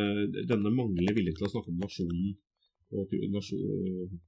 denne 0.51 0.73
manglende 0.75 1.15
viljen 1.15 1.37
til 1.37 1.47
å 1.47 1.51
snakke 1.53 1.71
om 1.71 1.79
nasjonen 1.79 2.35
og 2.91 3.15
nasjon, 3.31 4.19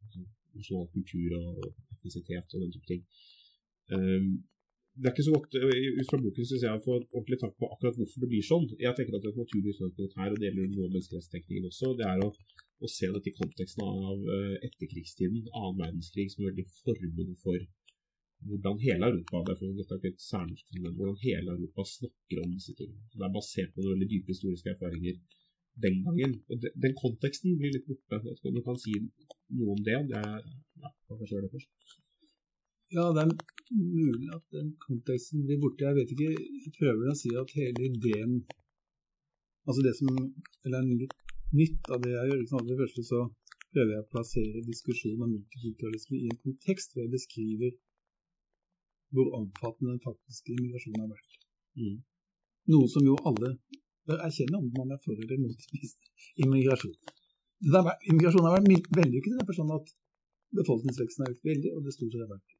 nasjonal 0.55 0.87
kultur 0.95 1.35
og 1.41 1.67
etnisitet 1.97 2.55
og 2.55 2.63
den 2.63 2.71
type 2.77 2.87
ting. 2.93 3.03
Um, 3.95 4.29
det 4.99 5.07
er 5.07 5.13
ikke 5.13 5.27
så 5.29 5.35
godt 5.37 5.55
uh, 5.55 5.99
ut 5.99 6.09
fra 6.09 6.19
boken 6.21 6.47
synes 6.49 6.63
jeg 6.65 6.75
å 6.75 6.83
få 6.83 6.95
ordentlig 6.99 7.39
takk 7.41 7.53
på 7.59 7.69
akkurat 7.73 7.99
hvorfor 7.99 8.23
det 8.23 8.31
blir 8.31 8.45
sånn. 8.45 8.67
Jeg 8.81 8.95
tenker 8.97 9.17
at 9.17 9.27
et 9.29 9.41
naturlig 9.41 9.75
utgangspunkt 9.75 10.17
her, 10.19 10.31
og 10.33 10.39
det 10.39 10.49
gjelder 10.49 10.71
noe 10.73 10.91
menneskerettstenkningen 10.93 11.69
også. 11.71 11.93
Det 11.99 12.07
er 12.09 12.23
å, 12.25 12.29
å, 12.29 12.91
se 12.91 13.11
dette 13.15 13.31
i 13.31 13.37
konteksten 13.37 13.85
av 13.85 14.23
uh, 14.29 14.55
etterkrigstiden, 14.67 15.45
annen 15.53 15.83
verdenskrig, 15.83 16.27
som 16.33 16.43
er 16.43 16.51
veldig 16.51 16.67
formende 16.81 17.37
for 17.43 17.67
hvordan 18.47 18.79
hele 18.79 19.07
Europa 19.11 19.41
derfor 19.49 19.71
dette 19.75 19.95
er 19.95 19.99
ikke 19.99 20.11
et 20.15 20.69
fenomen, 20.71 20.95
hvordan 20.95 21.17
hele 21.23 21.55
Europa 21.57 21.83
snakker 21.91 22.43
om 22.43 22.53
disse 22.55 22.75
tingene. 22.77 23.03
Det 23.11 23.25
er 23.27 23.35
basert 23.35 23.73
på 23.73 23.83
noen 23.83 23.95
veldig 23.95 24.09
dype 24.13 24.31
historiske 24.33 24.73
erfaringer 24.75 25.17
den 25.83 26.03
gangen. 26.05 26.35
Og 26.49 26.61
de, 26.61 26.71
Den 26.83 26.95
konteksten 27.03 27.57
blir 27.59 27.73
litt 27.75 27.87
borte. 27.87 28.15
Jeg 28.15 28.23
vet 28.25 28.39
ikke 28.39 28.51
om 28.51 28.59
du 28.59 28.63
kan 28.67 28.79
si 28.83 28.95
noe 29.59 29.75
om 29.75 29.81
det? 29.87 29.97
det 30.11 30.21
er, 30.21 30.45
ja, 30.83 30.93
kanskje 31.07 31.35
gjøre 31.35 31.47
det 31.47 31.53
først. 31.55 31.97
Ja, 32.95 33.09
er 33.23 33.33
mulig 33.75 34.29
at 34.35 34.45
den 34.55 34.71
konteksten 34.81 35.45
blir 35.45 35.59
borte. 35.61 35.85
Jeg 35.85 35.97
vet 35.97 36.13
ikke, 36.15 36.29
jeg 36.33 36.73
prøver 36.79 37.11
å 37.11 37.17
si 37.17 37.33
at 37.37 37.55
hele 37.59 37.91
ideen 37.91 38.41
Altså 39.67 39.83
det 39.85 39.91
som 39.93 40.07
eller 40.65 40.79
er 40.79 40.85
litt 41.03 41.11
nytt 41.53 41.89
av 41.93 41.99
det 42.01 42.13
jeg 42.13 42.29
gjør, 42.29 42.39
liksom, 42.41 42.61
det 42.65 42.77
første 42.79 43.03
så 43.05 43.19
prøver 43.73 43.91
jeg 43.93 44.05
å 44.05 44.09
plassere 44.13 44.63
diskusjonen 44.65 45.25
om 45.25 45.33
multikulturalisme 45.35 46.17
i 46.17 46.29
en 46.31 46.39
kontekst 46.45 46.95
hvor 46.95 47.03
jeg 47.03 47.13
beskriver 47.13 47.75
hvor 49.13 49.35
omfattende 49.37 49.95
den 49.95 50.01
faktiske 50.01 50.55
immigrasjonen 50.55 51.03
har 51.03 51.11
vært. 51.11 51.37
Mm. 51.81 51.99
Noe 52.73 52.89
som 52.93 53.05
jo 53.05 53.17
alle 53.29 53.55
bør 54.09 54.25
erkjenne 54.25 54.61
om 54.61 54.69
man 54.77 54.95
er 54.95 55.01
for 55.05 55.17
eller 55.17 55.41
mot 55.41 55.69
immigrasjon. 56.45 56.95
Har 57.73 57.85
vært, 57.91 58.05
immigrasjon 58.09 58.47
har 58.47 58.57
vært 58.57 58.93
vellykket 58.97 59.33
i 59.33 59.37
den 59.37 59.49
forstand 59.49 59.75
at 59.77 59.93
befolkningsveksten 60.57 61.25
har 61.25 61.35
økt 61.35 61.45
veldig, 61.45 61.75
og 61.75 61.85
det 61.85 61.93
stort 61.93 62.13
sett 62.15 62.25
har 62.25 62.33
vært 62.33 62.58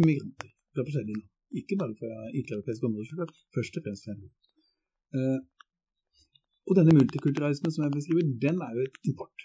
immigranter 0.00 0.50
fra 0.72 0.86
forskjellige 0.86 1.18
land. 1.20 1.30
Ikke 1.60 1.76
bare 1.80 1.94
fra 2.00 2.10
ikke-europeiske 2.38 2.88
områder, 2.88 3.32
først 3.54 3.76
og 3.78 3.84
fremst 3.84 4.04
fra 4.06 4.14
Europa. 4.16 4.38
Uh, 5.16 5.40
og 6.68 6.78
denne 6.78 6.96
multikulturalismen 6.98 7.72
som 7.72 7.84
jeg 7.84 7.96
beskriver, 7.96 8.22
den 8.46 8.56
er 8.66 8.72
jo 8.76 8.84
et 8.88 8.98
import. 9.10 9.38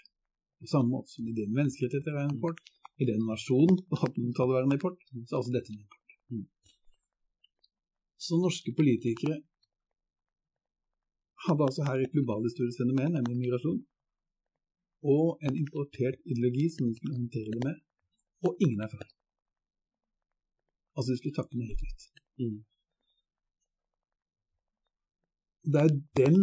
På 0.60 0.66
samme 0.72 0.88
måte 0.94 1.10
som 1.12 1.28
ideen 1.30 1.50
med 1.50 1.58
menneskerettigheter 1.60 2.14
er 2.14 2.24
en 2.26 2.36
import, 2.36 2.60
ideen 3.02 3.22
om 3.24 3.30
nasjon 3.32 3.74
på 3.88 3.94
1800-tallet 3.98 4.54
var 4.56 4.64
en 4.66 4.76
import, 4.78 4.98
så 5.26 5.32
er 5.32 5.40
altså 5.40 5.54
dette 5.56 5.70
en 5.72 5.82
import. 5.84 6.16
Mm. 6.32 6.46
Så 8.24 8.40
norske 8.44 8.72
politikere 8.80 9.36
hadde 11.46 11.66
altså 11.68 11.82
her 11.88 12.02
et 12.02 12.14
globalhistorisk 12.14 12.80
fenomen, 12.82 13.14
nemlig 13.16 13.36
migrasjon, 13.42 13.80
og 15.14 15.26
en 15.46 15.60
importert 15.62 16.18
ideologi 16.30 16.66
som 16.74 16.88
de 16.88 16.96
skulle 16.98 17.18
håndtere 17.20 17.54
det 17.54 17.62
med, 17.68 17.76
og 18.46 18.56
ingen 18.64 18.82
erfaring. 18.86 19.17
Altså 20.98 21.14
de 21.14 21.20
skulle 21.20 21.38
takke 21.38 21.54
noe 21.54 21.68
helt 21.68 21.84
nytt. 21.86 22.08
Mm. 22.42 22.58
Det 25.72 25.82
er 25.84 25.92
den 26.18 26.38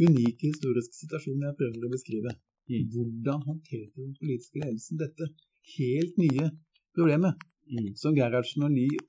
unike 0.00 0.50
historiske 0.50 0.98
situasjonen 0.98 1.46
jeg 1.48 1.58
prøver 1.60 1.86
å 1.86 1.92
beskrive. 1.94 2.34
Mm. 2.70 2.84
Hvordan 2.92 3.46
håndterte 3.46 4.02
den 4.02 4.12
politiske 4.18 4.60
ledelsen 4.62 5.00
dette 5.00 5.30
helt 5.76 6.20
nye 6.20 6.50
problemet, 6.96 7.40
mm. 7.70 7.94
som 8.00 8.14
Gerhardsen 8.16 8.66
og 8.66 8.76
Lie 8.76 9.00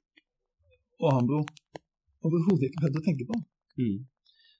og 1.01 1.11
Hambro 1.17 1.43
overhodet 2.25 2.69
ikke 2.69 2.85
prøvde 2.85 3.01
å 3.01 3.05
tenke 3.09 3.27
på? 3.29 3.37
Mm. 3.81 3.99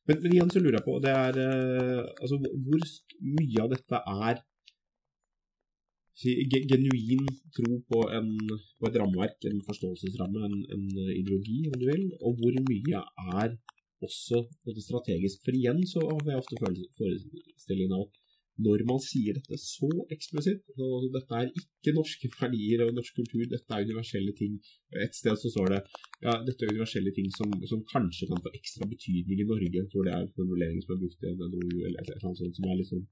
Men, 0.09 0.22
men, 0.24 0.32
igjen 0.34 0.51
så 0.51 0.61
lurer 0.61 0.80
jeg 0.80 0.88
på 0.88 0.97
det 1.03 1.11
er, 1.13 1.38
uh, 1.39 2.05
altså, 2.19 2.39
hvor 2.41 2.86
mye 3.39 3.63
av 3.63 3.74
dette 3.76 4.01
er 4.28 4.41
genuin 6.24 7.28
tro 7.55 7.78
på, 7.89 8.01
en, 8.17 8.32
på, 8.80 8.88
et 8.88 8.97
rammeverk, 9.01 9.38
en 9.49 9.61
forståelsesramme, 9.67 10.47
en, 10.47 10.57
en, 10.76 10.88
ideologi, 11.17 11.59
om 11.72 11.78
du 11.82 11.86
vil, 11.89 12.07
og 12.22 12.39
hvor 12.39 12.57
mye 12.69 13.03
er 13.41 13.55
også 14.01 14.45
strategisk. 14.88 15.43
For 15.45 15.57
igjen 15.57 15.82
så 15.89 16.03
har 16.07 16.34
jeg 16.34 16.41
ofte 16.41 16.59
forestillingen 16.61 17.97
av 17.97 18.07
at 18.07 18.22
når 18.61 18.84
man 18.89 18.99
sier 19.01 19.38
dette 19.38 19.57
så 19.57 19.89
eksplisitt 20.13 20.74
og 20.76 21.07
Dette 21.15 21.38
er 21.39 21.51
ikke 21.61 21.93
norske 21.95 22.30
verdier 22.36 22.84
og 22.86 22.93
norsk 22.97 23.15
kultur, 23.17 23.43
dette 23.49 23.74
er 23.74 23.88
universelle 23.88 24.34
ting. 24.38 24.57
Et 25.05 25.15
sted 25.17 25.38
så 25.39 25.51
står 25.53 25.74
det 25.74 25.80
ja, 26.26 26.36
dette 26.45 26.65
er 26.65 26.74
universelle 26.76 27.13
ting 27.15 27.32
som, 27.34 27.53
som 27.72 27.84
kanskje 27.89 28.28
kan 28.30 28.41
få 28.43 28.53
ekstra 28.57 28.88
betydning 28.91 29.41
i 29.41 29.47
Norge. 29.47 29.72
Jeg 29.80 29.89
tror 29.93 30.07
det 30.07 30.15
er 30.17 30.34
formulering 30.36 30.82
som 30.84 30.95
er 30.95 31.01
brukt 31.03 31.24
i 31.26 31.32
en 31.32 31.41
NOU 31.41 31.78
eller 31.88 32.01
et 32.01 32.11
eller 32.11 32.28
annet 32.28 32.43
sånt 32.43 32.59
som 32.59 32.67
er 32.67 32.82
litt 32.82 32.91
sånn 32.91 33.07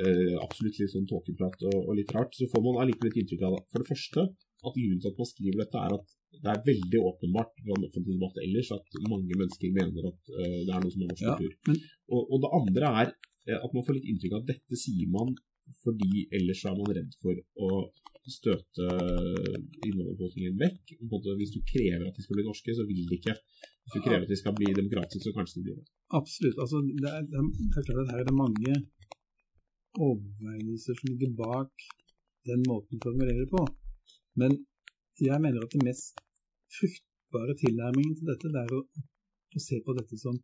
uh, 0.00 0.34
absolutt 0.42 0.80
litt 0.80 0.92
sånn 0.92 1.08
tåkeprat 1.10 1.62
og, 1.68 1.76
og, 1.82 1.92
litt 1.98 2.12
rart. 2.16 2.34
Så 2.38 2.48
får 2.52 2.64
man 2.64 2.80
allikevel 2.82 3.12
et 3.12 3.22
inntrykk 3.22 3.46
av 3.48 3.58
for 3.72 3.82
det 3.82 3.90
første 3.90 4.26
at 4.62 4.76
grunnen 4.76 5.00
til 5.02 5.10
at 5.10 5.18
man 5.18 5.30
skriver 5.32 5.62
dette, 5.64 5.84
er 5.84 5.96
at 5.98 6.18
det 6.42 6.50
er 6.52 6.62
veldig 6.64 7.00
åpenbart 7.10 7.56
fra 7.58 7.74
den 7.76 7.86
offentlige 7.88 8.16
debatt 8.16 8.38
ellers 8.40 8.70
at 8.72 9.00
mange 9.10 9.36
mennesker 9.36 9.74
mener 9.74 10.10
at 10.12 10.20
uh, 10.32 10.60
det 10.66 10.72
er 10.72 10.84
noe 10.84 10.94
som 10.94 11.04
er 11.04 11.10
norsk 11.12 11.26
ja. 11.28 11.38
Men... 11.68 11.80
Og, 12.12 12.22
og 12.22 12.44
det 12.44 12.52
andre 12.60 12.92
er 13.02 13.16
at 13.58 13.72
man 13.74 13.82
får 13.84 13.98
litt 13.98 14.12
inntrykk 14.12 14.36
av 14.36 14.44
at 14.44 14.52
dette 14.52 14.78
sier 14.78 15.10
man 15.10 15.34
fordi 15.82 16.26
ellers 16.36 16.62
er 16.68 16.78
man 16.78 16.94
redd 16.94 17.12
for 17.22 17.38
å 17.66 17.70
støte 18.30 18.86
innvandrerbefolkningen 19.82 20.58
vekk. 20.60 20.94
Hvis 21.40 21.54
du 21.56 21.60
krever 21.66 22.06
at 22.06 22.18
de 22.18 22.24
skal 22.24 22.38
bli 22.38 22.46
norske, 22.46 22.74
så 22.76 22.86
vil 22.86 23.02
de 23.10 23.18
ikke. 23.18 23.34
Hvis 23.34 23.96
du 23.96 24.04
krever 24.04 24.26
at 24.26 24.30
de 24.30 24.38
skal 24.38 24.54
bli 24.58 24.70
demokratiske, 24.76 25.24
så 25.26 25.34
kanskje 25.36 25.58
de 25.58 25.64
blir 25.66 25.78
det. 25.80 25.86
Absolutt. 26.14 26.58
Altså, 26.62 26.82
det, 26.86 27.08
er, 27.10 27.24
det, 27.26 27.40
er, 27.40 27.70
klart 27.74 27.90
at 28.04 28.12
her 28.12 28.22
er 28.22 28.28
det 28.28 28.36
mange 28.36 28.76
overveielser 29.98 30.96
som 30.98 31.10
ligger 31.10 31.34
bak 31.38 31.86
den 32.48 32.64
måten 32.68 32.98
å 32.98 33.04
formulere 33.04 33.46
på. 33.50 33.62
Men 34.40 34.56
jeg 35.20 35.38
mener 35.44 35.64
at 35.64 35.74
det 35.74 35.84
mest 35.86 36.18
fruktbare 36.78 37.56
tilnærmingen 37.60 38.16
til 38.18 38.30
dette, 38.32 38.50
det 38.54 38.64
er 38.64 38.74
å, 38.76 38.82
å 39.56 39.62
se 39.66 39.80
på 39.84 39.94
dette 39.98 40.18
som 40.20 40.38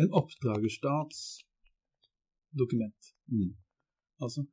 en 0.00 0.12
oppdragerstats 0.20 1.22
dokument. 2.60 3.12
Mm. 3.32 3.52
Altså, 4.20 4.44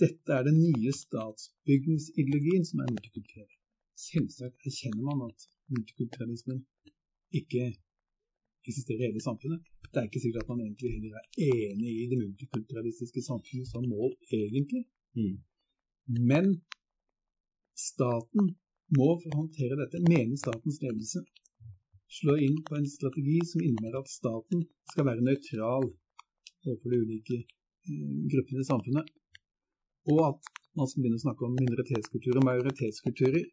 dette 0.00 0.32
er 0.32 0.46
den 0.46 0.60
nye 0.62 0.92
statsbyggingsideologien 0.96 2.64
som 2.68 2.82
er 2.84 2.92
multikulturell. 2.94 3.50
Selvsagt 4.00 4.66
erkjenner 4.68 5.04
man 5.04 5.26
at 5.28 5.48
multikulturalismen 5.74 6.62
ikke 7.36 7.72
eksisterer 8.68 9.04
i 9.04 9.08
hele 9.08 9.22
samfunnet. 9.24 9.60
Det 9.90 9.98
er 10.00 10.08
ikke 10.08 10.22
sikkert 10.22 10.44
at 10.44 10.50
man 10.52 10.62
egentlig 10.64 10.90
heller 10.94 11.18
er 11.18 11.28
enig 11.70 11.92
i 12.02 12.08
det 12.10 12.18
multikulturalistiske 12.22 13.22
samfunnet 13.26 13.68
som 13.70 13.86
mål, 13.92 14.12
egentlig. 14.40 14.82
Mm. 15.18 15.36
Men 16.30 16.46
staten 17.90 18.54
må 18.98 19.08
for 19.22 19.30
å 19.32 19.40
håndtere 19.42 19.78
dette, 19.80 20.02
mener 20.06 20.38
statens 20.38 20.80
ledelse, 20.84 21.22
slå 22.20 22.36
inn 22.42 22.58
på 22.66 22.76
en 22.78 22.88
strategi 22.90 23.38
som 23.46 23.62
innebærer 23.62 24.00
at 24.02 24.10
staten 24.10 24.64
skal 24.92 25.06
være 25.06 25.26
nøytral 25.26 25.86
overfor 26.66 26.92
de 26.92 27.02
ulike 27.04 27.36
eh, 27.38 28.16
gruppene 28.32 28.64
i 28.64 28.70
samfunnet. 28.70 29.12
Og 30.10 30.18
at 30.30 30.50
man 30.78 30.88
skal 30.90 31.04
begynne 31.04 31.20
å 31.20 31.26
snakke 31.26 31.46
om 31.46 31.54
minoritetskultur 31.58 32.40
og 32.40 32.46
majoritetskulturer. 32.48 33.44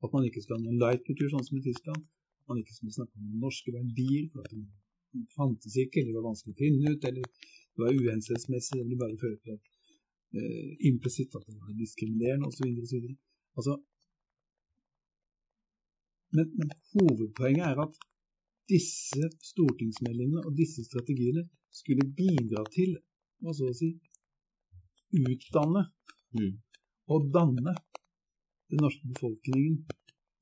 At 0.00 0.14
man 0.14 0.26
ikke 0.26 0.42
skal 0.42 0.56
ha 0.56 0.64
noen 0.64 0.80
light-kultur, 0.80 1.28
sånn 1.30 1.46
som 1.46 1.58
i 1.58 1.64
Tyskland. 1.64 2.02
Man 2.50 2.60
ikke 2.60 2.76
skulle 2.76 2.96
snakke 2.96 3.18
om 3.18 3.40
norske 3.44 3.72
verdier, 3.74 4.26
for 4.32 4.44
at 4.44 4.54
de 4.54 5.24
fantes 5.36 5.76
ikke, 5.78 6.02
eller 6.02 6.18
var 6.18 6.30
vanskelig 6.30 6.54
å 6.54 6.60
finne 6.60 6.94
ut, 6.94 7.06
eller 7.10 7.26
det 7.26 7.82
var 7.82 7.98
uhensiktsmessig, 7.98 8.80
eller 8.82 9.00
bare 9.00 9.20
føre 9.22 9.38
til 9.44 9.54
at 9.56 9.70
eh, 10.38 10.72
implisitt 10.90 11.36
at 11.38 11.46
det 11.46 11.56
var 11.58 11.78
diskriminerende 11.78 12.50
osv. 12.50 12.66
Altså, 13.58 13.76
men, 16.36 16.46
men, 16.58 16.70
hovedpoenget 16.94 17.66
er 17.66 17.82
at 17.86 17.98
disse 18.70 19.30
stortingsmeldingene 19.50 20.44
og 20.46 20.54
disse 20.58 20.84
strategiene 20.86 21.42
skulle 21.74 22.06
bidra 22.18 22.62
til 22.74 22.94
hva 23.42 23.54
så 23.56 23.70
å 23.70 23.74
si 23.74 23.90
utdanne 25.18 25.88
mm. 26.38 26.52
og 27.10 27.30
danne 27.34 27.74
den 28.70 28.84
norske 28.84 29.10
befolkningen 29.10 29.80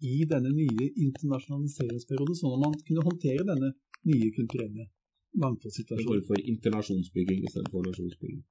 i 0.04 0.22
denne 0.30 0.52
nye 0.54 0.88
internasjonaliseringsperioden, 1.06 2.36
sånn 2.38 2.54
at 2.54 2.62
man 2.64 2.78
kunne 2.86 3.06
håndtere 3.08 3.46
denne 3.48 3.72
nye 4.08 4.30
kulturelle 4.36 4.88
mangfoldssituasjonen. 5.42 6.24
For 6.28 6.48
internasjonsbygging 6.52 7.44
istedenfor 7.48 7.86
nasjonsbygging. 7.88 8.42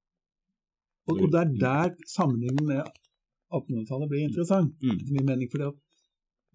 Og, 1.07 1.21
og, 1.23 1.27
det 1.31 1.41
er 1.41 1.51
der 1.61 1.93
sammenhengen 2.11 2.67
med 2.67 2.81
1800-tallet 3.55 4.11
blir 4.11 4.25
interessant, 4.27 4.73
mm. 4.83 4.95
etter 4.95 5.13
min 5.15 5.29
mening. 5.29 5.51
fordi 5.51 5.69
at 5.69 5.77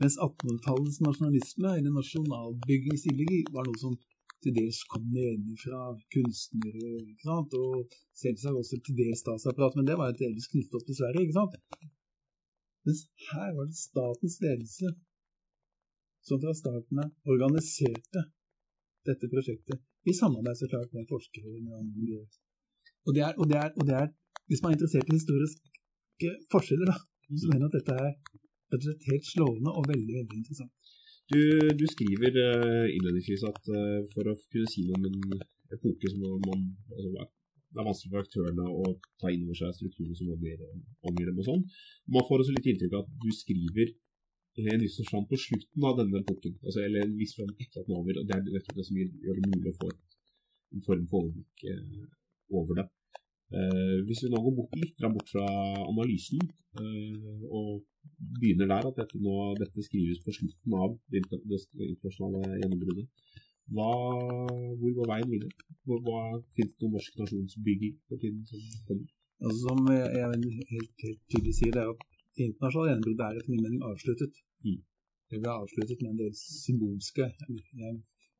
mens 0.02 0.18
1800-tallets 0.26 1.00
nasjonalisme, 1.06 1.70
eller 1.78 1.94
nasjonalbyggingsideologi, 1.96 3.40
var 3.54 3.68
noe 3.68 3.80
som 3.80 3.96
til 4.42 4.54
dels 4.56 4.80
kom 4.90 5.04
nedenfra 5.14 5.80
kunstnere, 6.12 6.92
ikke 7.12 7.28
sant? 7.28 7.54
og 7.54 7.96
selvsagt 8.18 8.60
også 8.60 8.80
til 8.84 8.98
dels 8.98 9.22
statsapparat, 9.22 9.76
men 9.78 9.88
det 9.88 9.96
var 10.00 10.10
et 10.10 10.22
delvis 10.22 10.50
knyttet 10.50 10.78
opp 10.78 10.86
til 10.88 10.98
Sverige. 10.98 11.26
ikke 11.26 11.38
sant? 11.38 11.54
Mens 12.86 13.00
her 13.30 13.50
var 13.56 13.68
det 13.68 13.78
statens 13.78 14.36
ledelse 14.44 14.90
som 16.26 16.40
fra 16.42 16.54
starten 16.54 17.02
av 17.02 17.32
organiserte 17.34 18.22
dette 19.08 19.30
prosjektet, 19.30 19.78
i 20.06 20.12
samarbeid 20.14 20.58
så 20.58 20.68
klart 20.70 20.92
med 20.94 21.08
forskere 21.10 21.50
og 21.50 21.62
med 21.62 21.78
andre 21.78 22.00
miljøer. 22.02 22.28
Og 23.06 23.14
det 23.16 23.22
er, 23.26 23.32
og 23.40 23.48
det 23.50 23.58
er, 23.58 23.70
og 23.78 23.86
det 23.88 23.96
er 23.98 24.08
hvis 24.48 24.62
man 24.62 24.70
er 24.70 24.76
interessert 24.76 25.10
i 25.10 25.18
historiske 25.18 26.30
forskjeller, 26.52 26.90
da, 26.92 26.96
så 27.40 27.50
mener 27.50 27.64
jeg 27.64 27.70
at 27.70 27.76
dette 27.78 27.94
er 28.92 29.10
helt 29.10 29.26
slående 29.28 29.70
og 29.78 29.88
veldig 29.92 30.14
veldig 30.18 30.38
interessant. 30.40 30.72
Du, 31.32 31.40
du 31.80 31.84
skriver 31.94 32.32
uh, 32.36 32.86
innledningsvis 32.94 33.44
at 33.48 33.60
uh, 33.72 34.00
for 34.12 34.28
å 34.28 34.34
kunne 34.52 34.70
si 34.72 34.84
noe 34.88 34.98
om 34.98 35.06
en 35.08 35.44
epoke 35.72 36.10
som 36.12 36.24
man, 36.46 36.66
altså, 36.92 37.26
det 37.72 37.80
er 37.80 37.88
vanskelig 37.88 38.12
for 38.12 38.22
aktørene 38.22 38.68
å 38.68 38.94
ta 39.20 39.32
inn 39.32 39.44
over 39.46 39.58
seg 39.58 39.74
strukturer 39.76 40.14
som 40.18 40.30
omgir, 40.34 40.62
omgir 41.08 41.30
dem 41.30 41.40
og 41.40 41.48
sånn. 41.48 41.62
Man 42.12 42.26
får 42.28 42.44
også 42.44 42.56
litt 42.56 42.70
inntrykk 42.72 42.96
av 42.98 43.04
at 43.06 43.12
du 43.24 43.30
skriver 43.36 43.92
en 44.60 44.82
viss 44.84 44.98
forstand 45.00 45.28
på 45.30 45.38
slutten 45.40 45.86
av 45.88 46.00
denne 46.00 46.20
boken, 46.28 46.58
altså, 46.60 46.82
eller 46.84 47.06
en 47.06 47.14
viss 47.16 47.32
forstand 47.36 47.62
etter 47.64 47.80
at 47.80 47.86
den 47.88 47.94
er 47.96 48.02
over. 48.02 48.18
og 48.20 48.26
Det 48.28 48.36
er 48.36 48.48
nettopp 48.48 48.80
det 48.80 48.88
som 48.88 48.98
gjør 49.00 49.38
det 49.38 49.52
mulig 49.54 49.72
å 49.72 49.78
få 49.78 49.92
en 49.92 50.84
form 50.84 51.06
for 51.08 51.24
overblikk 51.24 51.64
uh, 51.72 52.02
over 52.60 52.82
det. 52.82 52.88
Eh, 53.52 53.98
hvis 54.08 54.22
vi 54.24 54.30
nå 54.32 54.40
går 54.40 54.54
bort, 54.56 54.76
litt 54.80 55.02
bort 55.12 55.28
fra 55.28 55.46
analysen 55.84 56.40
eh, 56.80 57.42
og 57.52 57.82
begynner 58.40 58.70
der, 58.70 58.86
at 58.88 59.00
dette, 59.02 59.20
nå, 59.20 59.34
dette 59.60 59.84
skrives 59.84 60.22
på 60.24 60.32
slutten 60.32 60.76
av 60.78 60.94
det 61.12 61.20
internasjonale 61.20 62.62
gjennombruddet, 62.62 63.10
hva, 63.74 63.90
hvor 64.78 64.94
går 64.98 65.10
veien 65.10 65.30
videre? 65.32 65.66
Hva, 65.88 65.98
hva 66.06 66.20
Finnes 66.54 66.72
det 66.74 66.84
noen 66.84 66.96
norsk 66.98 67.18
nasjonsbygging 67.20 67.98
for 68.08 68.22
tiden 68.22 68.44
som 68.48 68.62
kommer? 68.88 69.10
Altså, 69.42 69.58
som 69.66 69.90
jeg 69.90 70.56
helt, 70.72 70.94
helt 71.02 71.22
tydelig 71.32 71.54
sier, 71.58 71.74
det 71.74 71.82
er 71.82 71.92
at 71.92 72.02
det 72.36 72.48
internasjonale 72.48 72.92
gjennombruddet 72.92 73.24
er 73.26 73.38
etter 73.40 73.52
min 73.52 73.64
mening 73.66 73.84
avsluttet. 73.88 74.40
Mm. 74.66 74.80
Det 75.32 75.40
ble 75.42 75.52
avsluttet 75.62 76.02
med 76.02 76.10
en 76.12 76.20
del 76.20 76.34
symbolske 76.36 77.26
Jeg 77.80 77.92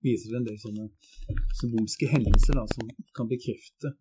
viser 0.05 0.37
en 0.37 0.47
del 0.49 0.59
sånne 0.61 0.87
symbolske 1.61 2.09
hendelser 2.13 2.59
da, 2.59 2.65
som 2.75 2.91
kan 3.17 3.31
bekrefte 3.31 3.95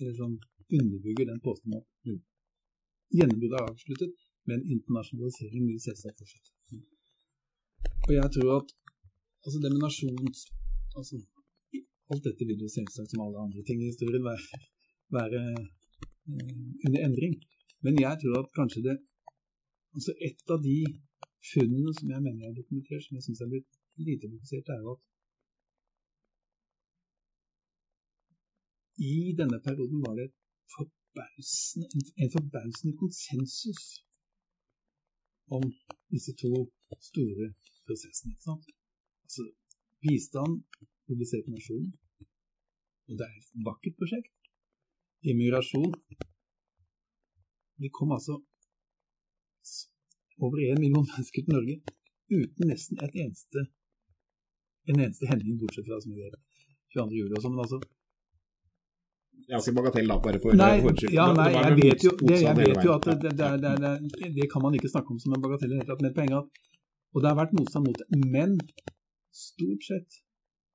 eller 0.00 0.14
som 0.18 0.32
underbygger 0.78 1.28
den 1.30 1.40
påstanden 1.46 1.80
at 1.80 1.86
mm. 2.08 2.20
gjennombruddet 3.18 3.58
er 3.60 3.68
avsluttet, 3.70 4.14
men 4.48 4.64
internasjonalisering 4.74 5.68
vil 5.70 5.82
selvsagt 5.86 6.18
fortsette. 6.20 6.80
Og 8.06 8.12
jeg 8.18 8.28
tror 8.36 8.50
at 8.58 8.74
altså 9.44 9.58
det 9.62 9.72
med 9.72 9.82
nasjons... 9.84 10.40
Altså, 10.98 11.16
alt 12.12 12.26
dette 12.26 12.46
vil 12.48 12.60
jo 12.64 12.68
selvsagt, 12.68 13.10
som 13.10 13.24
alle 13.24 13.40
andre 13.46 13.62
ting 13.68 13.78
i 13.80 13.90
historien, 13.92 14.24
være, 14.30 14.58
være 15.16 15.40
eh, 16.30 16.84
under 16.86 17.00
endring. 17.06 17.34
Men 17.84 17.94
jeg 18.04 18.14
tror 18.20 18.36
at 18.42 18.54
kanskje 18.58 18.86
det 18.88 18.96
altså 19.96 20.12
Et 20.28 20.50
av 20.54 20.58
de 20.68 20.78
funnene 21.52 21.92
som 21.98 22.10
jeg 22.10 22.22
mener 22.24 22.40
jeg 22.42 22.50
har 22.50 22.60
dokumentert, 22.60 23.02
som 23.04 23.16
jeg 23.16 23.24
syns 23.26 23.42
er 23.44 23.50
blitt 23.52 23.72
lite 24.08 24.30
fokusert, 24.32 24.70
er 24.74 24.80
jo 24.82 24.94
at 24.94 25.02
i 29.12 29.14
denne 29.40 29.58
perioden 29.66 30.00
var 30.06 30.14
det 30.18 30.28
en 32.22 32.30
forbausende 32.36 32.94
konsensus 33.02 33.82
om 35.56 35.62
disse 36.14 36.32
to 36.42 36.52
store 37.10 37.46
prosessene. 37.86 38.32
Ikke 38.34 38.48
sant? 38.48 38.73
Altså, 39.24 39.44
bistand 40.04 40.62
mobilisert 41.08 41.48
nasjonen, 41.52 41.92
og 43.08 43.18
det 43.18 43.26
er 43.26 43.36
et 43.38 43.50
vakkert 43.68 43.96
prosjekt. 44.00 44.32
Immigrasjon 45.24 45.92
Vi 47.82 47.88
kom 47.96 48.12
altså 48.12 48.34
over 50.44 50.58
én 50.60 50.78
million 50.78 51.06
mennesker 51.12 51.42
til 51.42 51.54
Norge 51.56 51.76
uten 52.30 52.70
nesten 52.70 53.00
et 53.04 53.16
eneste, 53.22 53.66
en 54.90 55.00
eneste 55.00 55.28
hending, 55.30 55.58
bortsett 55.60 55.86
fra 55.88 56.00
som 56.00 56.14
vi 56.14 56.24
vet, 56.24 56.38
22. 56.94 57.18
juli 57.20 57.36
og 57.36 57.44
sånn. 57.44 57.56
Men 57.56 57.64
altså, 57.64 57.80
jeg 59.48 59.60
skal 59.60 59.76
bagatell 59.76 60.08
da, 60.08 60.16
bare 60.24 60.40
for 60.40 60.56
Nei, 60.56 60.76
ja, 61.12 61.26
nei 61.36 61.50
jeg, 61.52 61.74
vet 61.80 62.04
jo, 62.06 62.12
det, 62.20 62.38
jeg 62.40 62.56
vet 62.56 62.80
jo 62.86 62.94
at 62.94 63.08
det, 63.10 63.32
det, 63.40 63.72
det, 63.82 64.30
det, 64.38 64.46
kan 64.52 64.64
man 64.64 64.76
ikke 64.78 64.92
snakke 64.92 65.12
om 65.12 65.20
som 65.20 65.34
en 65.36 65.42
bagatell 65.44 65.72
i 65.72 65.74
det 65.74 65.82
hele 65.82 65.90
tatt. 65.90 66.04
Men 66.04 66.14
poenget 66.16 66.62
og 67.14 67.22
det 67.22 67.30
har 67.30 67.38
vært 67.38 67.52
motstand 67.54 67.86
mot 67.86 68.00
det. 68.00 68.20
Men 68.34 68.56
stort 69.34 69.86
sett 69.88 70.20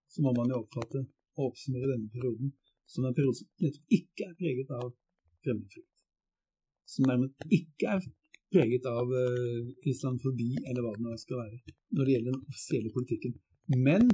så 0.10 0.24
må 0.26 0.34
man 0.36 0.52
jo 0.52 0.62
oppfatte 0.64 1.04
og 1.38 1.52
oppsummere 1.52 1.92
denne 1.94 2.12
perioden 2.14 2.52
som 2.90 3.06
en 3.06 3.16
periode 3.16 3.38
som 3.40 3.50
nettopp 3.64 3.98
ikke 4.00 4.26
er 4.26 4.38
preget 4.40 4.72
av 4.74 4.88
fremmedfrykt. 5.46 6.06
Som 6.90 7.06
nærmest 7.10 7.54
ikke 7.54 7.92
er 7.96 8.08
preget 8.50 8.88
av 8.90 9.12
uh, 9.14 9.70
islamfobi 9.92 10.50
eller 10.66 10.82
hva 10.84 10.96
det 10.96 11.06
nå 11.06 11.18
skal 11.22 11.44
være, 11.44 11.76
når 11.94 12.06
det 12.06 12.16
gjelder 12.16 12.34
den 12.34 12.48
offisielle 12.50 12.94
politikken. 12.96 13.36
Men 13.78 14.10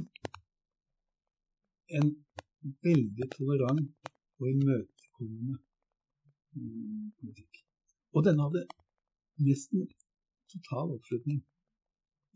en 1.98 2.10
veldig 2.84 3.30
tolerant 3.32 4.10
og 4.40 4.50
imøtekommende 4.50 5.56
mm, 6.56 7.14
politikk. 7.22 7.62
Og 8.12 8.26
denne 8.26 8.44
hadde 8.48 8.66
nesten 9.46 9.86
total 10.52 10.92
oppslutning 10.98 11.40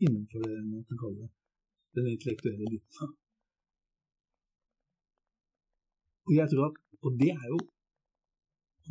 innenfor 0.01 0.41
det 0.47 0.57
man 0.65 0.85
kan 0.89 0.99
kalle 1.03 1.29
den 1.95 2.07
intellektuelle 2.13 2.63
eliten. 2.69 3.13
Og 6.27 6.33
jeg 6.39 6.47
tror 6.51 6.65
at, 6.69 6.75
og 7.05 7.11
det 7.21 7.31
er 7.41 7.47
jo 7.53 7.59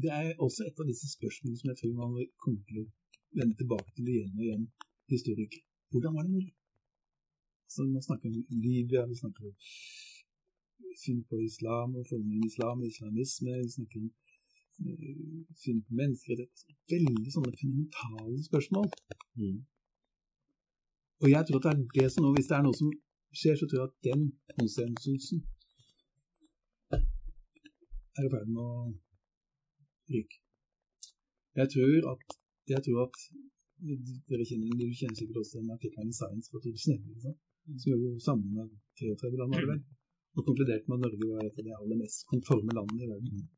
det 0.03 0.11
er 0.21 0.43
også 0.45 0.61
et 0.67 0.81
av 0.81 0.87
disse 0.91 1.09
spørsmålene 1.17 1.59
som 1.61 1.71
jeg 1.71 1.79
tror 1.81 1.93
man 1.99 2.13
kommer 2.43 2.63
til 2.69 2.83
å 2.83 2.91
vende 3.39 3.57
tilbake 3.61 3.91
til 3.97 4.11
igjen 4.13 4.39
og 4.39 4.45
igjen, 4.47 4.65
historikk. 5.13 5.57
Hvordan 5.91 6.15
var 6.17 6.27
det 6.27 6.35
mulig? 6.37 6.55
Så 7.73 7.87
Man 7.87 8.03
snakker 8.03 8.29
om 8.29 8.63
Libya, 8.65 9.07
vi 9.07 9.17
snakker 9.23 9.43
om 9.51 9.55
syn 11.03 11.21
på 11.29 11.39
islam 11.51 11.95
og 11.99 12.07
formen 12.11 12.47
islam 12.51 12.83
islamisme. 12.91 13.53
Vi 13.65 13.75
snakker 13.77 13.99
om 14.01 14.09
uh, 14.87 15.43
syn 15.63 15.79
på 15.87 15.99
menneskerettigheter. 16.01 16.79
Veldig 16.95 17.35
sånne 17.37 17.61
fundamentale 17.61 18.43
spørsmål. 18.49 18.89
Mm. 19.39 19.61
Og 21.23 21.29
jeg 21.35 21.43
tror 21.47 21.59
at 21.61 21.67
det 21.67 21.73
er 21.73 21.81
det 21.99 22.09
som 22.13 22.25
nå, 22.25 22.33
hvis 22.37 22.49
det 22.51 22.57
er 22.57 22.65
noe 22.67 22.79
som 22.81 22.91
skjer, 23.41 23.57
så 23.59 23.69
tror 23.69 23.81
jeg 23.81 23.91
at 23.91 23.99
den 24.09 24.23
konsensusen 24.57 25.43
er 28.17 28.27
i 28.27 28.33
ferd 28.33 28.49
med 28.55 28.63
å 28.65 28.73
ryke. 30.15 30.41
Jeg 31.61 31.67
tror 31.75 32.11
at, 32.15 32.27
jeg 32.73 32.81
tror 32.87 33.07
at 33.07 33.23
dere 34.31 34.45
kjenner, 34.49 34.75
dere 34.81 34.99
kjenner 35.01 35.19
sikkert 35.19 35.41
også 35.43 35.61
den 35.61 35.77
artikkelen 35.77 36.13
i 36.13 36.19
Science 36.19 36.51
fra 36.51 36.61
2011, 36.65 37.39
som 37.81 37.89
gjør 37.93 38.21
sammen 38.27 38.53
med 38.57 38.77
33 39.01 39.41
land, 39.41 39.55
var 39.55 39.65
det 39.65 39.73
vel? 39.75 39.83
og 40.37 40.45
konkluderte 40.47 40.87
med 40.89 40.97
at 40.97 41.03
Norge 41.05 41.27
var 41.33 41.43
et 41.45 41.59
av 41.59 41.65
de 41.67 41.73
aller 41.81 41.99
mest 42.03 42.27
konforme 42.31 42.73
landene 42.77 43.03
i 43.05 43.11
verden. 43.13 43.49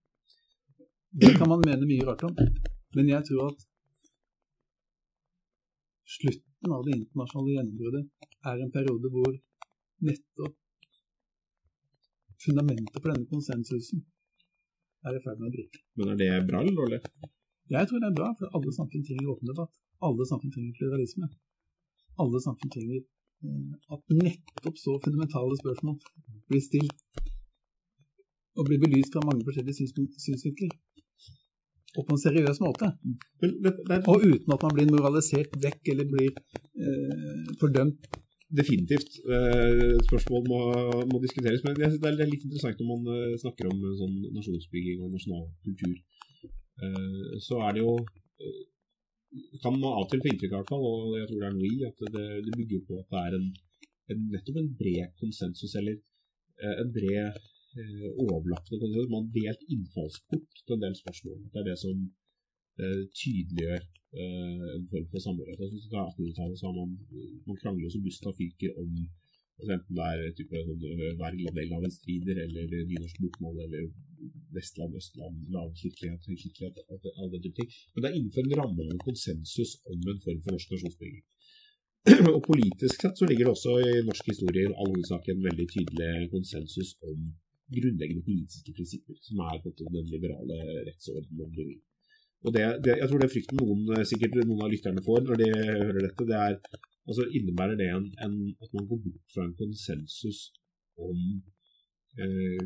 Det 1.22 1.32
kan 1.38 1.50
man 1.52 1.64
mene 1.68 1.88
mye 1.90 2.06
rart 2.08 2.24
om, 2.28 2.34
Men 2.96 3.08
jeg 3.08 3.22
tror 3.28 3.42
at 3.50 3.60
slutten 6.62 6.72
av 6.72 6.84
det 6.84 6.96
internasjonale 6.96 7.52
gjennombruddet 7.56 8.06
er 8.46 8.60
en 8.62 8.72
periode 8.72 9.10
hvor 9.10 9.34
nettopp 10.08 10.56
fundamentet 12.44 12.98
for 13.00 13.10
denne 13.10 13.26
konsensusen 13.30 14.02
er 15.06 15.16
i 15.16 15.22
ferd 15.24 15.40
med 15.40 15.48
å 15.48 15.54
bryte. 15.54 15.78
Men 15.98 16.12
er 16.12 16.16
det 16.16 16.46
bra 16.46 16.60
eller 16.62 16.76
dårlig? 16.76 17.00
Jeg 17.70 17.88
tror 17.88 18.00
det 18.02 18.08
er 18.10 18.18
bra, 18.18 18.28
for 18.38 18.54
alle 18.54 18.72
samfunn 18.74 19.04
trenger 19.06 19.32
åpen 19.32 19.50
debatt. 19.50 19.72
Alle 20.02 20.26
samfunn 20.26 20.52
trenger 20.54 20.78
pluralisme. 20.78 21.28
Alle 22.22 22.40
samfunn 22.42 22.70
trenger 22.74 23.00
eh, 23.00 23.94
at 23.94 24.16
nettopp 24.22 24.78
så 24.78 24.98
fundamentale 25.02 25.58
spørsmål 25.62 25.98
blir 26.50 26.62
stilt 26.62 27.22
og 28.58 28.66
blir 28.68 28.82
belyst 28.82 29.14
fra 29.14 29.24
mange 29.24 29.46
forskjellige 29.46 29.78
syns 29.80 30.18
synsvinkler. 30.26 30.74
Og 31.93 32.07
på 32.09 32.14
en 32.14 32.20
seriøs 32.22 32.59
måte. 32.64 32.88
Er 33.45 34.07
Og 34.09 34.24
uten 34.24 34.55
at 34.55 34.62
man 34.64 34.74
blir 34.76 34.88
moralisert 34.88 35.53
vekk 35.64 35.93
eller 35.93 36.09
blir 36.09 36.30
eh, 36.32 37.49
fordømt. 37.61 38.09
definitivt 38.53 39.14
eh, 39.34 39.97
spørsmål 40.09 40.43
må, 40.49 40.61
må 41.12 41.20
diskuteres. 41.20 41.62
Men 41.64 41.76
det 41.76 42.09
er 42.09 42.28
litt 42.28 42.45
interessant 42.45 42.80
når 42.80 42.88
man 42.90 43.12
eh, 43.14 43.36
snakker 43.40 43.68
om 43.70 43.78
eh, 43.80 43.95
sånn 44.01 44.18
nasjonsbygging 44.36 45.05
og 45.05 45.14
nasjonal 45.14 45.47
kultur. 45.64 45.95
Eh, 46.84 47.38
så 47.47 47.61
er 47.68 47.76
det 47.76 47.86
jo 47.86 47.97
Kan 49.62 49.78
man 49.78 49.95
av 49.97 50.03
og 50.05 50.11
til 50.12 50.20
få 50.20 50.28
inntrykk 50.28 50.55
av, 50.59 50.72
og 50.76 51.14
jeg 51.16 51.28
tror 51.28 51.38
det 51.40 51.47
er 51.49 51.55
noe 51.57 51.68
i, 51.68 51.76
at 51.88 52.03
det, 52.14 52.24
det 52.45 52.57
bygger 52.57 52.82
på 52.84 52.99
at 53.01 53.14
det 53.14 53.20
er 53.22 53.36
en, 53.38 53.47
en, 54.12 54.26
nettopp 54.34 54.59
en 54.61 54.72
bred 54.80 55.14
konsensus, 55.22 55.72
eller 55.80 55.97
en 56.82 56.90
bred 56.93 57.38
overlappende 58.26 58.80
konsensus. 58.80 59.12
Man 59.14 59.24
har 59.24 59.32
delt 59.38 59.62
innfallsport 59.74 60.52
til 60.64 60.74
en 60.76 60.84
del 60.84 60.96
spørsmål. 61.02 61.38
Det 61.52 61.58
er 61.60 61.68
det 61.70 61.78
som 61.84 61.96
eh, 62.82 63.02
tydeliggjør 63.20 63.82
eh, 64.20 64.64
en 64.76 64.86
form 64.92 65.08
for 65.12 65.20
samhørighet. 65.26 65.60
Altså, 65.60 65.74
Hvis 65.74 65.86
du 65.86 65.90
tar 65.94 66.06
1800-tallet, 66.10 66.58
så 66.58 66.64
har 66.68 66.76
man, 66.80 66.90
man 67.48 67.60
krangler 67.62 67.90
som 67.90 68.04
busta 68.06 68.30
fyker 68.40 68.70
om 68.84 68.90
altså 69.58 69.72
enten 69.76 69.98
det 69.98 70.06
er 70.10 70.36
type 70.38 70.62
sånn 70.68 70.86
eh, 70.90 71.18
Werg 71.20 71.42
og 71.48 71.56
Welhaven-strider, 71.58 72.40
eller 72.44 72.72
nynorsk 72.90 73.20
bokmål, 73.24 73.60
eller 73.66 73.90
Vestland, 74.56 74.96
Østland, 75.00 75.36
lavkirkelighet, 75.54 76.26
høykirkelighet, 76.30 76.80
all 77.18 77.30
den 77.34 77.44
type 77.44 77.58
ting. 77.60 77.70
Men 77.92 78.04
det 78.04 78.10
er 78.10 78.18
innenfor 78.18 78.42
en 78.46 78.56
ramme 78.60 78.88
av 78.88 79.04
konsensus 79.06 79.76
om 79.92 80.00
en 80.12 80.24
form 80.24 80.42
for 80.44 80.56
norsk 80.56 80.74
nasjonsbygging. 80.74 81.22
Og 82.34 82.40
politisk 82.42 83.04
sett 83.04 83.18
så 83.18 83.28
ligger 83.30 83.46
det 83.46 83.54
også 83.54 83.76
i 83.78 84.02
norsk 84.08 84.32
historie 84.32 84.66
i 84.66 84.72
all 84.74 84.90
hovedsak 84.90 85.28
en 85.30 85.44
veldig 85.46 85.66
tydelig 85.70 86.30
konsensus 86.32 86.96
om 87.06 87.28
grunnleggende 87.76 88.26
politiske 88.26 88.74
prinsipper, 88.76 89.18
som 89.26 89.42
er 89.48 89.58
på 89.64 89.72
den 89.80 90.12
liberale 90.12 90.58
rettsordenen. 90.88 91.80
Og 92.42 92.54
det, 92.54 92.64
det, 92.84 92.96
jeg 92.98 93.08
tror 93.08 93.22
det 93.22 93.30
frykten 93.30 93.60
noen, 93.60 93.84
eh, 93.94 94.06
sikkert 94.08 94.40
noen 94.42 94.64
av 94.66 94.72
lytterne 94.72 95.04
får 95.06 95.28
når 95.28 95.40
de 95.42 95.50
hører 95.52 96.00
dette, 96.08 96.26
det 96.26 96.38
er 96.38 96.56
altså 97.06 97.26
innebærer 97.38 97.78
det 97.78 97.88
en, 97.90 98.08
en, 98.26 98.36
at 98.62 98.74
man 98.76 98.88
går 98.90 99.00
bort 99.06 99.34
fra 99.34 99.46
en 99.46 99.54
konsensus 99.58 100.40
om, 101.08 101.18
eh, 102.18 102.58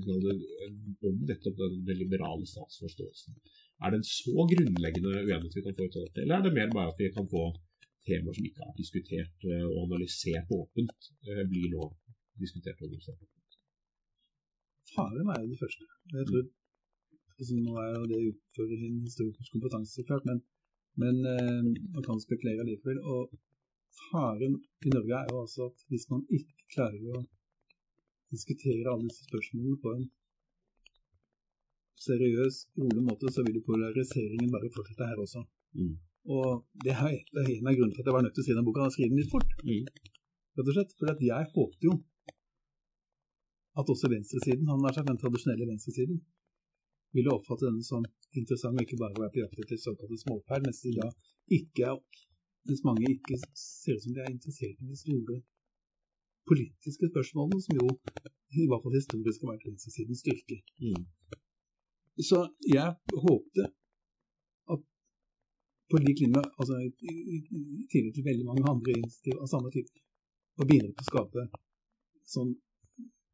om 1.11 1.21
nettopp 1.29 1.61
den, 1.61 1.97
liberale 2.03 2.49
statsforståelsen. 2.49 3.37
Er 3.85 3.93
det 3.93 4.01
en 4.01 4.09
så 4.09 4.49
grunnleggende 4.53 5.13
uenighet 5.23 5.57
vi 5.57 5.65
kan 5.67 5.77
få 5.79 5.89
ut 5.89 5.99
av 6.01 6.07
dette, 6.09 6.25
eller 6.25 6.39
er 6.39 6.47
det 6.47 6.57
mer 6.59 6.75
bare 6.75 6.93
at 6.93 7.01
vi 7.01 7.13
kan 7.17 7.29
få 7.33 7.45
temaer 8.09 8.37
som 8.37 8.49
ikke 8.49 8.67
er 8.67 8.77
diskutert 8.81 9.49
eh, 9.51 9.65
og 9.69 9.81
analysert 9.87 10.53
åpent, 10.61 11.11
eh, 11.29 11.45
blir 11.51 11.73
nå 11.75 11.91
diskutert 12.41 12.81
og 12.81 12.89
analysert 12.89 13.21
åpent? 13.21 13.46
Faren 14.97 15.29
er 15.33 15.41
jo 15.43 15.51
det 15.53 15.61
første. 15.63 15.85
Jeg 16.19 16.27
tror, 16.31 16.45
altså, 17.39 17.55
nå 17.67 17.73
er 17.85 17.89
jo 17.95 18.05
det 18.13 18.21
utfører 18.31 18.77
sin 18.83 19.01
historikers 19.07 19.53
kompetanse, 19.55 20.05
klart, 20.09 20.25
men, 20.31 20.39
men 21.03 21.15
eh, 21.33 21.65
man 21.95 22.07
kan 22.09 22.23
spekulere 22.27 22.67
likevel. 22.69 22.99
Og 23.15 23.21
faren 24.11 24.55
i 24.87 24.93
Norge 24.97 25.15
er 25.21 25.27
jo 25.33 25.43
altså 25.45 25.69
at 25.71 25.87
hvis 25.91 26.09
man 26.13 26.23
ikke 26.39 26.71
klarer 26.75 27.19
å 27.19 27.25
diskutere 28.35 28.91
alle 28.93 29.09
disse 29.09 29.29
spørsmålene 29.29 29.83
på 29.85 29.95
en 29.97 30.07
seriøs, 32.07 32.57
rolig 32.81 33.05
måte, 33.09 33.33
så 33.35 33.45
vil 33.47 33.59
jo 33.59 33.67
polariseringen 33.69 34.53
bare 34.55 34.73
fortsette 34.75 35.09
her 35.11 35.23
også. 35.25 35.45
Mm. 35.79 35.95
Og 36.37 36.67
det 36.85 36.93
er 36.93 37.07
en 37.13 37.69
av 37.71 37.77
grunnene 37.77 37.95
til 37.95 38.03
at 38.03 38.09
jeg 38.09 38.17
var 38.17 38.25
nødt 38.27 38.35
til 38.37 38.43
å 38.43 38.47
skrive 38.47 38.59
denne 38.59 38.69
boka. 38.69 38.87
og 38.89 38.95
skrive 38.97 39.13
den 39.13 39.23
litt 39.23 39.35
fort, 39.35 39.51
Mm. 39.65 39.87
rett 40.57 40.69
og 40.71 40.77
slett. 40.77 40.93
For 40.99 41.07
at 41.13 41.21
jeg 41.31 41.53
håpte 41.55 41.89
jo 41.89 41.95
at 43.77 43.93
også 43.93 44.09
venstresiden, 44.13 44.69
han 44.71 44.87
sagt 44.95 45.09
den 45.09 45.21
tradisjonelle 45.21 45.69
venstresiden, 45.69 46.21
ville 47.17 47.33
oppfatte 47.33 47.69
denne 47.69 47.85
som 47.85 48.05
interessant 48.37 48.77
og 48.77 48.85
ikke 48.85 49.01
bare 49.01 49.21
være 49.21 49.33
på 49.35 49.43
jakt 49.43 49.61
etter 49.63 49.81
såkalte 49.81 50.19
småpær, 50.21 50.65
mens 50.65 50.83
de 50.85 50.95
da 50.97 51.09
ikke 51.59 51.91
er 51.91 52.01
mens 52.67 52.83
mange 52.89 53.07
ikke 53.15 53.39
ser 53.55 53.97
ut 53.97 54.03
som 54.05 54.15
de 54.15 54.23
er 54.23 54.33
interessert 54.33 54.81
i 54.83 54.91
de 54.91 54.99
store 54.99 55.37
politiske 56.51 57.09
spørsmålene, 57.13 57.63
som 57.63 57.79
jo 57.81 57.89
i 58.63 58.67
hvert 58.71 58.83
fall 58.83 58.99
historisk 58.99 59.45
har 59.45 59.53
vært 59.53 59.67
venstresidens 59.69 60.23
styrke. 60.25 60.59
Mm. 60.83 61.05
Så 62.29 62.39
jeg 62.77 62.89
håpte 63.27 63.65
at 64.75 64.83
på 65.91 66.03
lik 66.03 66.23
linje 66.25 66.43
altså, 66.59 66.79
i 66.83 67.39
tillegg 67.93 68.15
til 68.17 68.29
veldig 68.31 68.47
mange 68.51 68.67
andre 68.73 68.97
initiativ 68.99 69.43
av 69.43 69.51
samme 69.53 69.73
type, 69.75 70.05
å 70.61 70.69
bidra 70.71 70.91
til 70.91 71.05
å 71.05 71.11
skape 71.11 71.49
sånn 72.35 72.55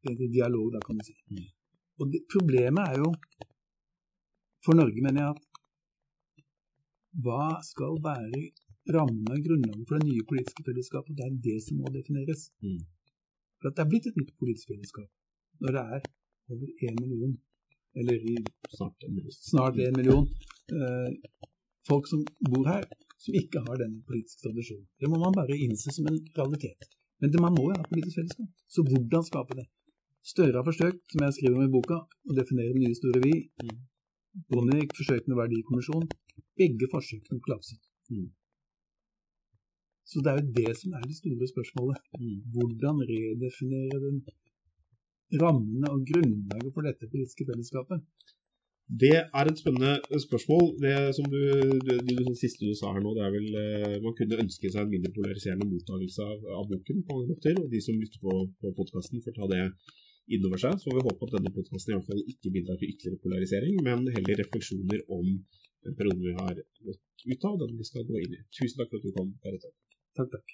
en 0.09 0.33
dialog, 0.37 0.71
da, 0.73 0.81
kan 0.85 0.99
du 0.99 1.05
si. 1.07 1.15
Mm. 1.31 1.47
Og 2.01 2.11
det, 2.13 2.23
problemet 2.33 2.83
er 2.91 3.01
jo 3.03 3.09
for 4.65 4.79
Norge, 4.79 5.01
mener 5.05 5.21
jeg, 5.23 5.31
at 5.35 5.41
hva 7.23 7.45
skal 7.63 7.99
være 8.03 8.41
rammene 8.95 9.35
og 9.37 9.45
grunnlaget 9.45 9.87
for 9.87 9.99
det 9.99 10.09
nye 10.09 10.27
politiske 10.29 10.65
fellesskapet? 10.67 11.15
Det 11.17 11.25
er 11.27 11.41
det 11.47 11.57
som 11.65 11.79
må 11.81 11.91
defineres. 11.93 12.47
Mm. 12.65 12.81
For 13.59 13.69
at 13.69 13.77
det 13.77 13.83
er 13.83 13.91
blitt 13.91 14.09
et 14.09 14.19
nytt 14.19 14.33
politisk 14.39 14.71
fellesskap 14.73 15.09
når 15.63 15.75
det 15.75 15.83
er 15.95 16.07
over 16.51 16.67
én 16.87 16.95
million, 16.99 17.33
eller 17.99 18.17
Snart 18.73 19.03
en 19.05 19.13
million, 19.15 19.35
snart 19.51 19.77
en 19.79 19.95
million, 19.99 20.25
eh, 20.79 21.11
folk 21.87 22.07
som 22.09 22.23
bor 22.49 22.65
her, 22.67 22.83
som 23.23 23.37
ikke 23.41 23.61
har 23.67 23.77
den 23.79 23.93
politiske 24.07 24.41
tradisjonen. 24.43 24.87
Det 24.99 25.07
må 25.11 25.19
man 25.21 25.37
bare 25.37 25.55
innse 25.65 25.93
som 25.95 26.09
en 26.09 26.19
realitet. 26.39 26.89
Men 27.21 27.31
det, 27.31 27.39
man 27.45 27.55
må 27.55 27.69
jo 27.69 27.77
ha 27.77 27.85
politisk 27.87 28.17
fellesskap. 28.19 28.49
Så 28.73 28.83
hvordan 28.89 29.23
skape 29.29 29.59
det? 29.59 29.67
Støre 30.23 30.55
har 30.55 30.63
forsøkt, 30.63 31.01
som 31.11 31.25
jeg 31.25 31.35
skriver 31.37 31.57
om 31.59 31.65
i 31.65 31.73
boka, 31.73 31.97
å 32.29 32.35
definere 32.37 32.71
den 32.75 32.85
nye 32.85 32.99
store 32.99 33.19
vi. 33.25 33.33
Bondevik 34.51 34.95
forsøkte 34.95 35.29
med 35.29 35.39
verdikommisjon. 35.41 36.05
Begge 36.59 36.87
forsøkene 36.93 37.43
kollapset. 37.43 37.81
Mm. 38.13 38.29
Så 40.09 40.23
det 40.23 40.31
er 40.31 40.39
jo 40.39 40.53
det 40.59 40.71
som 40.79 40.95
er 40.97 41.03
det 41.09 41.17
store 41.19 41.49
spørsmålet. 41.51 41.99
Mm. 42.21 42.37
Hvordan 42.53 43.03
redefinere 43.09 43.99
den 44.05 44.23
rammene 45.41 45.91
og 45.91 46.05
grunnlaget 46.09 46.71
for 46.73 46.87
dette 46.87 47.09
politiske 47.11 47.47
fellesskapet? 47.49 48.03
Det 49.03 49.15
er 49.15 49.45
et 49.49 49.59
spennende 49.59 50.19
spørsmål. 50.25 50.65
Det 50.83 50.95
som 51.17 51.27
du, 51.33 51.39
det, 51.87 51.97
det 52.07 52.37
siste 52.39 52.67
du 52.67 52.75
sa 52.77 52.91
her 52.93 53.03
nå, 53.03 53.13
det 53.17 53.23
er 53.25 53.31
vel 53.33 53.47
eh, 53.63 53.99
Man 54.03 54.15
kunne 54.17 54.41
ønske 54.43 54.71
seg 54.71 54.83
en 54.83 54.91
mindre 54.91 55.11
polariserende 55.15 55.67
mottakelse 55.71 56.27
av, 56.31 56.39
av 56.59 56.67
boken 56.71 57.03
på 57.07 57.15
mange 57.15 57.31
måter. 57.31 57.59
Og 57.63 57.69
de 57.73 57.83
som 57.83 57.99
lytter 57.99 58.23
på, 58.23 58.35
på 58.61 58.73
podkasten, 58.79 59.23
får 59.23 59.37
ta 59.39 59.49
det 59.51 59.63
innover 60.27 60.57
seg. 60.61 60.73
Så 60.79 60.85
får 60.89 60.97
vi 60.99 61.07
håpe 61.07 61.23
at 61.27 61.33
denne 61.37 61.55
podkasten 61.55 61.89
i 61.91 61.95
hvert 61.97 62.09
fall 62.11 62.31
ikke 62.33 62.53
bidrar 62.55 62.77
til 62.79 62.89
ytterligere 62.93 63.23
polarisering, 63.25 63.73
men 63.87 63.99
heller 64.15 64.35
refleksjoner 64.43 64.99
om 65.17 65.25
den 65.83 65.93
perioden 65.99 66.23
vi 66.23 66.33
har 66.39 66.55
gått 66.87 67.03
ut 67.27 67.41
av, 67.49 67.53
og 67.53 67.59
den 67.63 67.79
vi 67.79 67.85
skal 67.89 68.07
gå 68.07 68.15
inn 68.23 68.33
i. 68.37 68.39
Tusen 68.55 68.77
takk 68.79 68.89
for 68.91 68.97
at 68.99 69.05
du 69.07 69.11
kom. 69.17 69.29
Berit. 69.43 69.63
Takk, 70.17 70.29
takk. 70.37 70.47